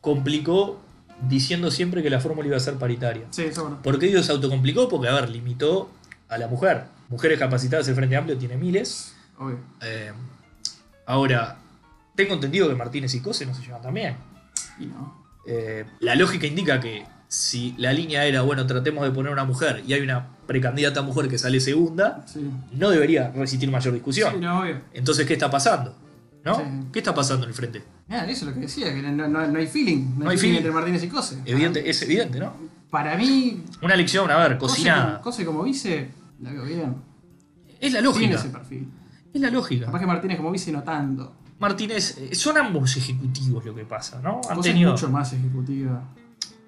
autocomplicó 0.00 0.80
diciendo 1.28 1.70
siempre 1.70 2.02
que 2.02 2.10
la 2.10 2.20
fórmula 2.20 2.48
iba 2.48 2.56
a 2.56 2.60
ser 2.60 2.74
paritaria. 2.74 3.24
Sí, 3.30 3.44
verdad. 3.44 3.78
¿Por 3.82 3.98
qué 3.98 4.06
digo 4.06 4.22
se 4.22 4.32
autocomplicó? 4.32 4.88
Porque, 4.88 5.08
a 5.08 5.14
ver, 5.14 5.28
limitó 5.30 5.90
a 6.28 6.38
la 6.38 6.48
mujer. 6.48 6.84
Mujeres 7.08 7.38
capacitadas 7.38 7.86
el 7.88 7.94
Frente 7.94 8.16
Amplio 8.16 8.36
tiene 8.38 8.56
miles. 8.56 9.14
Obvio. 9.38 9.58
Eh, 9.82 10.12
ahora, 11.06 11.58
tengo 12.16 12.34
entendido 12.34 12.68
que 12.68 12.74
Martínez 12.74 13.14
y 13.14 13.20
Cose 13.20 13.46
no 13.46 13.54
se 13.54 13.62
llevan 13.62 13.82
tan 13.82 13.94
bien. 13.94 14.16
Y 14.78 14.86
no. 14.86 15.22
Eh, 15.46 15.84
la 16.00 16.14
lógica 16.14 16.46
indica 16.46 16.80
que 16.80 17.04
si 17.32 17.74
la 17.78 17.94
línea 17.94 18.26
era, 18.26 18.42
bueno, 18.42 18.66
tratemos 18.66 19.04
de 19.04 19.10
poner 19.10 19.32
una 19.32 19.44
mujer 19.46 19.82
y 19.86 19.94
hay 19.94 20.02
una 20.02 20.28
precandidata 20.46 21.00
mujer 21.00 21.28
que 21.30 21.38
sale 21.38 21.60
segunda, 21.60 22.22
Sí. 22.26 22.46
no 22.72 22.90
debería 22.90 23.30
resistir 23.30 23.70
mayor 23.70 23.94
discusión. 23.94 24.34
Sí, 24.34 24.38
no, 24.40 24.60
obvio. 24.60 24.82
Entonces, 24.92 25.26
¿qué 25.26 25.32
está 25.32 25.50
pasando? 25.50 25.96
¿No? 26.44 26.56
Sí. 26.56 26.62
¿Qué 26.92 26.98
está 26.98 27.14
pasando 27.14 27.44
en 27.44 27.48
el 27.48 27.54
frente? 27.54 27.82
Eso 28.10 28.26
es 28.28 28.42
lo 28.42 28.52
que 28.52 28.60
decía, 28.60 28.92
que 28.92 29.00
no, 29.00 29.26
no- 29.28 29.46
no 29.48 29.58
hay 29.58 29.66
feeling. 29.66 30.18
No, 30.18 30.24
hay 30.28 30.32
hay 30.32 30.36
feeling 30.36 30.38
feeling. 30.40 30.56
entre 30.58 30.72
Martínez 30.72 31.02
y 31.04 31.08
Cose. 31.08 31.38
Evidente, 31.46 31.88
es 31.88 32.02
evidente, 32.02 32.38
¿no? 32.38 32.52
Para 32.90 33.16
mí, 33.16 33.64
Una 33.80 33.94
elección, 33.94 34.30
a 34.30 34.36
ver, 34.36 34.58
cocinada. 34.58 35.12
como, 35.12 35.22
Cose 35.22 35.46
como 35.46 35.62
vice, 35.62 36.10
la 36.40 36.50
veo 36.52 36.64
bien. 36.64 36.96
Es 37.80 37.92
la 37.94 38.00
Tiene 38.00 38.02
lógica. 38.02 38.34
ese 38.34 38.48
perfil. 38.50 38.88
Es 39.32 39.40
la 39.40 39.48
lógica. 39.48 39.86
Capaz 39.86 40.00
que 40.00 40.06
Martínez 40.06 40.36
como 40.36 40.50
vice 40.50 40.70
no 40.70 40.82
tanto. 40.82 41.34
Martínez, 41.58 42.18
eh, 42.18 42.34
son 42.34 42.58
ambos 42.58 42.94
ejecutivos 42.98 43.64
lo 43.64 43.74
que 43.74 43.84
pasa, 43.86 44.20
¿no? 44.20 44.42
Han 44.50 44.56
Cose 44.56 44.68
es 44.68 44.74
tenido. 44.74 44.90
mucho 44.92 45.08
más 45.08 45.32
ejecutiva. 45.32 46.02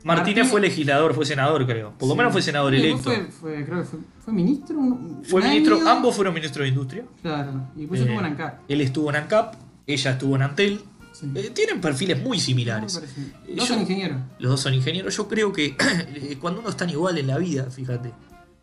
Martínez 0.05 0.49
fue 0.49 0.61
legislador, 0.61 1.15
fue 1.15 1.25
senador, 1.25 1.67
creo. 1.67 1.93
Por 1.99 2.09
lo 2.09 2.15
Sí. 2.15 2.19
menos 2.19 2.33
fue 2.33 2.43
senador 2.43 2.73
Sí, 2.75 2.81
electo. 2.81 3.03
Fue, 3.03 3.25
fue- 3.27 3.65
creo 3.65 3.79
que 3.81 3.85
fue, 3.89 3.99
fue 4.25 4.33
ministro. 4.35 4.77
Fue 5.25 5.43
ministro, 5.43 5.77
año. 5.77 5.89
ambos 5.89 6.15
fueron 6.15 6.35
ministros 6.35 6.63
de 6.65 6.69
Industria. 6.69 7.05
Claro. 7.23 7.71
Y 7.75 7.81
después 7.81 8.01
Eh, 8.01 8.05
estuvo 8.05 8.21
en 8.21 8.27
ANCAP. 8.27 8.61
Él 8.69 8.81
estuvo 8.83 9.11
en 9.11 9.17
ANCAP, 9.17 9.55
ella 9.87 10.11
estuvo 10.13 10.37
en 10.37 10.43
Antel. 10.43 10.81
Sí. 11.13 11.31
Eh, 11.35 11.51
tienen 11.55 11.81
perfiles 11.81 12.23
muy 12.23 12.39
similares. 12.41 12.95
parece. 12.95 13.21
Eh, 13.47 13.55
Dos 13.57 13.69
son 13.69 13.81
ingenieros. 13.81 14.19
Los 14.39 14.51
dos 14.51 14.61
son 14.61 14.75
ingenieros. 14.75 15.17
Yo 15.17 15.27
creo 15.29 15.53
que 15.53 15.77
eh, 16.15 16.37
cuando 16.41 16.61
uno 16.61 16.69
está 16.71 16.85
igual 16.91 17.17
en 17.19 17.27
la 17.29 17.39
vida, 17.39 17.65
fíjate, 17.71 18.13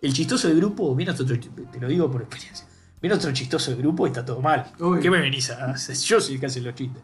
el 0.01 0.13
chistoso 0.13 0.47
del 0.47 0.57
grupo, 0.57 0.93
viene 0.95 1.11
otro, 1.11 1.25
te 1.25 1.79
lo 1.79 1.87
digo 1.87 2.11
por 2.11 2.21
experiencia, 2.21 2.65
viene 3.01 3.15
otro 3.15 3.31
chistoso 3.31 3.71
del 3.71 3.79
grupo 3.79 4.05
y 4.05 4.09
está 4.09 4.25
todo 4.25 4.41
mal. 4.41 4.65
¿Qué 5.01 5.09
me 5.09 5.19
venís 5.21 5.49
a 5.49 5.71
hacer? 5.71 5.95
Yo 5.95 6.19
soy 6.19 6.35
el 6.35 6.39
que 6.39 6.45
hace 6.47 6.59
los 6.61 6.75
chistes. 6.75 7.01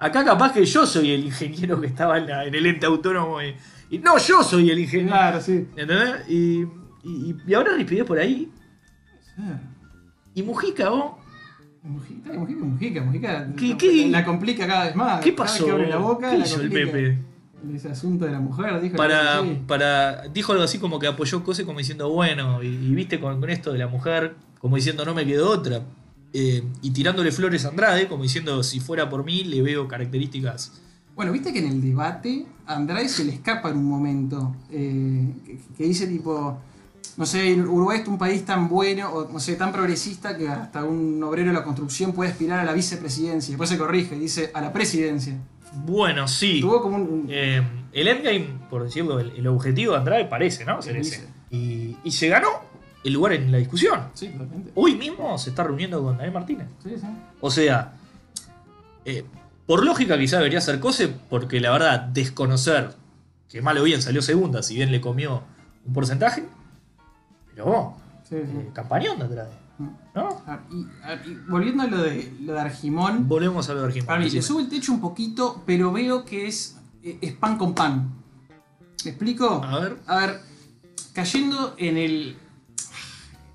Acá 0.00 0.24
capaz 0.24 0.52
que 0.52 0.64
yo 0.64 0.86
soy 0.86 1.10
el 1.12 1.24
ingeniero 1.26 1.80
que 1.80 1.86
estaba 1.86 2.18
en, 2.18 2.26
la- 2.26 2.44
en 2.46 2.54
el 2.54 2.64
ente 2.66 2.86
autónomo 2.86 3.40
y, 3.42 3.54
y 3.90 3.98
no, 3.98 4.16
yo 4.18 4.42
soy 4.42 4.70
el 4.70 4.78
ingeniero. 4.78 5.10
Claro, 5.12 5.40
sí. 5.40 5.66
¿Entendés? 5.76 6.28
Y, 6.28 6.62
y, 7.04 7.36
y 7.46 7.54
ahora 7.54 7.74
Rispidez 7.76 8.04
por 8.04 8.18
ahí. 8.18 8.50
Sí. 9.36 9.42
Y 10.34 10.42
Mujica, 10.42 10.88
vos, 10.88 11.12
Mujica, 11.82 12.32
Mujica, 12.32 12.64
Mujica, 12.64 13.02
Mujica. 13.04 13.54
¿Qué- 13.56 13.68
la, 13.68 13.76
qué- 13.78 14.08
la 14.10 14.24
complica 14.24 14.66
cada 14.66 14.84
vez 14.86 14.96
más. 14.96 15.20
¿qué 15.20 15.34
Cada 15.34 15.44
vez 15.44 15.52
pasó? 15.52 15.64
que 15.66 15.70
abre 15.72 15.88
la 15.88 15.96
boca, 15.98 16.30
¿Qué 16.30 16.38
la 16.38 16.44
hizo 16.46 16.60
el. 16.60 16.70
Pepe? 16.70 17.18
Ese 17.74 17.90
asunto 17.90 18.24
de 18.24 18.32
la 18.32 18.40
mujer, 18.40 18.80
dijo. 18.80 18.96
Para, 18.96 19.42
para, 19.66 20.28
dijo 20.28 20.52
algo 20.52 20.64
así 20.64 20.78
como 20.78 20.98
que 20.98 21.06
apoyó 21.08 21.44
cosas 21.44 21.66
como 21.66 21.78
diciendo, 21.78 22.08
bueno, 22.08 22.62
y, 22.62 22.68
y 22.68 22.94
viste 22.94 23.20
con, 23.20 23.38
con 23.38 23.50
esto 23.50 23.70
de 23.72 23.78
la 23.78 23.86
mujer, 23.86 24.34
como 24.60 24.76
diciendo, 24.76 25.04
no 25.04 25.12
me 25.14 25.26
quedó 25.26 25.50
otra. 25.50 25.82
Eh, 26.32 26.62
y 26.82 26.90
tirándole 26.92 27.32
flores 27.32 27.64
a 27.64 27.68
Andrade, 27.68 28.06
como 28.08 28.22
diciendo, 28.22 28.62
si 28.62 28.78
fuera 28.80 29.08
por 29.10 29.24
mí, 29.24 29.42
le 29.44 29.62
veo 29.62 29.88
características. 29.88 30.72
Bueno, 31.16 31.32
viste 31.32 31.52
que 31.52 31.58
en 31.58 31.66
el 31.66 31.80
debate 31.82 32.46
a 32.66 32.76
Andrade 32.76 33.08
se 33.08 33.24
le 33.24 33.32
escapa 33.32 33.70
en 33.70 33.78
un 33.78 33.84
momento. 33.86 34.54
eh, 34.70 35.32
que, 35.44 35.58
que 35.76 35.84
dice 35.84 36.06
tipo. 36.06 36.58
No 37.16 37.26
sé, 37.26 37.54
Uruguay 37.60 38.00
es 38.00 38.08
un 38.08 38.16
país 38.16 38.44
tan 38.44 38.68
bueno, 38.68 39.10
o 39.10 39.30
no 39.30 39.40
sé, 39.40 39.56
tan 39.56 39.72
progresista 39.72 40.36
que 40.38 40.48
hasta 40.48 40.84
un 40.84 41.22
obrero 41.22 41.48
de 41.48 41.54
la 41.54 41.64
construcción 41.64 42.12
puede 42.12 42.30
aspirar 42.30 42.60
a 42.60 42.64
la 42.64 42.72
vicepresidencia. 42.72 43.50
Después 43.52 43.68
se 43.68 43.76
corrige, 43.76 44.14
dice 44.14 44.50
a 44.54 44.60
la 44.60 44.72
presidencia. 44.72 45.36
Bueno, 45.84 46.26
sí. 46.28 46.60
Tuvo 46.60 46.80
como 46.80 46.96
un. 46.96 47.02
un- 47.02 47.26
Eh, 47.28 47.60
el 47.92 48.08
endgame, 48.08 48.46
por 48.70 48.84
decirlo, 48.84 49.18
el, 49.18 49.30
el 49.36 49.46
objetivo 49.48 49.92
de 49.92 49.98
Andrade 49.98 50.24
parece, 50.26 50.64
¿no? 50.64 50.80
Ser 50.80 50.96
ese. 50.96 51.26
Y, 51.50 51.96
y 52.04 52.10
se 52.12 52.28
ganó 52.28 52.48
el 53.04 53.12
lugar 53.12 53.32
en 53.32 53.50
la 53.50 53.58
discusión. 53.58 54.08
Sí, 54.14 54.28
totalmente. 54.28 54.72
Hoy 54.74 54.94
mismo 54.94 55.36
se 55.38 55.50
está 55.50 55.64
reuniendo 55.64 56.02
con 56.02 56.16
Daniel 56.16 56.34
Martínez. 56.34 56.68
Sí, 56.82 56.90
sí. 56.96 57.06
O 57.40 57.50
sea, 57.50 57.94
eh, 59.04 59.24
por 59.66 59.84
lógica 59.84 60.18
quizá 60.18 60.36
debería 60.38 60.60
ser 60.60 60.80
Cose, 60.80 61.08
porque 61.08 61.60
la 61.60 61.70
verdad, 61.70 62.00
desconocer 62.00 62.94
que 63.48 63.62
mal 63.62 63.78
o 63.78 63.82
bien 63.84 64.02
salió 64.02 64.22
segunda, 64.22 64.62
si 64.62 64.74
bien 64.74 64.92
le 64.92 65.00
comió 65.00 65.42
un 65.84 65.92
porcentaje, 65.92 66.44
pero 67.52 67.64
vos, 67.66 67.94
sí, 68.28 68.36
eh, 68.36 68.70
campañón 68.72 69.18
de 69.18 69.24
Andrade, 69.24 69.50
¿no? 70.14 70.42
Ah, 70.46 70.60
y, 70.70 70.86
ah, 71.02 71.16
y 71.26 71.34
volviendo 71.48 71.82
a 71.82 71.86
lo 71.86 72.02
de, 72.02 72.32
lo 72.42 72.52
de 72.52 72.60
Argimón, 72.60 73.26
Volvemos 73.28 73.68
a 73.68 73.74
lo 73.74 73.80
de 73.80 73.86
Argimón. 73.86 74.06
para 74.06 74.20
mí 74.20 74.30
le 74.30 74.42
sube 74.42 74.62
el 74.62 74.68
techo 74.68 74.92
un 74.92 75.00
poquito, 75.00 75.62
pero 75.66 75.90
veo 75.90 76.24
que 76.24 76.46
es, 76.46 76.76
eh, 77.02 77.18
es 77.20 77.32
pan 77.32 77.56
con 77.58 77.74
pan. 77.74 78.12
¿Me 79.04 79.10
explico? 79.12 79.62
A 79.64 79.80
ver, 79.80 79.96
A 80.06 80.18
ver, 80.18 80.40
cayendo 81.14 81.74
en 81.78 81.96
el. 81.96 82.36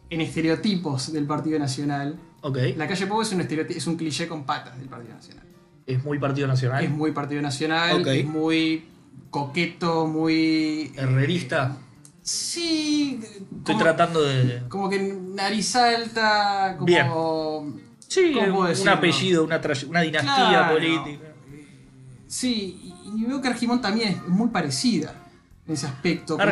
En 0.10 0.22
estereotipos 0.22 1.12
del 1.12 1.26
Partido 1.26 1.60
Nacional. 1.60 2.18
ok, 2.42 2.58
La 2.78 2.88
calle 2.88 3.08
Pou 3.08 3.22
es 3.22 3.32
un, 3.32 3.42
es 3.42 3.88
un 3.88 3.96
cliché 3.98 4.28
con 4.28 4.44
patas 4.46 4.78
del 4.78 4.88
Partido 4.88 5.16
Nacional. 5.16 5.46
es 5.86 6.04
muy 6.04 6.20
Partido 6.20 6.48
Nacional. 6.48 6.84
Es 6.84 6.90
muy 6.90 7.12
Partido 7.12 7.42
Nacional, 7.42 8.02
Ok. 8.02 8.08
es 8.08 8.26
muy 8.26 8.86
coqueto, 9.30 10.08
muy. 10.08 10.92
Herrerista. 10.96 11.78
Sí. 12.22 13.20
Estoy 13.22 13.50
como, 13.64 13.80
tratando 13.80 14.24
de... 14.24 14.64
como 14.68 14.90
que 14.90 15.00
nariz 15.36 15.76
alta, 15.76 16.76
como. 16.78 16.86
Bien. 16.86 17.86
Sí, 18.08 18.32
¿Cómo 18.34 18.60
puedo 18.60 18.82
un 18.82 18.90
apellido, 18.90 19.44
una, 19.44 19.60
dinastía 19.60 20.22
Claro. 20.24 20.74
política. 20.76 21.34
Sí, 22.28 22.80
y 22.84 22.96
y 23.16 23.24
veo 23.24 23.42
que 23.42 23.48
Argimón 23.48 23.82
también 23.82 24.10
es 24.10 24.28
muy 24.28 24.50
parecida 24.50 25.14
en 25.68 25.74
ese 25.74 25.88
aspecto. 25.88 26.38
que- 26.38 26.44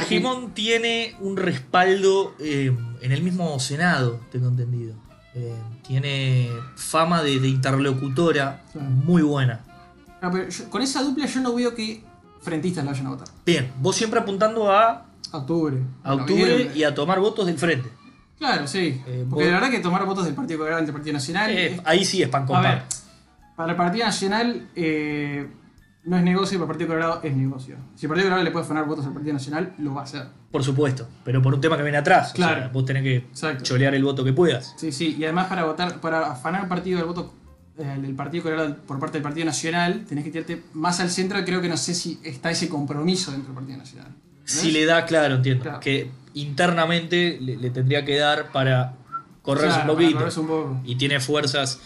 tiene 0.53 1.15
un 1.19 1.37
respaldo 1.37 2.35
eh, 2.39 2.75
en 3.01 3.11
el 3.11 3.21
mismo 3.23 3.59
Senado, 3.59 4.19
tengo 4.31 4.47
entendido. 4.47 4.95
Eh, 5.35 5.55
tiene 5.87 6.49
fama 6.75 7.23
de, 7.23 7.39
de 7.39 7.47
interlocutora 7.47 8.61
Claro. 8.71 8.87
muy 8.89 9.21
buena. 9.23 9.61
Ah, 10.21 10.29
pero 10.31 10.47
yo- 10.49 10.69
con 10.69 10.81
esa 10.81 11.01
dupla 11.03 11.25
yo 11.25 11.41
no 11.41 11.53
veo 11.55 11.73
que 11.75 12.03
frentistas 12.41 12.85
la 12.85 12.91
vayan 12.91 13.07
a 13.07 13.09
votar. 13.11 13.27
Bien, 13.45 13.71
vos 13.79 13.95
siempre 13.95 14.19
apuntando 14.19 14.71
a, 14.71 15.05
Octubre. 15.31 15.77
a 16.03 16.13
octubre 16.13 16.71
y 16.75 16.83
a 16.83 16.93
tomar 16.93 17.19
votos 17.19 17.45
del 17.47 17.57
frente. 17.57 17.89
Claro, 18.37 18.67
sí. 18.67 19.01
Eh, 19.07 19.25
Porque 19.29 19.45
vos- 19.45 19.51
la 19.53 19.59
verdad 19.59 19.71
que 19.71 19.79
tomar 19.79 20.05
votos 20.05 20.25
del 20.25 20.33
Partido 20.35 20.59
Colorado 20.59 20.83
del 20.83 20.93
Partido 20.93 21.13
Nacional. 21.13 21.51
Es- 21.51 21.81
ahí 21.85 22.03
sí 22.05 22.21
es 22.21 22.29
pan 22.29 22.45
con 22.45 22.57
a 22.57 22.61
pan. 22.61 22.71
ver, 22.75 22.83
para 23.55 23.71
el 23.71 23.77
Partido 23.77 24.05
Nacional, 24.05 24.67
no 26.05 26.17
es 26.17 26.23
negocio 26.23 26.55
y 26.55 26.59
para 26.59 26.65
el 26.65 26.67
Partido 26.69 26.87
Colorado 26.89 27.19
es 27.23 27.35
negocio. 27.35 27.75
Si 27.95 28.05
el 28.05 28.09
Partido 28.09 28.25
Colorado 28.25 28.43
le 28.43 28.51
puede 28.51 28.65
afanar 28.65 28.85
votos 28.85 29.05
al 29.05 29.13
Partido 29.13 29.33
Nacional, 29.33 29.73
lo 29.77 29.93
va 29.93 30.01
a 30.01 30.03
hacer. 30.03 30.27
Por 30.51 30.63
supuesto, 30.63 31.07
pero 31.23 31.41
por 31.41 31.53
un 31.53 31.61
tema 31.61 31.77
que 31.77 31.83
viene 31.83 31.97
atrás. 31.97 32.31
o 32.31 32.35
Claro. 32.35 32.59
sea, 32.61 32.67
vos 32.69 32.85
tenés 32.85 33.03
que 33.03 33.15
Exacto. 33.17 33.63
cholear 33.63 33.95
el 33.95 34.03
voto 34.03 34.23
que 34.23 34.33
puedas. 34.33 34.73
Sí, 34.77 34.91
sí, 34.91 35.15
y 35.17 35.23
además 35.23 35.47
para 35.47 35.63
votar, 35.65 35.99
para 36.01 36.31
afanar 36.31 36.63
el 36.63 36.67
partido 36.67 36.97
del 36.97 37.07
voto 37.07 37.33
eh, 37.77 37.97
del 38.01 38.13
Partido 38.15 38.43
Colorado 38.43 38.75
por 38.85 38.99
parte 38.99 39.13
del 39.17 39.23
Partido 39.23 39.45
Nacional, 39.45 40.05
tenés 40.07 40.23
que 40.25 40.29
tirarte 40.31 40.61
más 40.73 40.99
al 40.99 41.09
centro 41.09 41.43
creo 41.43 41.59
que 41.61 41.69
no 41.69 41.77
sé 41.77 41.95
si 41.95 42.19
está 42.23 42.51
ese 42.51 42.69
compromiso 42.69 43.31
dentro 43.31 43.47
del 43.47 43.55
Partido 43.55 43.77
Nacional. 43.79 44.11
Si 44.45 44.71
le 44.71 44.85
da, 44.85 45.05
claro, 45.05 45.35
entiendo. 45.35 45.63
Claro. 45.63 45.79
Que 45.79 46.11
internamente 46.33 47.37
le, 47.41 47.55
le 47.57 47.69
tendría 47.69 48.05
que 48.05 48.17
dar 48.17 48.51
para 48.51 48.93
correrse 49.41 49.77
Claro, 49.77 49.81
un 49.81 49.87
para 49.87 49.95
poquito. 50.05 50.17
correrse 50.19 50.39
un 50.41 50.47
poco. 50.47 50.81
Y 50.85 50.95
tiene 50.95 51.19
fuerzas. 51.19 51.79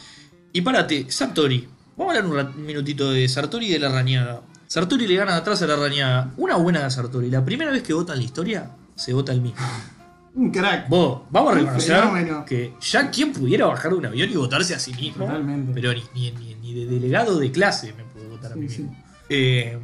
Y 0.54 0.62
párate, 0.62 1.06
Sartori. 1.10 1.68
Vamos 1.98 2.16
a 2.16 2.20
hablar 2.20 2.54
un, 2.56 2.66
minutito 2.66 3.12
de 3.12 3.28
Sartori 3.28 3.66
y 3.68 3.72
de 3.74 3.80
la 3.80 3.90
rañaga. 3.90 4.42
Sartori 4.68 5.08
le 5.08 5.16
gana 5.16 5.34
de 5.34 5.38
atrás 5.40 5.62
a 5.64 5.68
la 5.68 5.76
rañaga. 5.76 6.32
Una 6.38 6.56
buena 6.56 6.84
de 6.84 6.92
Sartori. 6.92 7.30
La 7.32 7.44
primera 7.44 7.72
vez 7.72 7.82
que 7.82 7.94
vota 7.94 8.14
en 8.14 8.20
la 8.20 8.26
historia, 8.26 8.72
se 8.96 9.14
vota 9.14 9.32
el 9.32 9.42
mismo. 9.42 9.58
Un 10.36 10.52
crack. 10.52 10.88
Vos, 10.88 11.24
vamos 11.32 11.54
a 11.54 11.56
reconocer 11.56 12.04
que 12.46 12.74
ya 12.80 13.10
quien 13.10 13.34
pudiera 13.34 13.66
bajar 13.66 13.92
de 13.92 13.98
un 13.98 14.06
avión 14.06 14.30
y 14.30 14.36
votarse 14.36 14.76
a 14.76 14.80
sí 14.80 14.94
mismo. 14.94 15.26
Totalmente. 15.26 15.72
Pero 15.74 15.92
ni, 15.94 16.04
ni, 16.14 16.32
ni- 16.32 16.56
ni 16.56 16.74
de 16.76 16.86
delegado 16.86 17.40
de 17.40 17.52
clase 17.52 17.94
me 17.94 18.04
puedo 18.04 18.30
votar 18.30 18.52
a 18.52 18.56
mí 18.56 18.70
sí. 18.70 18.84
mismo. 18.84 19.04
Eh, 19.30 19.80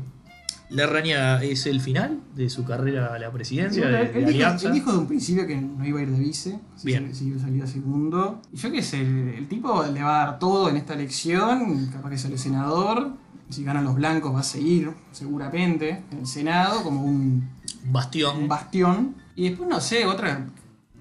la 0.73 0.87
rañaga 0.87 1.43
es 1.43 1.65
el 1.65 1.79
final 1.81 2.19
de 2.35 2.49
su 2.49 2.65
carrera 2.65 3.13
a 3.13 3.19
la 3.19 3.31
presidencia 3.31 3.87
de, 3.87 4.01
él, 4.01 4.11
de 4.13 4.19
él 4.19 4.25
dijo, 4.25 4.37
Alianza. 4.37 4.67
él 4.67 4.73
dijo 4.73 4.91
de 4.91 4.97
un 4.97 5.07
principio 5.07 5.45
que 5.47 5.55
no 5.55 5.85
iba 5.85 5.99
a 5.99 6.03
ir 6.03 6.09
de 6.11 6.19
vice, 6.19 6.59
así 6.75 6.85
Bien. 6.87 7.07
que 7.07 7.15
siguió 7.15 7.39
salida 7.39 7.67
segundo. 7.67 8.41
Y 8.51 8.57
yo 8.57 8.71
qué 8.71 8.81
sé, 8.81 9.01
el, 9.01 9.29
el 9.37 9.47
tipo 9.47 9.83
le 9.85 10.01
va 10.03 10.23
a 10.23 10.25
dar 10.25 10.39
todo 10.39 10.69
en 10.69 10.77
esta 10.77 10.93
elección, 10.95 11.87
capaz 11.93 12.09
que 12.09 12.17
sale 12.17 12.37
senador. 12.37 13.13
Si 13.49 13.63
ganan 13.63 13.83
los 13.83 13.93
blancos 13.95 14.33
va 14.33 14.39
a 14.39 14.43
seguir, 14.43 14.91
seguramente, 15.11 16.03
en 16.11 16.19
el 16.19 16.25
Senado 16.25 16.81
como 16.83 17.03
un, 17.03 17.49
bastión. 17.85 18.37
un 18.39 18.47
bastión. 18.47 19.15
Y 19.35 19.49
después, 19.49 19.69
no 19.69 19.79
sé, 19.79 20.05
otra 20.05 20.47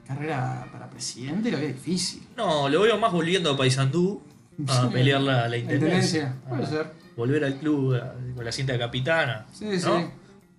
carrera 0.07 0.66
para 0.73 0.91
presidente 0.91 1.51
lo 1.51 1.59
veo 1.59 1.68
difícil. 1.68 2.23
No, 2.37 2.68
lo 2.68 2.83
veo 2.83 2.99
más 2.99 3.12
volviendo 3.12 3.51
a 3.53 3.57
Paysandú 3.57 4.20
a 4.68 4.91
pelear 4.91 5.20
la, 5.23 5.49
la 5.49 5.57
intendencia. 5.57 6.35
intendencia, 6.35 6.35
puede 6.49 6.62
Ah, 6.64 6.66
ser. 6.66 7.02
Volver 7.17 7.45
al 7.45 7.59
club 7.59 7.99
con 8.35 8.45
la 8.45 8.53
cinta 8.53 8.73
de 8.73 8.79
capitana. 8.79 9.47
Sí, 9.53 9.67
¿no? 9.67 9.99
sí. 9.99 10.05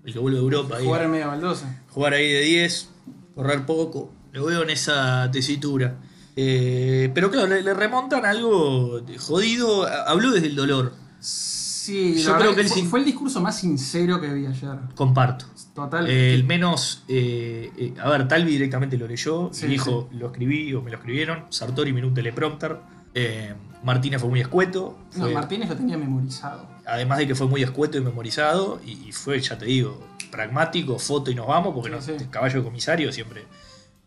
El 0.06 0.14
que 0.14 0.20
vuelve 0.20 0.38
a 0.38 0.42
Europa. 0.42 0.78
ahí. 0.78 0.86
Jugar 0.86 1.04
en 1.04 1.12
media 1.12 1.28
baldosa. 1.28 1.82
jugar 1.90 2.14
ahí 2.14 2.32
de 2.32 2.42
10, 2.42 2.90
correr 3.36 3.66
poco. 3.66 4.12
Lo 4.32 4.46
veo 4.46 4.64
en 4.64 4.70
esa 4.70 5.30
tesitura. 5.32 5.96
Eh, 6.36 7.12
pero 7.14 7.30
claro, 7.30 7.48
le, 7.48 7.62
le 7.62 7.74
remontan 7.74 8.26
algo 8.26 9.00
de 9.02 9.18
jodido. 9.18 9.86
Habló 10.08 10.32
desde 10.32 10.48
el 10.48 10.56
dolor. 10.56 10.94
Sí, 11.20 12.16
Yo 12.24 12.38
creo 12.38 12.56
que 12.56 12.62
él 12.62 12.68
fue, 12.70 12.84
fue 12.84 13.00
el 13.00 13.06
discurso 13.06 13.42
más 13.42 13.60
sincero 13.60 14.20
que 14.22 14.34
vi 14.34 14.46
ayer. 14.46 14.78
Comparto. 14.96 15.46
Total. 15.76 16.08
El 16.10 16.44
menos. 16.44 17.04
eh, 17.08 17.72
eh, 17.78 17.94
a 18.02 18.10
ver, 18.10 18.28
Talvi 18.28 18.52
directamente 18.52 18.98
lo 18.98 19.08
leyó. 19.08 19.50
Sí, 19.52 19.66
y 19.66 19.70
dijo, 19.70 20.10
lo 20.14 20.28
escribí 20.28 20.74
o 20.74 20.82
me 20.82 20.92
lo 20.92 20.98
escribieron. 20.98 21.46
Sartori, 21.50 21.92
minuto 21.94 22.16
teleprompter. 22.16 22.78
Eh, 23.14 23.54
Martínez 23.84 24.20
fue 24.22 24.30
muy 24.30 24.40
escueto. 24.42 24.98
no, 25.16 25.24
fue- 25.26 25.34
Martínez 25.34 25.70
lo 25.70 25.76
tenía 25.76 25.98
memorizado. 25.98 26.68
además 26.86 27.18
de 27.20 27.28
que 27.28 27.36
fue 27.36 27.48
muy 27.48 27.64
escueto 27.64 27.98
y 27.98 28.02
memorizado. 28.02 28.80
Y, 28.86 28.92
y 29.08 29.12
fue, 29.12 29.40
ya 29.40 29.58
te 29.58 29.66
digo, 29.66 30.00
pragmático, 30.32 30.98
foto 31.00 31.30
y 31.32 31.36
nos 31.36 31.48
vamos. 31.48 31.74
Porque 31.74 31.90
Sí, 32.02 32.12
no, 32.14 32.20
sí. 32.20 32.26
caballo 32.30 32.60
de 32.60 32.64
comisario 32.66 33.12
siempre. 33.12 33.46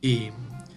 Y, 0.00 0.30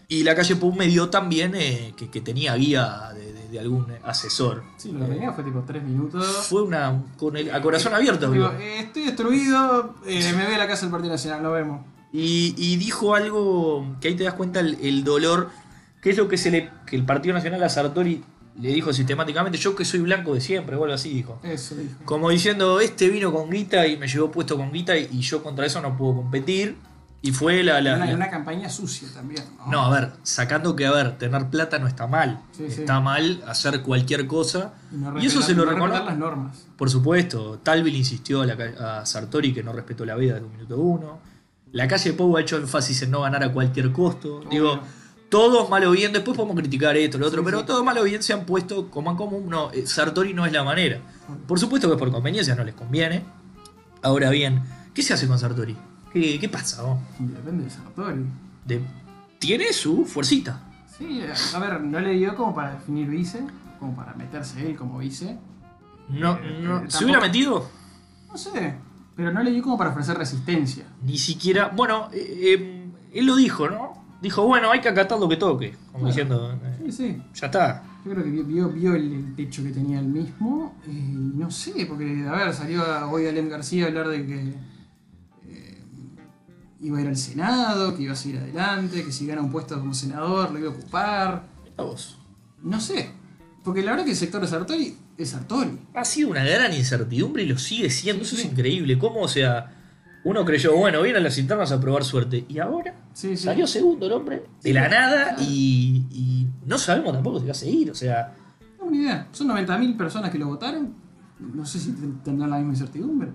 y 0.07 0.23
la 0.23 0.35
calle 0.35 0.55
Pau 0.55 0.73
me 0.73 0.87
dio 0.87 1.09
también 1.09 1.53
eh, 1.55 1.93
que, 1.97 2.09
que 2.09 2.21
tenía 2.21 2.55
guía 2.55 3.11
de, 3.13 3.33
de- 3.33 3.39
de 3.49 3.59
algún 3.59 3.87
asesor. 4.03 4.63
Sí, 4.77 4.91
lo 4.91 4.99
que 5.07 5.13
tenía 5.13 5.31
fue 5.33 5.43
tipo 5.43 5.63
tres 5.65 5.81
minutos. 5.83 6.23
Fue 6.49 6.61
una. 6.61 7.01
con 7.17 7.35
el, 7.35 7.51
a 7.53 7.59
corazón 7.61 7.93
abierto. 7.95 8.29
Digo, 8.31 8.51
eh, 8.59 8.79
estoy 8.81 9.05
destruido, 9.05 9.95
eh, 10.05 10.33
me 10.35 10.53
a 10.53 10.57
la 10.57 10.67
casa 10.67 10.81
del 10.83 10.91
Partido 10.91 11.13
Nacional, 11.13 11.41
lo 11.41 11.51
vemos. 11.53 11.81
Y, 12.13 12.53
y 12.57 12.75
dijo 12.77 13.15
algo 13.15 13.95
que 14.01 14.07
ahí 14.09 14.15
te 14.15 14.23
das 14.23 14.33
cuenta 14.35 14.59
el, 14.59 14.77
el 14.81 15.03
dolor, 15.03 15.49
que 16.01 16.11
es 16.11 16.17
lo 16.17 16.27
que 16.27 16.37
se 16.37 16.51
le 16.51 16.69
que 16.85 16.95
el 16.95 17.05
Partido 17.05 17.33
Nacional 17.33 17.63
a 17.63 17.69
Sartori 17.69 18.23
le 18.59 18.69
dijo 18.73 18.91
sistemáticamente, 18.93 19.57
yo 19.57 19.75
que 19.75 19.85
soy 19.85 19.99
blanco 20.01 20.33
de 20.33 20.41
siempre, 20.41 20.75
o 20.75 20.83
algo 20.83 20.93
así 20.95 21.09
dijo. 21.09 21.39
Eso 21.43 21.75
dijo. 21.75 21.95
Como 22.05 22.29
diciendo, 22.29 22.79
este 22.79 23.09
vino 23.09 23.31
con 23.31 23.49
guita 23.49 23.87
y 23.87 23.97
me 23.97 24.07
llevó 24.07 24.31
puesto 24.31 24.57
con 24.57 24.71
guita 24.71 24.97
y, 24.97 25.07
y 25.11 25.21
yo 25.21 25.41
contra 25.43 25.65
eso 25.65 25.81
no 25.81 25.97
puedo 25.97 26.15
competir. 26.15 26.75
Y 27.21 27.31
fue 27.33 27.63
la... 27.63 27.81
la- 27.81 27.95
una, 27.95 28.05
la- 28.05 28.15
una 28.15 28.29
campaña 28.29 28.69
sucia 28.69 29.07
también. 29.13 29.43
No, 29.65 29.71
No, 29.71 29.81
a 29.85 29.89
ver, 29.99 30.11
sacando 30.23 30.73
que, 30.75 30.85
a 30.85 30.91
ver, 30.91 31.17
tener 31.17 31.49
plata 31.49 31.77
no 31.77 31.87
está 31.87 32.07
mal. 32.07 32.39
Sí, 32.53 32.65
sí. 32.69 32.81
está 32.81 33.01
mal 33.01 33.43
hacer 33.45 33.81
cualquier 33.81 34.25
cosa. 34.25 34.73
Y, 34.91 34.95
no 34.95 35.21
y 35.21 35.25
eso 35.25 35.41
se 35.41 35.53
lo 35.53 35.65
no 35.65 35.71
reconoce. 35.71 36.05
las 36.05 36.17
normas. 36.17 36.65
Por 36.77 36.89
supuesto, 36.89 37.59
Talville 37.61 37.97
insistió 37.97 38.41
a, 38.41 38.45
la 38.45 38.99
a 39.01 39.05
Sartori 39.05 39.53
que 39.53 39.61
no 39.63 39.73
respetó 39.73 40.05
la 40.05 40.15
vida 40.15 40.35
de 40.35 40.45
un 40.45 40.51
minuto 40.53 40.77
uno. 40.77 41.19
La 41.73 41.87
calle 41.89 42.13
Pou 42.13 42.37
ha 42.37 42.41
hecho 42.41 42.55
énfasis 42.57 43.01
en 43.01 43.11
no 43.11 43.21
ganar 43.21 43.43
a 43.43 43.51
cualquier 43.51 43.91
costo. 43.91 44.41
Digo. 44.49 44.79
Todos 45.29 45.69
mal 45.69 45.83
o 45.85 45.91
bien, 45.91 46.11
después 46.11 46.35
podemos 46.35 46.57
criticar 46.59 46.97
esto, 46.97 47.17
lo 47.17 47.27
otro, 47.27 47.41
Sí, 47.41 47.45
pero 47.45 47.59
sí. 47.59 47.65
todos 47.67 47.83
mal 47.85 47.97
o 47.97 48.03
bien 48.03 48.21
se 48.23 48.33
han 48.33 48.45
puesto 48.45 48.89
como 48.89 49.11
en 49.11 49.17
común. 49.17 49.49
No, 49.49 49.71
eh, 49.71 49.85
Sartori 49.85 50.33
no 50.33 50.45
es 50.45 50.51
la 50.51 50.63
manera. 50.63 50.99
Por 51.47 51.59
supuesto 51.59 51.89
que 51.89 51.97
por 51.97 52.11
conveniencia 52.11 52.55
no 52.55 52.63
les 52.63 52.73
conviene. 52.75 53.23
Ahora 54.01 54.29
bien, 54.29 54.61
¿qué 54.93 55.01
se 55.03 55.13
hace 55.13 55.27
con 55.27 55.37
Sartori? 55.37 55.75
¿Qué, 56.11 56.39
qué 56.39 56.49
pasa? 56.49 56.81
vos? 56.83 56.97
Depende 57.19 57.65
de 57.65 57.69
Sartori. 57.69 58.25
De- 58.65 58.81
tiene 59.37 59.71
su 59.73 60.05
fuercita. 60.05 60.61
Sí, 60.97 61.21
a 61.55 61.59
ver, 61.59 61.79
no 61.81 61.99
le 61.99 62.13
dio 62.13 62.35
como 62.35 62.53
para 62.55 62.73
definir 62.73 63.07
vice, 63.07 63.41
como 63.79 63.95
para 63.95 64.13
meterse 64.15 64.67
él 64.69 64.75
como 64.75 64.97
vice. 64.97 65.37
No, 66.09 66.35
Eh, 66.37 66.59
no, 66.63 66.79
eh, 66.79 66.85
¿Se 66.89 67.03
hubiera 67.05 67.21
metido? 67.21 67.69
No 68.27 68.37
sé, 68.37 68.73
pero 69.15 69.31
no 69.31 69.41
le 69.43 69.51
dio 69.51 69.61
como 69.63 69.77
para 69.77 69.91
ofrecer 69.91 70.17
resistencia. 70.17 70.85
Ni 71.03 71.17
siquiera. 71.17 71.69
Bueno, 71.73 72.09
eh, 72.11 72.39
eh, 72.59 72.91
él 73.13 73.25
lo 73.25 73.35
dijo, 73.35 73.69
¿no? 73.69 73.88
Dijo, 74.21 74.45
bueno, 74.45 74.69
hay 74.71 74.81
que 74.81 74.89
acatar 74.89 75.17
lo 75.19 75.29
que 75.29 75.37
toque. 75.37 75.71
Como 75.91 75.99
Claro. 75.99 76.07
diciendo, 76.07 76.53
eh, 76.63 76.77
Sí, 76.87 76.91
sí. 76.91 77.21
ya 77.35 77.45
está. 77.47 77.83
Yo 78.05 78.11
creo 78.11 78.23
que 78.23 78.29
vio, 78.31 78.69
vio 78.69 78.95
el, 78.95 79.13
el 79.13 79.35
techo 79.35 79.63
que 79.63 79.71
tenía 79.71 79.99
él 79.99 80.07
mismo. 80.07 80.75
eh, 80.87 80.91
y 80.91 81.37
no 81.37 81.49
sé, 81.51 81.85
porque, 81.87 82.25
a 82.27 82.31
ver, 82.33 82.53
salió 82.53 82.81
a- 82.83 83.09
hoy 83.11 83.27
Alem 83.27 83.49
García 83.49 83.85
a 83.85 83.87
hablar 83.87 84.07
de 84.09 84.25
que 84.25 84.53
eh, 85.47 85.83
iba 86.81 86.97
a 86.97 87.01
ir 87.01 87.07
al 87.07 87.17
Senado, 87.17 87.95
que 87.95 88.03
iba 88.03 88.13
a 88.13 88.15
seguir 88.15 88.39
adelante, 88.39 89.03
que 89.03 89.11
si 89.11 89.25
gana 89.25 89.41
un 89.41 89.51
puesto 89.51 89.79
como 89.79 89.93
senador 89.93 90.51
lo 90.51 90.59
iba 90.59 90.69
a 90.69 90.71
ocupar. 90.73 91.43
Mirá 91.63 91.83
vos. 91.83 92.17
No 92.63 92.79
sé. 92.79 93.11
Porque 93.63 93.81
la 93.81 93.91
verdad 93.91 94.05
que 94.05 94.11
el 94.11 94.17
sector 94.17 94.41
de 94.41 94.47
Sartori 94.47 94.97
es 95.17 95.29
Sartori. 95.29 95.77
Ha 95.93 96.05
sido 96.05 96.29
una 96.29 96.43
gran 96.43 96.73
incertidumbre 96.73 97.43
y 97.43 97.47
lo 97.47 97.57
sigue 97.57 97.89
siendo. 97.89 98.23
Eso 98.23 98.35
es 98.35 98.45
increíble. 98.45 98.97
¿Cómo, 98.97 99.21
o 99.21 99.27
sea, 99.27 99.78
uno 100.23 100.43
creyó, 100.45 100.75
bueno, 100.75 101.01
vienen 101.01 101.23
las 101.23 101.37
internas 101.37 101.71
a 101.71 101.79
probar 101.79 102.03
suerte. 102.03 102.45
Y 102.49 102.59
ahora 102.59 102.93
Sí, 103.13 103.37
sí. 103.37 103.45
salió 103.45 103.65
segundo 103.67 104.05
el 104.05 104.11
hombre 104.13 104.37
de 104.37 104.43
Sí, 104.59 104.73
la 104.73 104.87
nada 104.89 105.23
claro. 105.35 105.41
y, 105.41 106.05
y 106.11 106.47
no 106.65 106.77
sabemos 106.77 107.13
tampoco 107.13 107.39
si 107.39 107.45
va 107.45 107.51
a 107.51 107.55
seguir. 107.55 107.91
O 107.91 107.95
sea, 107.95 108.35
No 108.61 108.67
tengo 108.85 108.91
ni 108.91 108.97
idea. 109.03 109.27
Son 109.31 109.47
90.000 109.47 109.97
personas 109.97 110.29
que 110.31 110.37
lo 110.37 110.47
votaron. 110.47 110.93
No 111.39 111.65
sé 111.65 111.79
si 111.79 111.91
ten- 111.93 112.19
tendrán 112.23 112.49
la 112.49 112.57
misma 112.57 112.73
incertidumbre. 112.73 113.29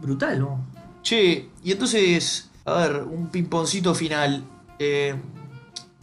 brutal, 0.00 0.38
¿no? 0.38 0.64
Che, 1.02 1.50
y 1.62 1.72
entonces, 1.72 2.50
a 2.64 2.74
ver, 2.78 3.02
un 3.02 3.28
pimponcito 3.28 3.94
final. 3.94 4.42
Eh, 4.78 5.14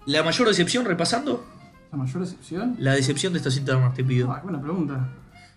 la 0.06 0.22
mayor 0.24 0.48
decepción, 0.48 0.86
repasando, 0.86 1.44
La 1.92 1.98
mayor 1.98 2.20
decepción. 2.22 2.76
la 2.78 2.94
decepción 2.94 3.34
de 3.34 3.38
estas 3.40 3.58
internas, 3.58 3.94
te 3.96 4.04
pido. 4.04 4.32
Ah, 4.32 4.38
qué 4.40 4.44
buena 4.44 4.62
pregunta. 4.62 5.10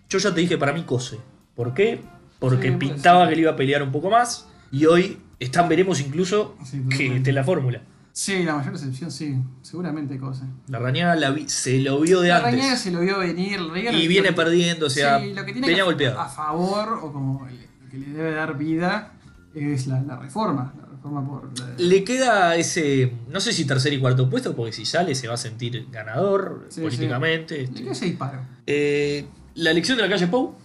Yo 0.09 0.17
ya 0.17 0.33
te 0.33 0.41
dije, 0.41 0.57
para 0.57 0.73
mí 0.73 0.83
cose. 0.83 1.19
¿Por 1.55 1.73
qué? 1.75 2.01
Porque 2.41 2.71
Sí, 2.71 2.75
pintaba 2.77 3.29
que 3.29 3.35
le 3.35 3.41
iba 3.43 3.51
a 3.51 3.55
pelear 3.55 3.81
un 3.83 3.91
poco 3.93 4.09
más. 4.09 4.47
Y 4.71 4.85
hoy 4.87 5.17
están, 5.39 5.69
veremos 5.69 6.01
incluso 6.01 6.57
Sí, 6.65 6.81
que 6.89 7.15
esté 7.17 7.31
la 7.31 7.43
fórmula. 7.45 7.81
Sí, 8.13 8.43
la 8.43 8.55
mayor 8.55 8.73
decepción 8.73 9.09
sí. 9.11 9.37
Seguramente 9.61 10.17
cosa. 10.17 10.45
La 10.67 10.79
Rañaga 10.79 11.15
la 11.15 11.29
vi- 11.29 11.47
se 11.47 11.79
lo 11.79 12.01
vio 12.01 12.19
de 12.19 12.27
La 12.29 12.39
antes. 12.39 12.51
Rañaga 12.51 12.75
se 12.75 12.91
lo 12.91 12.99
vio 12.99 13.19
venir. 13.19 13.61
la 13.61 13.73
Rañaga 13.73 13.91
Y 13.97 14.03
lo- 14.03 14.09
viene 14.09 14.33
perdiendo, 14.33 14.87
o 14.87 14.89
sea, 14.89 15.19
lo 15.19 15.45
que 15.45 15.53
tiene 15.53 15.61
venía 15.67 15.75
que- 15.77 15.83
golpeado. 15.83 16.19
A 16.19 16.27
favor, 16.27 16.99
o 17.03 17.13
como 17.13 17.47
lo 17.47 17.89
que 17.89 17.97
le 17.97 18.07
debe 18.07 18.31
dar 18.31 18.57
vida, 18.57 19.13
es 19.55 19.87
la, 19.87 20.01
la 20.01 20.17
reforma. 20.17 20.73
La 20.81 20.87
reforma 20.87 21.25
por. 21.25 21.57
la- 21.59 21.73
Le 21.77 22.03
queda 22.03 22.55
ese, 22.57 23.13
no 23.29 23.39
sé 23.39 23.53
si 23.53 23.63
tercer 23.65 23.93
y 23.93 23.99
cuarto 23.99 24.29
puesto, 24.29 24.55
porque 24.55 24.73
si 24.73 24.85
sale 24.85 25.13
se 25.15 25.27
va 25.29 25.35
a 25.35 25.37
sentir 25.37 25.87
ganador 25.91 26.67
políticamente. 26.81 27.57
le 27.59 27.63
este. 27.63 27.81
queda 27.83 27.91
ese 27.93 28.05
disparo. 28.05 28.39
Eh, 28.67 29.25
la 29.55 29.71
elección 29.71 29.95
de 29.97 30.03
la 30.03 30.09
calle 30.09 30.27
Pou, 30.27 30.55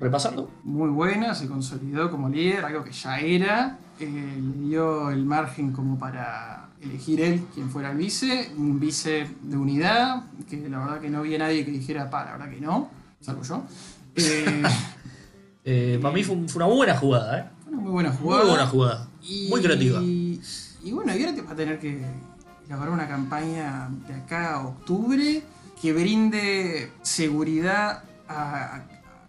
repasando. 0.00 0.50
Muy 0.64 0.90
buena, 0.90 1.34
se 1.34 1.46
consolidó 1.48 2.10
como 2.10 2.28
líder, 2.28 2.64
algo 2.64 2.84
que 2.84 2.92
ya 2.92 3.18
era. 3.20 3.78
eh, 3.98 4.06
le 4.40 4.66
dio 4.68 5.10
el 5.10 5.24
margen 5.24 5.72
como 5.72 5.98
para 5.98 6.68
elegir 6.82 7.20
él 7.22 7.44
quien 7.54 7.70
fuera 7.70 7.90
el 7.92 7.96
vice. 7.96 8.50
Un 8.58 8.78
vice 8.78 9.26
de 9.42 9.56
unidad, 9.56 10.24
que 10.48 10.68
la 10.68 10.78
verdad 10.80 11.00
que 11.00 11.08
no 11.08 11.18
había 11.20 11.38
nadie 11.38 11.64
que 11.64 11.70
dijera, 11.70 12.10
pa, 12.10 12.24
la 12.26 12.32
verdad 12.32 12.50
que 12.50 12.60
no, 12.60 12.90
salvo 13.20 13.42
yo. 13.42 13.62
Eh, 14.16 14.62
Eh, 15.68 15.98
para 16.00 16.14
mí 16.14 16.22
fue, 16.22 16.36
un- 16.36 16.48
fue 16.48 16.62
una 16.64 16.72
buena 16.74 16.96
jugada, 16.96 17.38
¿eh? 17.40 17.44
fue 17.64 17.72
una 17.72 17.80
muy 17.82 17.90
buena 17.90 18.08
Muy 18.10 18.18
jugada. 18.18 18.44
buena 18.44 18.66
jugada. 18.66 19.08
Y- 19.22 19.48
Muy 19.50 19.60
creativa. 19.60 20.00
Y 20.02 20.40
bueno, 20.92 21.16
y 21.16 21.20
ahora 21.24 21.34
te 21.34 21.42
va 21.42 21.50
a 21.50 21.56
tener 21.56 21.78
que 21.80 22.00
elaborar 22.66 22.92
una 22.92 23.08
campaña 23.08 23.88
de 24.06 24.14
acá 24.14 24.54
a 24.54 24.66
octubre 24.68 25.42
que 25.82 25.92
brinde 25.92 26.92
seguridad 27.02 28.04
a- 28.28 28.82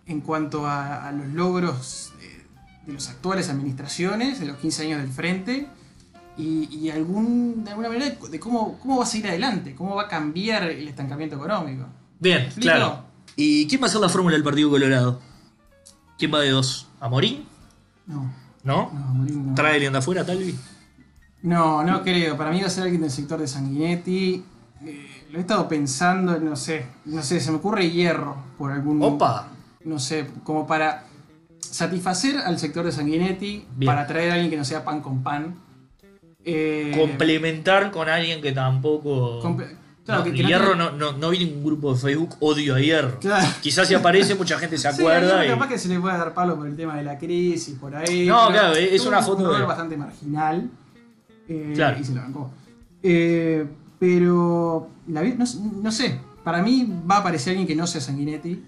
en 0.07 0.21
cuanto 0.21 0.65
a, 0.65 1.07
a 1.07 1.11
los 1.11 1.27
logros 1.27 2.13
eh, 2.21 2.45
de 2.85 2.93
las 2.93 3.09
actuales 3.09 3.49
administraciones, 3.49 4.39
de 4.39 4.45
los 4.47 4.57
15 4.57 4.83
años 4.83 5.01
del 5.01 5.09
frente, 5.11 5.67
y, 6.37 6.69
y 6.75 6.89
algún, 6.89 7.63
de 7.63 7.71
alguna 7.71 7.89
manera 7.89 8.15
de 8.29 8.39
cómo, 8.39 8.77
cómo 8.79 8.97
va 8.97 9.03
a 9.03 9.07
seguir 9.07 9.27
adelante, 9.27 9.75
cómo 9.75 9.95
va 9.95 10.03
a 10.03 10.07
cambiar 10.07 10.63
el 10.63 10.87
estancamiento 10.87 11.35
económico. 11.35 11.85
Bien, 12.19 12.49
claro. 12.59 13.03
¿Y 13.35 13.67
quién 13.67 13.81
va 13.81 13.87
a 13.87 13.89
ser 13.89 14.01
la 14.01 14.09
fórmula 14.09 14.35
del 14.35 14.43
Partido 14.43 14.69
Colorado? 14.69 15.19
¿Quién 16.17 16.33
va 16.33 16.39
de 16.39 16.49
dos? 16.49 16.87
¿Amorín? 16.99 17.45
No, 18.07 18.33
¿No? 18.63 18.91
no, 18.93 19.13
Molín 19.13 19.47
no. 19.47 19.55
¿Trae 19.55 19.85
a 19.85 19.91
de 19.91 19.97
afuera, 19.97 20.25
Talvi? 20.25 20.55
No, 21.43 21.83
no 21.83 22.01
creo. 22.01 22.35
Para 22.35 22.51
mí 22.51 22.61
va 22.61 22.67
a 22.67 22.69
ser 22.69 22.83
alguien 22.83 23.01
del 23.01 23.11
sector 23.11 23.39
de 23.39 23.47
Sanguinetti. 23.47 24.43
Eh, 24.83 25.25
lo 25.31 25.37
he 25.37 25.41
estado 25.41 25.67
pensando, 25.67 26.39
no 26.39 26.55
sé, 26.55 26.85
no 27.05 27.21
sé, 27.21 27.39
se 27.39 27.51
me 27.51 27.57
ocurre 27.57 27.89
hierro 27.91 28.35
por 28.57 28.71
algún. 28.71 29.01
Opa. 29.03 29.49
No 29.87 29.99
sé, 29.99 30.27
como 30.43 30.67
para 30.67 31.05
satisfacer 31.59 32.37
al 32.37 32.59
sector 32.59 32.85
de 32.85 32.91
Sanguinetti, 32.91 33.65
Bien. 33.75 33.87
para 33.87 34.05
traer 34.07 34.31
a 34.31 34.33
alguien 34.33 34.49
que 34.51 34.57
no 34.57 34.65
sea 34.65 34.83
pan 34.83 35.01
con 35.01 35.23
pan. 35.23 35.55
Eh, 36.43 36.93
Complementar 36.97 37.91
con 37.91 38.07
alguien 38.09 38.41
que 38.41 38.51
tampoco. 38.51 39.39
claro, 40.05 40.19
No, 40.19 40.23
que- 40.23 40.33
que 40.33 40.43
no 40.43 40.49
Hierro 40.49 40.65
tiene- 40.73 40.77
no, 40.83 40.91
no, 40.91 41.11
no 41.17 41.29
viene 41.29 41.51
en 41.51 41.57
un 41.57 41.63
grupo 41.65 41.93
de 41.93 41.99
Facebook 41.99 42.35
odio 42.39 42.75
a 42.75 42.79
Hierro. 42.79 43.19
Claro. 43.19 43.47
Quizás 43.61 43.87
si 43.87 43.93
aparece 43.93 44.35
mucha 44.35 44.57
gente 44.59 44.77
se 44.77 44.89
Sí, 44.91 45.01
acuerda. 45.01 45.27
Hierro 45.41 45.45
y- 45.45 45.47
capaz 45.49 45.67
que 45.69 45.77
se 45.77 45.87
le 45.89 45.99
puede 45.99 46.17
dar 46.17 46.33
palo 46.33 46.55
por 46.55 46.67
el 46.67 46.75
tema 46.75 46.95
de 46.97 47.03
la 47.03 47.17
crisis, 47.17 47.75
por 47.79 47.95
ahí. 47.95 48.25
No, 48.27 48.47
pero 48.47 48.59
claro, 48.59 48.75
es 48.75 49.05
una 49.05 49.19
un 49.19 49.25
foto 49.25 49.45
rol 49.47 49.59
de- 49.59 49.65
bastante 49.65 49.97
marginal. 49.97 50.69
eh, 51.49 51.71
Claro. 51.75 51.97
Y 51.99 52.03
se 52.03 52.13
lo 52.13 52.21
bancó. 52.21 52.51
Eh, 53.03 53.65
pero, 53.99 54.89
la 55.07 55.23
no, 55.23 55.45
no 55.81 55.91
sé, 55.93 56.19
para 56.43 56.61
mí 56.61 56.87
va 57.09 57.17
a 57.17 57.19
aparecer 57.19 57.51
alguien 57.51 57.67
que 57.67 57.75
no 57.75 57.87
sea 57.87 58.01
Sanguinetti. 58.01 58.63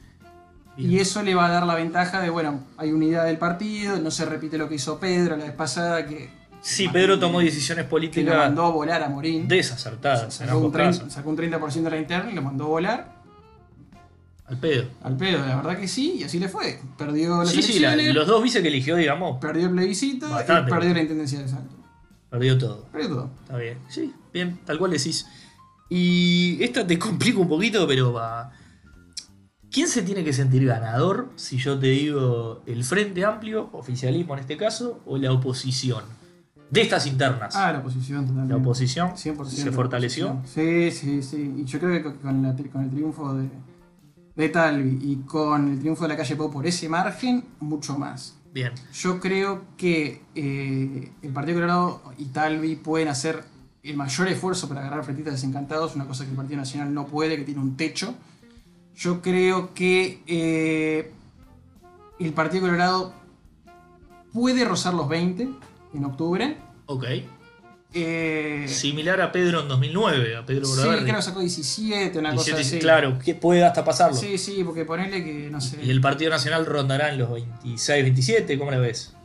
Bien. 0.79 0.91
Y 0.91 0.99
eso 0.99 1.21
le 1.23 1.35
va 1.35 1.47
a 1.47 1.49
dar 1.49 1.65
la 1.67 1.75
ventaja 1.75 2.21
de, 2.21 2.29
bueno, 2.29 2.63
hay 2.77 2.91
unidad 2.91 3.25
del 3.25 3.37
partido, 3.37 3.99
no 3.99 4.11
se 4.11 4.25
repite 4.25 4.57
lo 4.57 4.69
que 4.69 4.75
hizo 4.75 4.99
Pedro 4.99 5.35
la 5.37 5.43
vez 5.45 5.53
pasada, 5.53 6.05
que, 6.05 6.29
Sí, 6.61 6.89
Pedro 6.89 7.17
tomó 7.19 7.39
decisiones 7.39 7.83
que 7.83 7.87
lo 7.87 7.89
políticas 7.89 8.35
mandó 8.37 8.65
a 8.65 8.69
volar 8.71 9.01
a 9.03 9.07
Morín. 9.09 9.47
desacertadas 9.47 10.23
en 10.23 10.31
sacó, 10.47 10.51
un 10.51 10.65
ambos 10.65 10.71
30, 10.73 10.97
casos. 10.99 11.13
sacó 11.13 11.29
un 11.29 11.37
30% 11.37 11.83
de 11.83 11.89
la 11.89 11.97
interna 11.97 12.31
y 12.31 12.35
lo 12.35 12.41
mandó 12.41 12.65
a 12.65 12.67
volar 12.67 13.15
Al 14.45 14.57
pedo. 14.57 14.85
al 15.03 15.15
pedo. 15.15 15.45
La 15.45 15.55
verdad 15.57 15.77
que 15.77 15.87
sí, 15.87 16.15
y 16.19 16.23
así 16.23 16.39
le 16.39 16.49
fue. 16.49 16.81
Perdió 16.97 17.37
las 17.39 17.49
Sí, 17.51 17.61
sí, 17.61 17.79
la- 17.79 17.95
los 17.95 18.27
dos 18.27 18.41
vice 18.43 18.61
que 18.61 18.67
eligió, 18.67 18.95
digamos, 18.95 19.37
perdió 19.39 19.67
el 19.67 19.71
plebiscito 19.73 20.29
Bastante. 20.29 20.69
y 20.69 20.73
perdió 20.73 20.93
la 20.93 21.01
intendencia 21.01 21.39
de 21.39 21.47
Salto. 21.47 21.75
perdió 22.29 22.57
todo. 22.57 22.85
Perdió 22.91 23.07
todo. 23.09 23.29
Está 23.43 23.57
bien. 23.57 23.77
Sí, 23.87 24.13
bien, 24.33 24.59
tal 24.65 24.77
cual 24.79 24.91
decís. 24.91 25.25
Y 25.89 26.57
esta 26.63 26.85
te 26.85 26.99
complica 26.99 27.39
un 27.39 27.47
poquito, 27.47 27.87
pero 27.87 28.11
va. 28.13 28.51
¿Quién 29.71 29.87
se 29.87 30.01
tiene 30.01 30.23
que 30.23 30.33
sentir 30.33 30.65
ganador 30.65 31.29
si 31.35 31.57
yo 31.57 31.77
te 31.77 31.87
digo 31.87 32.61
el 32.65 32.83
Frente 32.83 33.23
Amplio, 33.23 33.69
oficialismo 33.73 34.33
en 34.33 34.39
este 34.39 34.57
caso, 34.57 35.01
o 35.05 35.17
la 35.17 35.31
oposición? 35.31 36.03
De 36.71 36.81
estas 36.81 37.07
internas. 37.07 37.55
Ah, 37.55 37.71
la 37.71 37.79
oposición 37.79 38.21
totalmente. 38.25 38.53
la 38.53 38.59
oposición 38.59 39.11
100% 39.11 39.45
se 39.45 39.71
fortaleció. 39.71 40.31
oposición. 40.31 40.91
Sí, 40.91 40.91
sí, 40.91 41.23
sí. 41.23 41.53
Y 41.57 41.65
yo 41.65 41.79
creo 41.79 42.03
que 42.03 42.19
con, 42.19 42.43
la 42.43 42.49
el 42.49 42.89
triunfo 42.91 43.33
de, 43.33 43.49
de 44.35 44.49
Talvi 44.49 44.99
y 45.01 45.15
con 45.25 45.71
el 45.73 45.79
triunfo 45.79 46.03
de 46.03 46.09
la 46.09 46.17
calle 46.17 46.35
Pau 46.35 46.51
por 46.51 46.65
ese 46.67 46.87
margen, 46.87 47.43
mucho 47.59 47.97
más. 47.97 48.35
Bien. 48.53 48.71
Yo 48.93 49.19
creo 49.19 49.63
que 49.77 50.21
eh, 50.35 51.11
el 51.21 51.31
Partido 51.31 51.57
Colorado 51.57 52.01
y 52.17 52.25
Talvi 52.25 52.75
pueden 52.75 53.07
hacer 53.07 53.43
el 53.83 53.95
mayor 53.95 54.27
esfuerzo 54.27 54.67
para 54.67 54.81
agarrar 54.81 55.03
frentitas 55.03 55.33
desencantados, 55.33 55.95
una 55.95 56.05
cosa 56.05 56.23
que 56.23 56.31
el 56.31 56.35
Partido 56.37 56.57
Nacional 56.57 56.93
no 56.93 57.05
puede, 57.07 57.37
que 57.37 57.43
tiene 57.43 57.61
un 57.61 57.77
techo. 57.77 58.15
Yo 58.99 59.21
creo 59.21 59.73
que 59.73 60.21
eh, 60.27 61.09
el 62.19 62.33
Partido 62.33 62.63
Colorado 62.63 63.13
puede 64.33 64.65
rozar 64.65 64.93
los 64.93 65.07
20 65.07 65.47
en 65.93 66.03
octubre. 66.05 66.57
Ok. 66.85 67.05
Eh, 67.93 68.65
Similar 68.67 69.21
a 69.21 69.31
Pedro 69.31 69.61
en 69.61 69.69
2009, 69.69 70.35
a 70.35 70.45
Pedro 70.45 70.65
sí, 70.65 70.71
Bordaberry. 70.71 71.03
creo 71.05 71.15
que 71.15 71.21
sacó 71.21 71.39
17, 71.39 72.19
una 72.19 72.31
17, 72.31 72.57
cosa 72.57 72.67
así. 72.67 72.79
Claro, 72.79 73.17
que 73.19 73.35
puede 73.35 73.63
hasta 73.63 73.85
pasarlo. 73.85 74.17
Sí, 74.17 74.37
sí, 74.37 74.65
porque 74.65 74.83
ponele 74.83 75.23
que, 75.23 75.49
no 75.49 75.61
sé, 75.61 75.79
Y 75.81 75.89
el 75.89 76.01
Partido 76.01 76.29
Nacional 76.29 76.65
rondará 76.65 77.09
en 77.09 77.19
los 77.19 77.31
26, 77.31 78.03
27, 78.03 78.59
¿cómo 78.59 78.69
la 78.69 78.79
ves? 78.79 79.15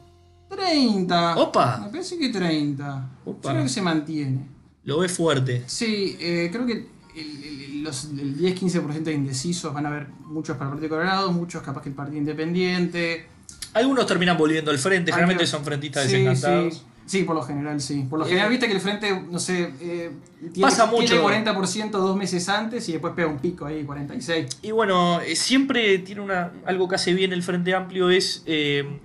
30. 0.49 1.37
Opa. 1.37 1.79
Me 1.79 1.89
parece 1.89 2.17
que 2.17 2.29
30. 2.29 3.11
Opa. 3.25 3.49
Yo 3.49 3.51
creo 3.51 3.63
que 3.65 3.69
se 3.69 3.83
mantiene. 3.83 4.49
Lo 4.85 5.01
ves 5.01 5.11
fuerte. 5.13 5.65
Sí, 5.67 6.17
eh, 6.21 6.49
creo 6.53 6.65
que 6.65 6.94
el, 7.17 7.45
el- 7.45 7.83
los- 7.85 8.05
el 8.05 8.37
10-15% 8.39 9.03
de 9.05 9.13
indecisos 9.13 9.73
van 9.75 9.87
a 9.87 9.89
haber 9.91 10.07
muchos 10.27 10.57
para 10.57 10.71
el 10.71 10.75
Partido 10.77 10.91
Colorado, 10.97 11.33
muchos 11.33 11.63
capaz 11.63 11.83
que 11.83 11.89
el 11.91 11.95
Partido 11.95 12.19
Independiente. 12.19 13.27
Algunos 13.75 14.07
terminan 14.07 14.37
volviendo 14.39 14.71
al 14.71 14.79
frente, 14.79 15.11
generalmente 15.13 15.47
son 15.47 15.65
frentistas 15.65 16.05
Sí, 16.07 16.13
desencantados. 16.13 16.75
Sí, 16.75 16.83
sí, 17.07 17.23
por 17.25 17.35
lo 17.35 17.43
general 17.43 17.81
sí. 17.81 18.07
Por 18.09 18.21
lo 18.21 18.25
Eh, 18.25 18.29
general 18.29 18.49
viste 18.51 18.67
que 18.69 18.73
el 18.73 18.81
frente, 18.81 19.21
no 19.31 19.39
sé, 19.41 19.73
eh, 19.81 20.11
tiene, 20.53 20.61
Pasa 20.63 20.89
tiene 20.91 21.17
mucho. 21.17 21.23
40% 21.29 21.91
dos 21.91 22.17
meses 22.17 22.49
antes 22.49 22.89
y 22.89 22.93
después 22.93 23.15
pega 23.15 23.29
un 23.29 23.39
pico 23.39 23.67
ahí, 23.67 23.83
46. 23.85 24.47
Y 24.63 24.71
bueno, 24.71 25.21
eh, 25.21 25.35
siempre 25.35 25.99
tiene 25.99 26.21
una, 26.21 26.53
algo 26.67 26.89
que 26.89 26.95
hace 26.95 27.13
bien 27.15 27.33
el 27.33 27.43
Frente 27.43 27.75
Amplio 27.75 28.11
es 28.11 28.45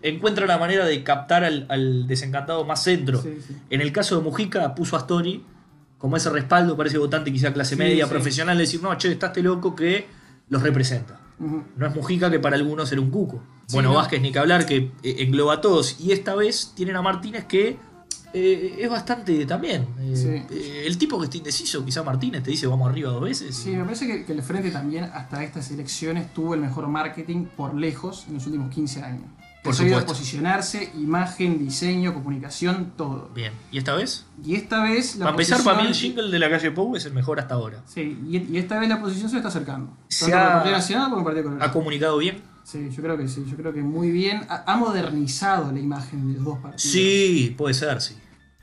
encuentra 0.04 0.46
la 0.46 0.58
manera 0.60 0.86
de 0.86 1.04
captar 1.04 1.44
al, 1.44 1.66
al 1.70 2.08
desencantado 2.08 2.64
más 2.64 2.84
centro. 2.84 3.22
Sí, 3.22 3.38
sí. 3.46 3.56
En 3.72 3.82
el 3.82 3.92
caso 3.92 4.18
de 4.18 4.24
Mujica 4.24 4.76
puso 4.76 4.96
a 4.96 5.00
Astori 5.00 5.44
como 6.00 6.18
ese 6.18 6.32
respaldo 6.32 6.76
para 6.76 6.90
ese 6.90 6.98
votante 6.98 7.32
quizá 7.32 7.54
clase 7.54 7.76
media, 7.76 8.06
sí. 8.06 8.10
profesional, 8.10 8.58
de 8.58 8.64
decir, 8.64 8.82
no, 8.82 8.98
che, 8.98 9.12
está 9.12 9.28
este 9.28 9.44
loco 9.44 9.76
que 9.76 10.08
los 10.50 10.64
representa. 10.64 11.20
No 11.40 11.86
es 11.86 11.96
Mujica 11.96 12.32
que 12.32 12.40
para 12.40 12.56
algunos 12.56 12.92
era 12.92 13.00
un 13.00 13.12
cuco. 13.12 13.44
Sí, 13.68 13.76
bueno, 13.76 13.90
no. 13.90 13.96
Vázquez 13.96 14.22
ni 14.22 14.32
que 14.32 14.40
hablar, 14.40 14.66
que 14.66 14.92
eh, 15.04 15.16
engloba 15.20 15.54
a 15.56 15.62
todos. 15.62 15.98
Y 16.00 16.12
esta 16.12 16.36
vez 16.36 16.74
tienen 16.76 16.96
a 16.96 17.02
Martínez 17.02 17.46
que 17.46 17.78
eh, 18.34 18.76
es 18.80 18.90
bastante 18.90 19.46
también. 19.46 19.88
eh, 20.00 20.46
eh, 20.50 20.84
el 20.86 20.98
tipo 20.98 21.18
que 21.18 21.26
está 21.26 21.38
indeciso, 21.38 21.84
quizá 21.84 22.04
Martínez 22.04 22.44
te 22.44 22.52
dice 22.52 22.68
vamos 22.68 22.90
arriba 22.90 23.12
dos 23.12 23.22
veces. 23.22 23.56
Sí, 23.56 23.72
me 23.72 23.84
parece 23.84 24.06
que, 24.06 24.26
que 24.26 24.34
el 24.34 24.44
Frente 24.44 24.72
también 24.72 25.06
hasta 25.06 25.44
estas 25.44 25.72
elecciones 25.72 26.34
tuvo 26.34 26.54
el 26.54 26.62
mejor 26.62 26.88
marketing 26.88 27.46
por 27.46 27.74
lejos 27.74 28.26
en 28.28 28.36
los 28.36 28.46
últimos 28.46 28.70
15 28.70 29.04
años. 29.04 29.24
Por 29.64 29.74
Ha 29.74 29.76
supuesto. 29.78 30.06
posicionarse, 30.06 30.90
imagen, 30.98 31.60
diseño, 31.60 32.14
comunicación, 32.14 32.94
todo. 32.96 33.30
Bien. 33.36 33.52
¿Y 33.72 33.78
esta 33.78 33.94
vez? 33.96 34.26
Y 34.44 34.56
esta 34.56 34.82
vez 34.84 35.18
la 35.18 35.26
Para 35.26 35.32
empezar, 35.32 35.64
para 35.64 35.82
mí 35.82 35.88
el 35.90 35.94
jingle 35.94 36.32
de 36.32 36.40
la 36.40 36.50
calle 36.50 36.72
Pou 36.72 36.96
es 36.96 37.06
el 37.06 37.14
mejor 37.14 37.40
hasta 37.42 37.56
ahora. 37.56 37.82
Sí, 37.86 38.18
y, 38.30 38.38
y 38.38 38.58
esta 38.58 38.80
vez 38.80 38.88
la 38.88 38.96
oposición 38.96 39.30
se 39.30 39.36
está 39.38 39.50
acercando. 39.50 39.98
Se 40.08 40.32
Tanto 40.32 40.38
el 40.38 40.44
ha- 40.44 40.54
Partido 40.56 40.76
Nacional 40.78 41.10
como 41.10 41.20
el 41.20 41.26
Partido 41.26 41.42
¿Ha 41.42 41.52
Colorado. 41.52 41.74
comunicado 41.74 42.18
bien? 42.18 42.42
Sí, 42.64 42.90
yo 42.90 43.02
creo 43.04 43.18
que 43.18 43.28
sí, 43.28 43.44
yo 43.50 43.58
creo 43.58 43.74
que 43.74 43.82
muy 43.82 44.12
bien. 44.12 44.44
Ha, 44.48 44.64
ha 44.72 44.78
modernizado 44.78 45.72
la 45.74 45.80
imagen 45.80 46.28
de 46.28 46.34
los 46.36 46.46
dos 46.46 46.60
partidos. 46.60 46.82
Sí, 46.84 47.54
puede 47.58 47.74
ser, 47.74 48.00
sí. 48.02 48.16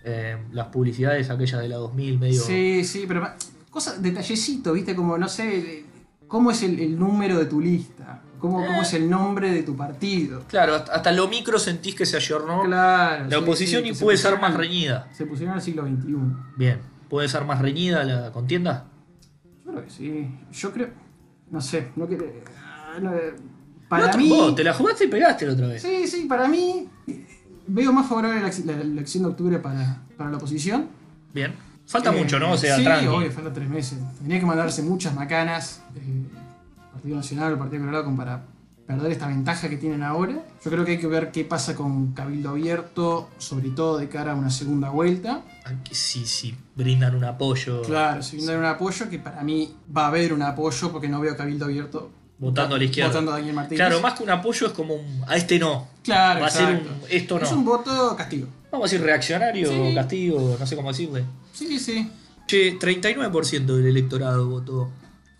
Eh, 0.05 0.37
las 0.53 0.69
publicidades 0.69 1.29
aquellas 1.29 1.61
de 1.61 1.69
la 1.69 1.77
2000, 1.77 2.19
medio... 2.19 2.41
Sí, 2.41 2.85
sí, 2.85 3.05
pero 3.09 3.29
cosas, 3.71 4.01
detallecito, 4.01 4.73
¿viste? 4.73 4.95
Como, 4.95 5.19
no 5.19 5.29
sé, 5.29 5.85
cómo 6.29 6.53
es 6.53 6.63
el, 6.63 6.79
el 6.81 6.97
número 6.99 7.37
de 7.39 7.47
tu 7.47 7.61
lista, 7.61 8.23
cómo, 8.39 8.65
cómo 8.65 8.83
es 8.83 8.93
el 8.95 9.09
nombre 9.11 9.51
de 9.51 9.63
tu 9.63 9.77
partido. 9.77 10.43
Claro, 10.49 10.75
hasta, 10.77 11.13
lo 11.13 11.29
micro 11.29 11.59
sentís 11.59 11.95
que 11.95 12.07
se 12.07 12.17
ayornó 12.17 12.63
Claro. 12.63 13.27
la 13.29 13.39
oposición 13.39 13.83
sí, 13.85 13.91
y 13.91 13.93
puede 13.95 14.17
ser 14.19 14.39
más 14.41 14.55
reñida. 14.55 15.09
Se 15.13 15.27
pusieron 15.27 15.55
al 15.55 15.63
siglo 15.63 15.83
XXI. 15.87 16.15
Bien, 16.57 16.81
puede 17.09 17.29
ser 17.29 17.45
más 17.45 17.61
reñida 17.61 18.05
la 18.05 18.33
contienda. 18.33 18.85
Yo 19.65 19.73
creo 19.73 19.85
que 19.85 19.91
sí. 19.91 20.29
Yo 20.53 20.73
creo. 20.73 20.89
No 21.51 21.61
sé, 21.61 21.89
no 21.97 22.07
quiero. 22.07 22.27
ah, 22.59 22.99
no, 23.01 23.13
para 23.89 24.11
No, 24.11 24.19
mí. 24.19 24.29
vos 24.29 24.55
te 24.55 24.65
la 24.65 24.73
jugaste 24.75 25.05
y 25.05 25.09
pegaste 25.09 25.47
la 25.47 25.53
otra 25.53 25.67
vez. 25.69 25.83
Sí, 25.83 26.07
sí, 26.09 26.25
para 26.27 26.49
mí. 26.49 26.89
eh, 27.07 27.27
Veo 27.69 27.93
más 27.93 28.09
favorable 28.09 28.41
la, 28.41 28.75
la 28.77 28.81
elección 28.83 29.25
de 29.25 29.31
octubre 29.31 29.59
para, 29.59 30.03
para 30.17 30.31
la 30.31 30.37
oposición. 30.37 30.89
Bien. 31.35 31.53
Falta 31.85 32.13
Eh, 32.13 32.17
mucho, 32.21 32.39
¿no? 32.39 32.53
O 32.53 32.57
sea, 32.57 32.77
sí, 32.77 32.85
tranqui. 32.85 33.07
obvio, 33.07 33.31
falta 33.31 33.53
tres 33.53 33.69
meses. 33.69 33.99
Tenía 34.21 34.39
que 34.41 34.47
mandarse 34.47 34.83
muchas 34.83 35.15
macanas, 35.15 35.83
eh, 35.97 36.01
Partido 37.07 37.17
Nacional 37.19 37.53
o 37.55 37.59
Partido 37.59 37.81
Colorado, 37.83 38.05
como 38.05 38.17
para 38.17 38.43
perder 38.85 39.13
esta 39.13 39.29
ventaja 39.29 39.69
que 39.69 39.77
tienen 39.77 40.03
ahora. 40.03 40.45
Yo 40.65 40.71
creo 40.73 40.85
que 40.85 40.93
hay 40.93 40.99
que 40.99 41.07
ver 41.07 41.31
qué 41.31 41.45
pasa 41.45 41.77
con 41.77 42.13
Cabildo 42.15 42.51
Abierto, 42.51 43.29
sobre 43.39 43.71
todo 43.71 43.99
de 43.99 44.09
cara 44.09 44.33
a 44.33 44.35
una 44.35 44.51
segunda 44.51 44.91
vuelta. 44.91 45.43
Aunque 45.67 45.95
sí, 45.95 46.25
sí, 46.27 46.57
brindan 46.75 47.15
un 47.15 47.25
apoyo. 47.25 47.83
Claro, 47.83 48.23
si 48.23 48.37
viene 48.39 48.57
un 48.57 48.65
apoyo, 48.65 49.09
que 49.09 49.21
para 49.21 49.43
mí 49.45 49.73
va 49.97 50.05
a 50.05 50.09
haber 50.09 50.33
un 50.33 50.43
apoyo 50.43 50.91
porque 50.91 51.09
no 51.09 51.21
veo 51.21 51.37
Cabildo 51.37 51.67
Abierto 51.67 52.11
Votando 52.39 52.75
a 52.75 52.79
la 52.79 52.85
izquierda. 52.85 53.11
votando 53.11 53.33
a 53.33 53.37
Daniel 53.37 53.55
Martínez. 53.55 53.79
Claro, 53.87 54.01
más 54.01 54.15
que 54.15 54.23
un 54.25 54.31
apoyo 54.31 54.67
es 54.67 54.73
como 54.73 54.95
un. 54.95 55.23
A 55.29 55.37
este 55.37 55.59
no. 55.61 55.87
Claro, 56.03 56.41
Va 56.41 56.49
a 56.49 56.51
ser 56.51 56.67
un. 56.75 56.83
Esto 57.09 57.39
Es 57.41 57.51
no. 57.53 57.59
un 57.59 57.65
voto 57.65 58.17
castigo. 58.17 58.49
Vamos 58.73 58.89
a 58.89 58.93
decir 58.93 59.07
reaccionario, 59.07 59.71
Sí. 59.71 59.95
castigo, 59.95 60.57
no 60.59 60.67
sé 60.67 60.75
cómo 60.77 60.89
decirle. 60.89 61.25
Sí, 61.53 61.79
sí. 61.79 62.11
Che, 62.49 62.79
39% 62.79 63.77
del 63.77 63.87
electorado 63.87 64.49
votó. 64.49 64.91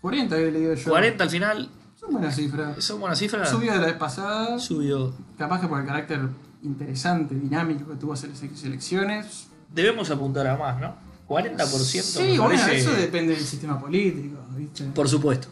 40 0.07 0.35
había 0.35 0.51
leído 0.51 0.73
yo. 0.73 0.89
40 0.89 1.23
al 1.23 1.29
final. 1.29 1.69
Son 1.95 2.11
buenas 2.13 2.35
cifras. 2.35 2.83
¿Son 2.83 2.99
buenas 2.99 3.19
cifras? 3.19 3.49
Subió 3.49 3.73
de 3.73 3.79
la 3.79 3.85
vez 3.87 3.95
pasada. 3.97 4.57
Subió. 4.59 5.13
Capaz 5.37 5.59
que 5.59 5.67
por 5.67 5.79
el 5.81 5.85
carácter 5.85 6.21
interesante, 6.63 7.35
dinámico 7.35 7.89
que 7.89 7.95
tuvo 7.97 8.13
hacer 8.13 8.29
esas 8.29 8.63
elecciones. 8.63 9.47
Debemos 9.73 10.09
apuntar 10.09 10.47
a 10.47 10.55
más, 10.57 10.79
¿no? 10.79 10.95
40% 11.27 12.01
Sí, 12.01 12.37
bueno, 12.37 12.43
parece- 12.61 12.77
eso 12.77 12.93
depende 12.93 13.33
del 13.35 13.43
sistema 13.43 13.77
político, 13.79 14.37
¿viste? 14.55 14.85
Por 14.85 15.09
supuesto. 15.09 15.49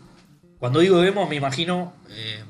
Cuando 0.58 0.80
digo 0.80 0.98
debemos, 1.00 1.28
me 1.30 1.36
imagino 1.36 1.92
eh, 2.10 2.44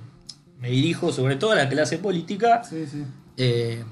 me 0.60 0.70
dirijo 0.70 1.12
sobre 1.12 1.36
todo 1.38 1.52
a 1.54 1.56
la 1.56 1.68
clase 1.68 1.98
política, 1.98 2.64
Sí, 2.64 2.86
sí. 2.86 3.04
eh, 3.38 3.84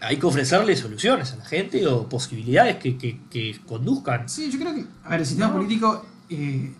hay 0.00 0.16
que 0.16 0.24
ofrecerle 0.26 0.74
soluciones 0.76 1.32
a 1.34 1.36
la 1.36 1.44
gente 1.44 1.86
o 1.86 2.08
posibilidades 2.08 2.76
que, 2.76 2.96
que- 2.96 3.20
que 3.28 3.60
conduzcan. 3.66 4.28
Sí, 4.28 4.50
yo 4.50 4.58
creo 4.58 4.74
que. 4.74 4.84
A 5.04 5.10
ver, 5.10 5.20
el 5.20 5.26
sistema 5.26 5.48
No. 5.48 5.56
político 5.56 6.06
eh, 6.30 6.72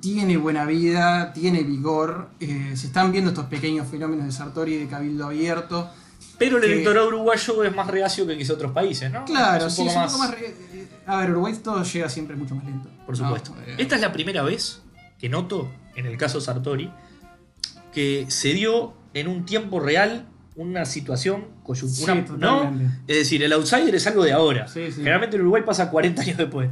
tiene 0.00 0.36
buena 0.36 0.64
vida, 0.64 1.32
tiene 1.32 1.62
vigor. 1.62 2.30
eh, 2.40 2.72
se 2.74 2.86
están 2.88 3.12
viendo 3.12 3.30
estos 3.30 3.46
pequeños 3.46 3.88
fenómenos 3.88 4.26
de 4.26 4.32
Sartori 4.32 4.74
y 4.74 4.78
de 4.78 4.86
Cabildo 4.88 5.26
Abierto. 5.26 5.90
Pero 6.38 6.56
el 6.58 6.62
que- 6.62 6.72
electorado 6.72 7.08
uruguayo 7.08 7.64
es 7.64 7.74
más 7.74 7.86
reacio 7.88 8.26
que 8.26 8.36
quizá 8.38 8.52
otros 8.54 8.72
países, 8.72 9.10
¿no? 9.10 9.24
Claro, 9.24 9.66
Es 9.66 9.74
sí, 9.74 9.86
es 9.86 9.94
un 9.96 10.04
poco 10.06 10.18
más. 10.18 10.30
re- 10.32 10.54
eh, 10.72 10.88
A 11.06 11.16
ver, 11.20 11.30
Uruguay 11.32 11.54
todo 11.62 11.82
llega 11.82 12.08
siempre 12.08 12.36
mucho 12.36 12.54
más 12.54 12.64
lento. 12.64 12.88
Por 13.06 13.16
supuesto. 13.16 13.54
No, 13.54 13.62
eh, 13.62 13.74
Esta 13.78 13.96
es 13.96 14.00
la 14.00 14.12
primera 14.12 14.42
vez 14.42 14.82
que 15.18 15.28
noto, 15.28 15.68
en 15.96 16.06
el 16.06 16.16
caso 16.16 16.40
Sartori, 16.40 16.90
que 17.92 18.26
se 18.28 18.52
dio 18.54 18.94
en 19.14 19.26
un 19.28 19.44
tiempo 19.44 19.80
real 19.80 20.26
una 20.56 20.84
situación 20.84 21.46
Sí, 21.74 22.04
coyuntural. 22.04 22.38
¿no? 22.38 22.72
Es 23.06 23.16
decir, 23.16 23.42
el 23.42 23.52
outsider 23.52 23.94
es 23.94 24.06
algo 24.06 24.24
de 24.24 24.32
ahora. 24.32 24.66
Sí, 24.68 24.86
sí. 24.88 24.96
Generalmente 24.98 25.36
en 25.36 25.42
Uruguay 25.42 25.62
pasa 25.64 25.90
40 25.90 26.22
años 26.22 26.36
después. 26.38 26.70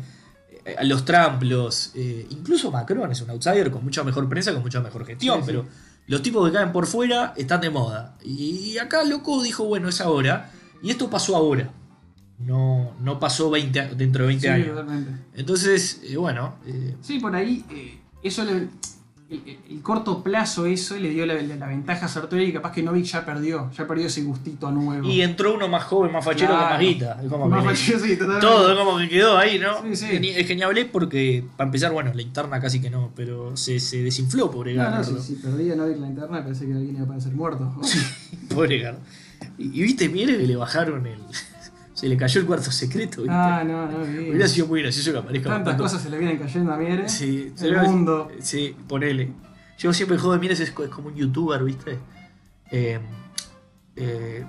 Eh, 0.67 0.77
Los 0.85 1.05
Trump, 1.05 1.43
los. 1.43 1.93
eh, 1.95 2.27
incluso 2.31 2.71
Macron 2.73 3.11
es 3.13 3.21
un 3.21 3.31
outsider 3.31 3.71
con 3.71 3.85
mucha 3.85 4.03
mejor 4.03 4.29
prensa, 4.29 4.53
con 4.53 4.63
mucha 4.63 4.81
mejor 4.81 5.07
gestión, 5.07 5.37
Sí, 5.37 5.43
sí. 5.43 5.47
pero 5.47 5.67
los 6.09 6.23
tipos 6.23 6.47
que 6.49 6.53
caen 6.57 6.73
por 6.73 6.87
fuera 6.87 7.33
están 7.37 7.61
de 7.61 7.71
moda. 7.71 8.17
Y 8.25 8.77
acá 8.79 9.05
Loco 9.05 9.43
dijo, 9.43 9.65
bueno, 9.65 9.89
es 9.89 10.01
ahora. 10.01 10.51
Y 10.83 10.91
esto 10.91 11.09
pasó 11.09 11.37
ahora. 11.37 11.71
No, 12.39 12.93
no 13.01 13.19
pasó 13.19 13.49
20, 13.51 13.81
a- 13.81 13.95
dentro 13.95 14.23
de 14.25 14.29
20 14.29 14.47
Sí, 14.47 14.53
años. 14.53 14.69
totalmente. 14.69 15.11
Entonces, 15.35 16.01
eh, 16.05 16.17
bueno, 16.17 16.57
eh, 16.67 16.95
Sí, 17.01 17.19
por 17.19 17.35
ahí, 17.35 17.65
eso 18.23 18.45
le- 18.45 18.69
el, 19.29 19.59
el 19.71 19.83
corto 19.83 20.23
plazo, 20.23 20.67
eso 20.67 20.97
le 20.97 21.09
dio 21.11 21.27
la, 21.27 21.35
la- 21.35 21.57
la 21.57 21.67
ventaja 21.67 22.07
a 22.07 22.09
Sartori 22.09 22.45
y 22.45 22.53
capaz 22.53 22.71
que 22.73 22.83
Novik 22.83 23.05
ya 23.07 23.25
perdió, 23.25 23.71
ya 23.77 23.87
perdió 23.87 24.07
ese 24.07 24.23
gustito 24.23 24.71
nuevo. 24.71 25.09
y 25.09 25.21
entró 25.23 25.55
uno 25.55 25.67
más 25.69 25.83
joven, 25.85 26.13
más 26.13 26.25
fachero 26.25 26.51
Claro. 26.53 26.63
con 26.65 26.71
más 26.75 26.81
guita. 26.81 27.21
Es 27.23 27.29
como 27.29 27.49
Más 27.49 27.63
que 27.63 27.69
fachero, 27.71 27.99
sí, 27.99 28.13
totalmente. 28.17 28.41
todo 28.47 28.73
es 28.73 28.79
como 28.79 28.99
que 28.99 29.09
quedó 29.09 29.37
ahí, 29.37 29.59
¿no? 29.59 29.83
Sí, 29.83 29.97
sí. 29.97 30.07
Es 30.37 30.47
genial 30.47 30.89
porque, 30.93 31.45
para 31.57 31.67
empezar, 31.69 31.91
bueno, 31.93 32.13
la 32.15 32.23
interna 32.23 32.61
casi 32.61 32.81
que 32.81 32.89
no, 32.91 33.11
pero 33.17 33.57
se, 33.57 33.81
se 33.81 34.03
desinfló, 34.03 34.51
pobre 34.51 34.75
No, 34.75 34.91
no, 34.91 35.03
si, 35.03 35.19
si 35.19 35.35
perdía 35.35 35.75
Novik 35.75 35.99
la 35.99 36.07
interna, 36.07 36.45
pensé 36.45 36.67
que 36.67 36.73
alguien 36.75 36.95
iba 36.97 37.05
a 37.05 37.09
parecer 37.09 37.33
muerto. 37.33 37.75
Pobre 38.55 38.79
Gardo. 38.79 39.01
Y, 39.59 39.65
y 39.81 39.83
viste, 39.83 40.09
mire 40.09 40.37
que 40.37 40.47
le 40.47 40.57
bajaron 40.57 41.07
el. 41.07 41.19
Se 41.97 42.07
le 42.09 42.17
cayó 42.17 42.41
el 42.43 42.47
cuarto 42.47 42.71
secreto, 42.71 43.23
¿viste? 43.23 43.35
ah, 43.35 43.65
no, 43.67 43.87
no, 43.91 43.99
bien. 44.05 44.31
Hubiera 44.31 44.47
sido 44.47 44.67
muy 44.67 44.83
gracioso 44.83 45.13
que 45.13 45.19
aparezca 45.19 45.49
Tantas 45.49 45.65
bastante- 45.79 45.83
cosas 45.83 46.03
se 46.03 46.11
le 46.11 46.19
vienen 46.19 46.39
cayendo 46.39 46.73
a 46.73 46.77
Miere. 46.77 47.09
Sí, 47.09 47.53
se 47.55 47.69
el 47.69 47.79
mundo. 47.79 48.29
Sí, 48.41 48.77
ponele. 48.87 49.33
Yo 49.79 49.93
siempre 49.93 50.17
juego 50.19 50.35
de 50.35 50.39
Mieres 50.39 50.61
es, 50.61 50.71
co- 50.73 50.85
es 50.85 50.91
como 50.91 51.09
un 51.09 51.15
youtuber, 51.17 51.65
¿viste? 51.65 51.99
Eh, 52.71 52.99
eh, 53.97 54.45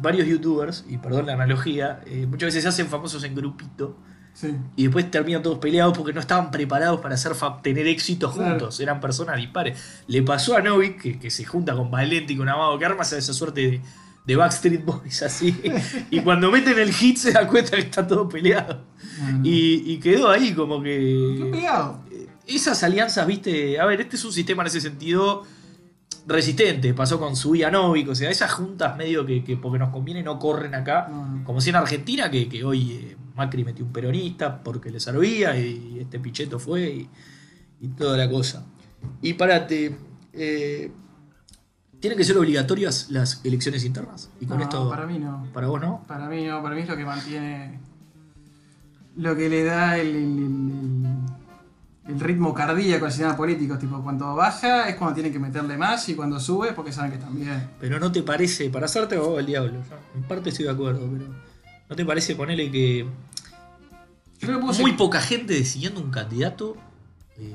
varios 0.00 0.26
youtubers, 0.26 0.84
y 0.88 0.96
perdón 0.98 1.26
la 1.26 1.34
analogía, 1.34 2.00
eh, 2.06 2.26
muchas 2.28 2.48
veces 2.48 2.62
se 2.62 2.68
hacen 2.68 2.86
famosos 2.88 3.22
en 3.24 3.34
grupito 3.34 3.96
Sí. 4.32 4.54
y 4.76 4.84
después 4.84 5.10
terminan 5.10 5.42
todos 5.42 5.58
peleados 5.58 5.96
porque 5.98 6.12
no 6.12 6.20
estaban 6.20 6.50
preparados 6.50 7.00
para 7.00 7.14
hacer 7.14 7.32
tener 7.62 7.86
éxito 7.86 8.32
Claro. 8.32 8.50
juntos, 8.52 8.80
eran 8.80 9.00
personas 9.00 9.36
dispares. 9.36 9.78
Le 10.06 10.22
pasó 10.22 10.56
a 10.56 10.62
Novik, 10.62 11.00
que, 11.00 11.18
que 11.18 11.30
se 11.30 11.44
junta 11.44 11.74
con 11.74 11.90
Valente 11.90 12.32
y 12.32 12.36
con 12.36 12.48
Amado 12.48 12.78
que 12.78 12.84
arma 12.86 13.02
esa 13.02 13.20
suerte 13.34 13.60
de, 13.60 13.80
de 14.30 14.36
Backstreet 14.36 14.84
Boys 14.84 15.22
así, 15.24 15.60
y 16.08 16.20
cuando 16.20 16.52
meten 16.52 16.78
el 16.78 16.92
hit 16.92 17.16
se 17.16 17.32
da 17.32 17.48
cuenta 17.48 17.72
que 17.72 17.82
está 17.82 18.06
todo 18.06 18.28
peleado. 18.28 18.84
No. 19.20 19.40
Y, 19.44 19.82
y 19.92 19.98
quedó 19.98 20.30
ahí 20.30 20.52
como 20.52 20.80
Qué 20.80 21.34
que 21.36 21.44
pegado. 21.50 22.04
esas 22.46 22.80
alianzas, 22.84 23.26
viste, 23.26 23.80
a 23.80 23.86
ver, 23.86 24.00
este 24.02 24.14
es 24.14 24.24
un 24.24 24.32
sistema 24.32 24.62
en 24.62 24.68
ese 24.68 24.80
sentido 24.80 25.44
resistente. 26.28 26.94
Pasó 26.94 27.18
con 27.18 27.34
Novik, 27.72 28.08
o 28.08 28.14
sea, 28.14 28.30
esas 28.30 28.52
juntas 28.52 28.96
medio 28.96 29.26
que, 29.26 29.42
que 29.42 29.56
porque 29.56 29.80
nos 29.80 29.90
conviene 29.90 30.22
no 30.22 30.38
corren 30.38 30.76
acá. 30.76 31.08
No. 31.10 31.42
Como 31.44 31.60
si 31.60 31.70
en 31.70 31.76
Argentina, 31.76 32.30
que, 32.30 32.48
que 32.48 32.62
hoy 32.62 32.92
eh, 32.92 33.16
Macri 33.34 33.64
metió 33.64 33.84
un 33.84 33.92
peronista 33.92 34.62
porque 34.62 34.90
le 34.90 35.00
servía 35.00 35.58
y 35.58 35.98
este 36.00 36.20
Pichetto 36.20 36.60
fue 36.60 36.88
y, 36.88 37.08
y 37.80 37.88
toda 37.88 38.16
la 38.16 38.30
cosa. 38.30 38.64
Y 39.22 39.32
párate, 39.34 39.96
eh, 40.32 40.92
¿tienen 42.00 42.16
que 42.18 42.24
ser 42.24 42.36
obligatorias 42.38 43.08
las 43.10 43.40
elecciones 43.44 43.84
internas? 43.84 44.28
Y 44.40 44.46
con 44.46 44.58
No, 44.58 44.62
esto, 44.64 44.88
para 44.90 45.06
mí 45.06 45.18
no. 45.18 45.46
para 45.52 45.66
vos 45.68 45.80
no. 45.80 46.02
Para 46.08 46.28
mí 46.28 46.44
no, 46.46 46.62
para 46.62 46.74
mí 46.74 46.82
es 46.82 46.88
lo 46.88 46.96
que 46.96 47.04
mantiene. 47.04 47.78
Lo 49.16 49.36
que 49.36 49.48
le 49.48 49.64
da 49.64 49.98
el, 49.98 50.08
el- 50.08 50.38
el- 50.38 51.06
el 52.14 52.18
ritmo 52.20 52.52
cardíaco 52.54 53.04
al 53.04 53.12
sistema 53.12 53.36
político. 53.36 53.76
Tipo, 53.78 54.02
cuando 54.02 54.34
baja 54.34 54.88
es 54.88 54.96
cuando 54.96 55.14
tienen 55.14 55.32
que 55.32 55.38
meterle 55.38 55.76
más 55.76 56.08
y 56.08 56.14
cuando 56.14 56.40
sube 56.40 56.68
es 56.68 56.74
porque 56.74 56.92
saben 56.92 57.10
que 57.12 57.18
están 57.18 57.34
bien. 57.34 57.70
Pero 57.78 58.00
no 58.00 58.10
te 58.10 58.22
parece, 58.22 58.68
para 58.70 58.86
hacerte 58.86 59.14
abogado 59.16 59.36
del 59.36 59.46
diablo, 59.46 59.78
en 60.16 60.22
parte 60.24 60.50
estoy 60.50 60.64
de 60.64 60.70
acuerdo, 60.72 61.08
pero 61.12 61.26
¿no 61.88 61.96
te 61.96 62.04
parece 62.04 62.34
ponerle 62.34 62.70
que 62.70 63.00
Yo 63.04 63.08
creo 64.40 64.58
que 64.58 64.66
puedo 64.66 64.80
muy 64.80 64.92
poca 64.94 65.20
gente 65.20 65.52
decidiendo 65.54 66.00
un 66.00 66.10
candidato? 66.10 66.76
eh, 67.36 67.54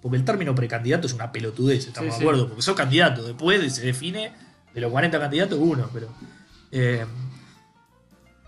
porque 0.00 0.16
el 0.16 0.24
término 0.24 0.54
precandidato 0.54 1.06
es 1.06 1.12
una 1.14 1.32
pelotudez, 1.32 1.88
estamos 1.88 2.14
Sí, 2.14 2.20
de 2.20 2.26
acuerdo, 2.26 2.48
porque 2.48 2.62
sos 2.62 2.76
candidato, 2.76 3.22
después 3.24 3.72
se 3.74 3.86
define 3.86 4.32
de 4.74 4.80
los 4.80 4.90
40 4.90 5.18
candidatos 5.18 5.58
uno, 5.60 5.88
pero 5.92 6.08
eh, 6.70 7.04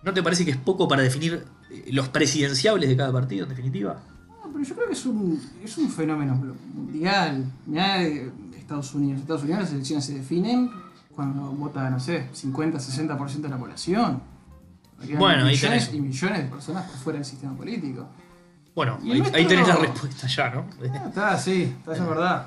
¿no 0.02 0.12
te 0.12 0.22
parece 0.22 0.44
que 0.44 0.52
es 0.52 0.56
poco 0.56 0.86
para 0.88 1.02
definir 1.02 1.44
eh, 1.70 1.88
los 1.92 2.08
presidenciables 2.08 2.88
de 2.88 2.96
cada 2.96 3.12
partido, 3.12 3.44
en 3.44 3.50
definitiva? 3.50 4.00
No, 4.28 4.52
pero 4.52 4.64
yo 4.64 4.74
creo 4.74 4.86
que 4.86 4.92
es 4.92 5.06
un, 5.06 5.40
es 5.64 5.78
un 5.78 5.90
fenómeno 5.90 6.34
mundial. 6.74 7.44
Mirá 7.66 8.02
eh, 8.02 8.30
Estados 8.56 8.94
Unidos. 8.94 9.16
En 9.16 9.22
Estados 9.22 9.42
Unidos 9.42 9.62
las 9.62 9.72
elecciones 9.72 10.04
se 10.04 10.14
definen 10.14 10.70
cuando 11.14 11.42
vota, 11.50 11.90
no 11.90 11.98
sé, 11.98 12.28
50, 12.32 12.78
60% 12.78 13.40
de 13.40 13.48
la 13.48 13.58
población. 13.58 14.22
Bueno, 15.18 15.44
ahí 15.44 15.52
millones 15.52 15.88
tenés. 15.88 15.94
y 15.94 16.00
millones 16.00 16.42
de 16.44 16.48
personas 16.48 16.88
por 16.88 16.96
fuera 16.98 17.18
del 17.18 17.24
sistema 17.26 17.56
político. 17.56 18.08
Bueno, 18.74 18.98
ahí, 19.02 19.22
ahí 19.34 19.46
tenés 19.46 19.66
la 19.68 19.76
respuesta 19.76 20.26
ya, 20.26 20.50
¿no? 20.50 20.66
Ah, 20.92 21.06
está, 21.08 21.38
sí, 21.38 21.74
está, 21.78 21.92
es 21.94 22.06
verdad. 22.06 22.46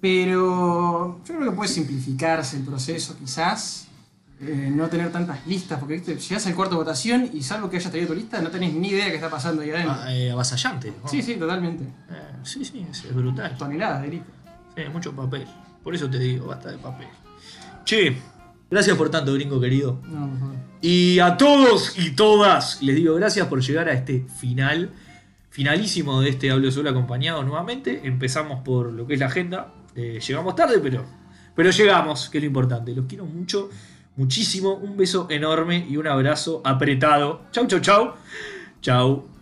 Pero 0.00 1.20
yo 1.24 1.34
creo 1.36 1.50
que 1.50 1.56
puede 1.56 1.68
simplificarse 1.68 2.56
el 2.56 2.62
proceso, 2.64 3.16
quizás. 3.18 3.88
eh, 4.40 4.70
no 4.72 4.86
tener 4.88 5.10
tantas 5.10 5.44
listas, 5.46 5.78
porque 5.80 5.94
¿viste? 5.94 6.16
llegás 6.16 6.46
al 6.46 6.54
cuarto 6.54 6.76
de 6.76 6.78
votación 6.78 7.28
y 7.32 7.42
salvo 7.42 7.68
que 7.68 7.76
hayas 7.76 7.90
traído 7.90 8.08
tu 8.08 8.14
lista, 8.14 8.40
no 8.40 8.50
tenés 8.50 8.72
ni 8.72 8.88
idea 8.90 9.06
de 9.06 9.10
qué 9.10 9.16
está 9.16 9.28
pasando 9.28 9.62
ahí 9.62 9.70
adentro. 9.70 9.96
Ah, 9.98 10.14
eh, 10.14 10.30
avasallante. 10.30 10.92
¿no? 11.02 11.08
Sí, 11.08 11.20
sí, 11.22 11.34
totalmente. 11.34 11.82
Eh, 11.84 12.36
sí, 12.44 12.64
sí, 12.64 12.86
es, 12.88 13.04
es 13.04 13.14
brutal. 13.14 13.56
Toneladas 13.58 14.02
de 14.02 14.08
listas. 14.08 14.34
Sí, 14.76 14.82
mucho 14.92 15.12
papel. 15.12 15.44
Por 15.82 15.94
eso 15.94 16.08
te 16.08 16.18
digo, 16.20 16.46
basta 16.46 16.70
de 16.70 16.78
papel. 16.78 17.08
Che, 17.84 18.16
gracias 18.70 18.96
por 18.96 19.10
tanto, 19.10 19.34
gringo 19.34 19.60
querido. 19.60 20.00
No, 20.04 20.28
por 20.28 20.38
favor. 20.38 20.54
Y 20.80 21.18
a 21.18 21.36
todos 21.36 21.98
y 21.98 22.12
todas 22.12 22.80
les 22.82 22.94
digo 22.94 23.16
gracias 23.16 23.48
por 23.48 23.60
llegar 23.60 23.88
a 23.88 23.92
este 23.92 24.24
final, 24.38 24.92
finalísimo 25.50 26.20
de 26.20 26.30
este 26.30 26.50
Hablo 26.50 26.70
Solo 26.70 26.90
acompañado 26.90 27.42
nuevamente. 27.42 28.00
Empezamos 28.04 28.62
por 28.64 28.92
lo 28.92 29.06
que 29.06 29.14
es 29.14 29.20
la 29.20 29.26
agenda. 29.26 29.72
Eh, 29.94 30.20
llegamos 30.26 30.54
tarde, 30.54 30.78
pero, 30.80 31.04
pero 31.54 31.70
llegamos, 31.70 32.28
que 32.28 32.38
es 32.38 32.44
lo 32.44 32.48
importante. 32.48 32.94
Los 32.94 33.06
quiero 33.06 33.24
mucho, 33.24 33.70
muchísimo. 34.16 34.74
Un 34.74 34.96
beso 34.96 35.26
enorme 35.30 35.86
y 35.88 35.96
un 35.96 36.06
abrazo 36.06 36.62
apretado. 36.64 37.42
Chau, 37.52 37.66
chau, 37.66 37.80
chau. 37.80 38.14
Chau. 38.80 39.37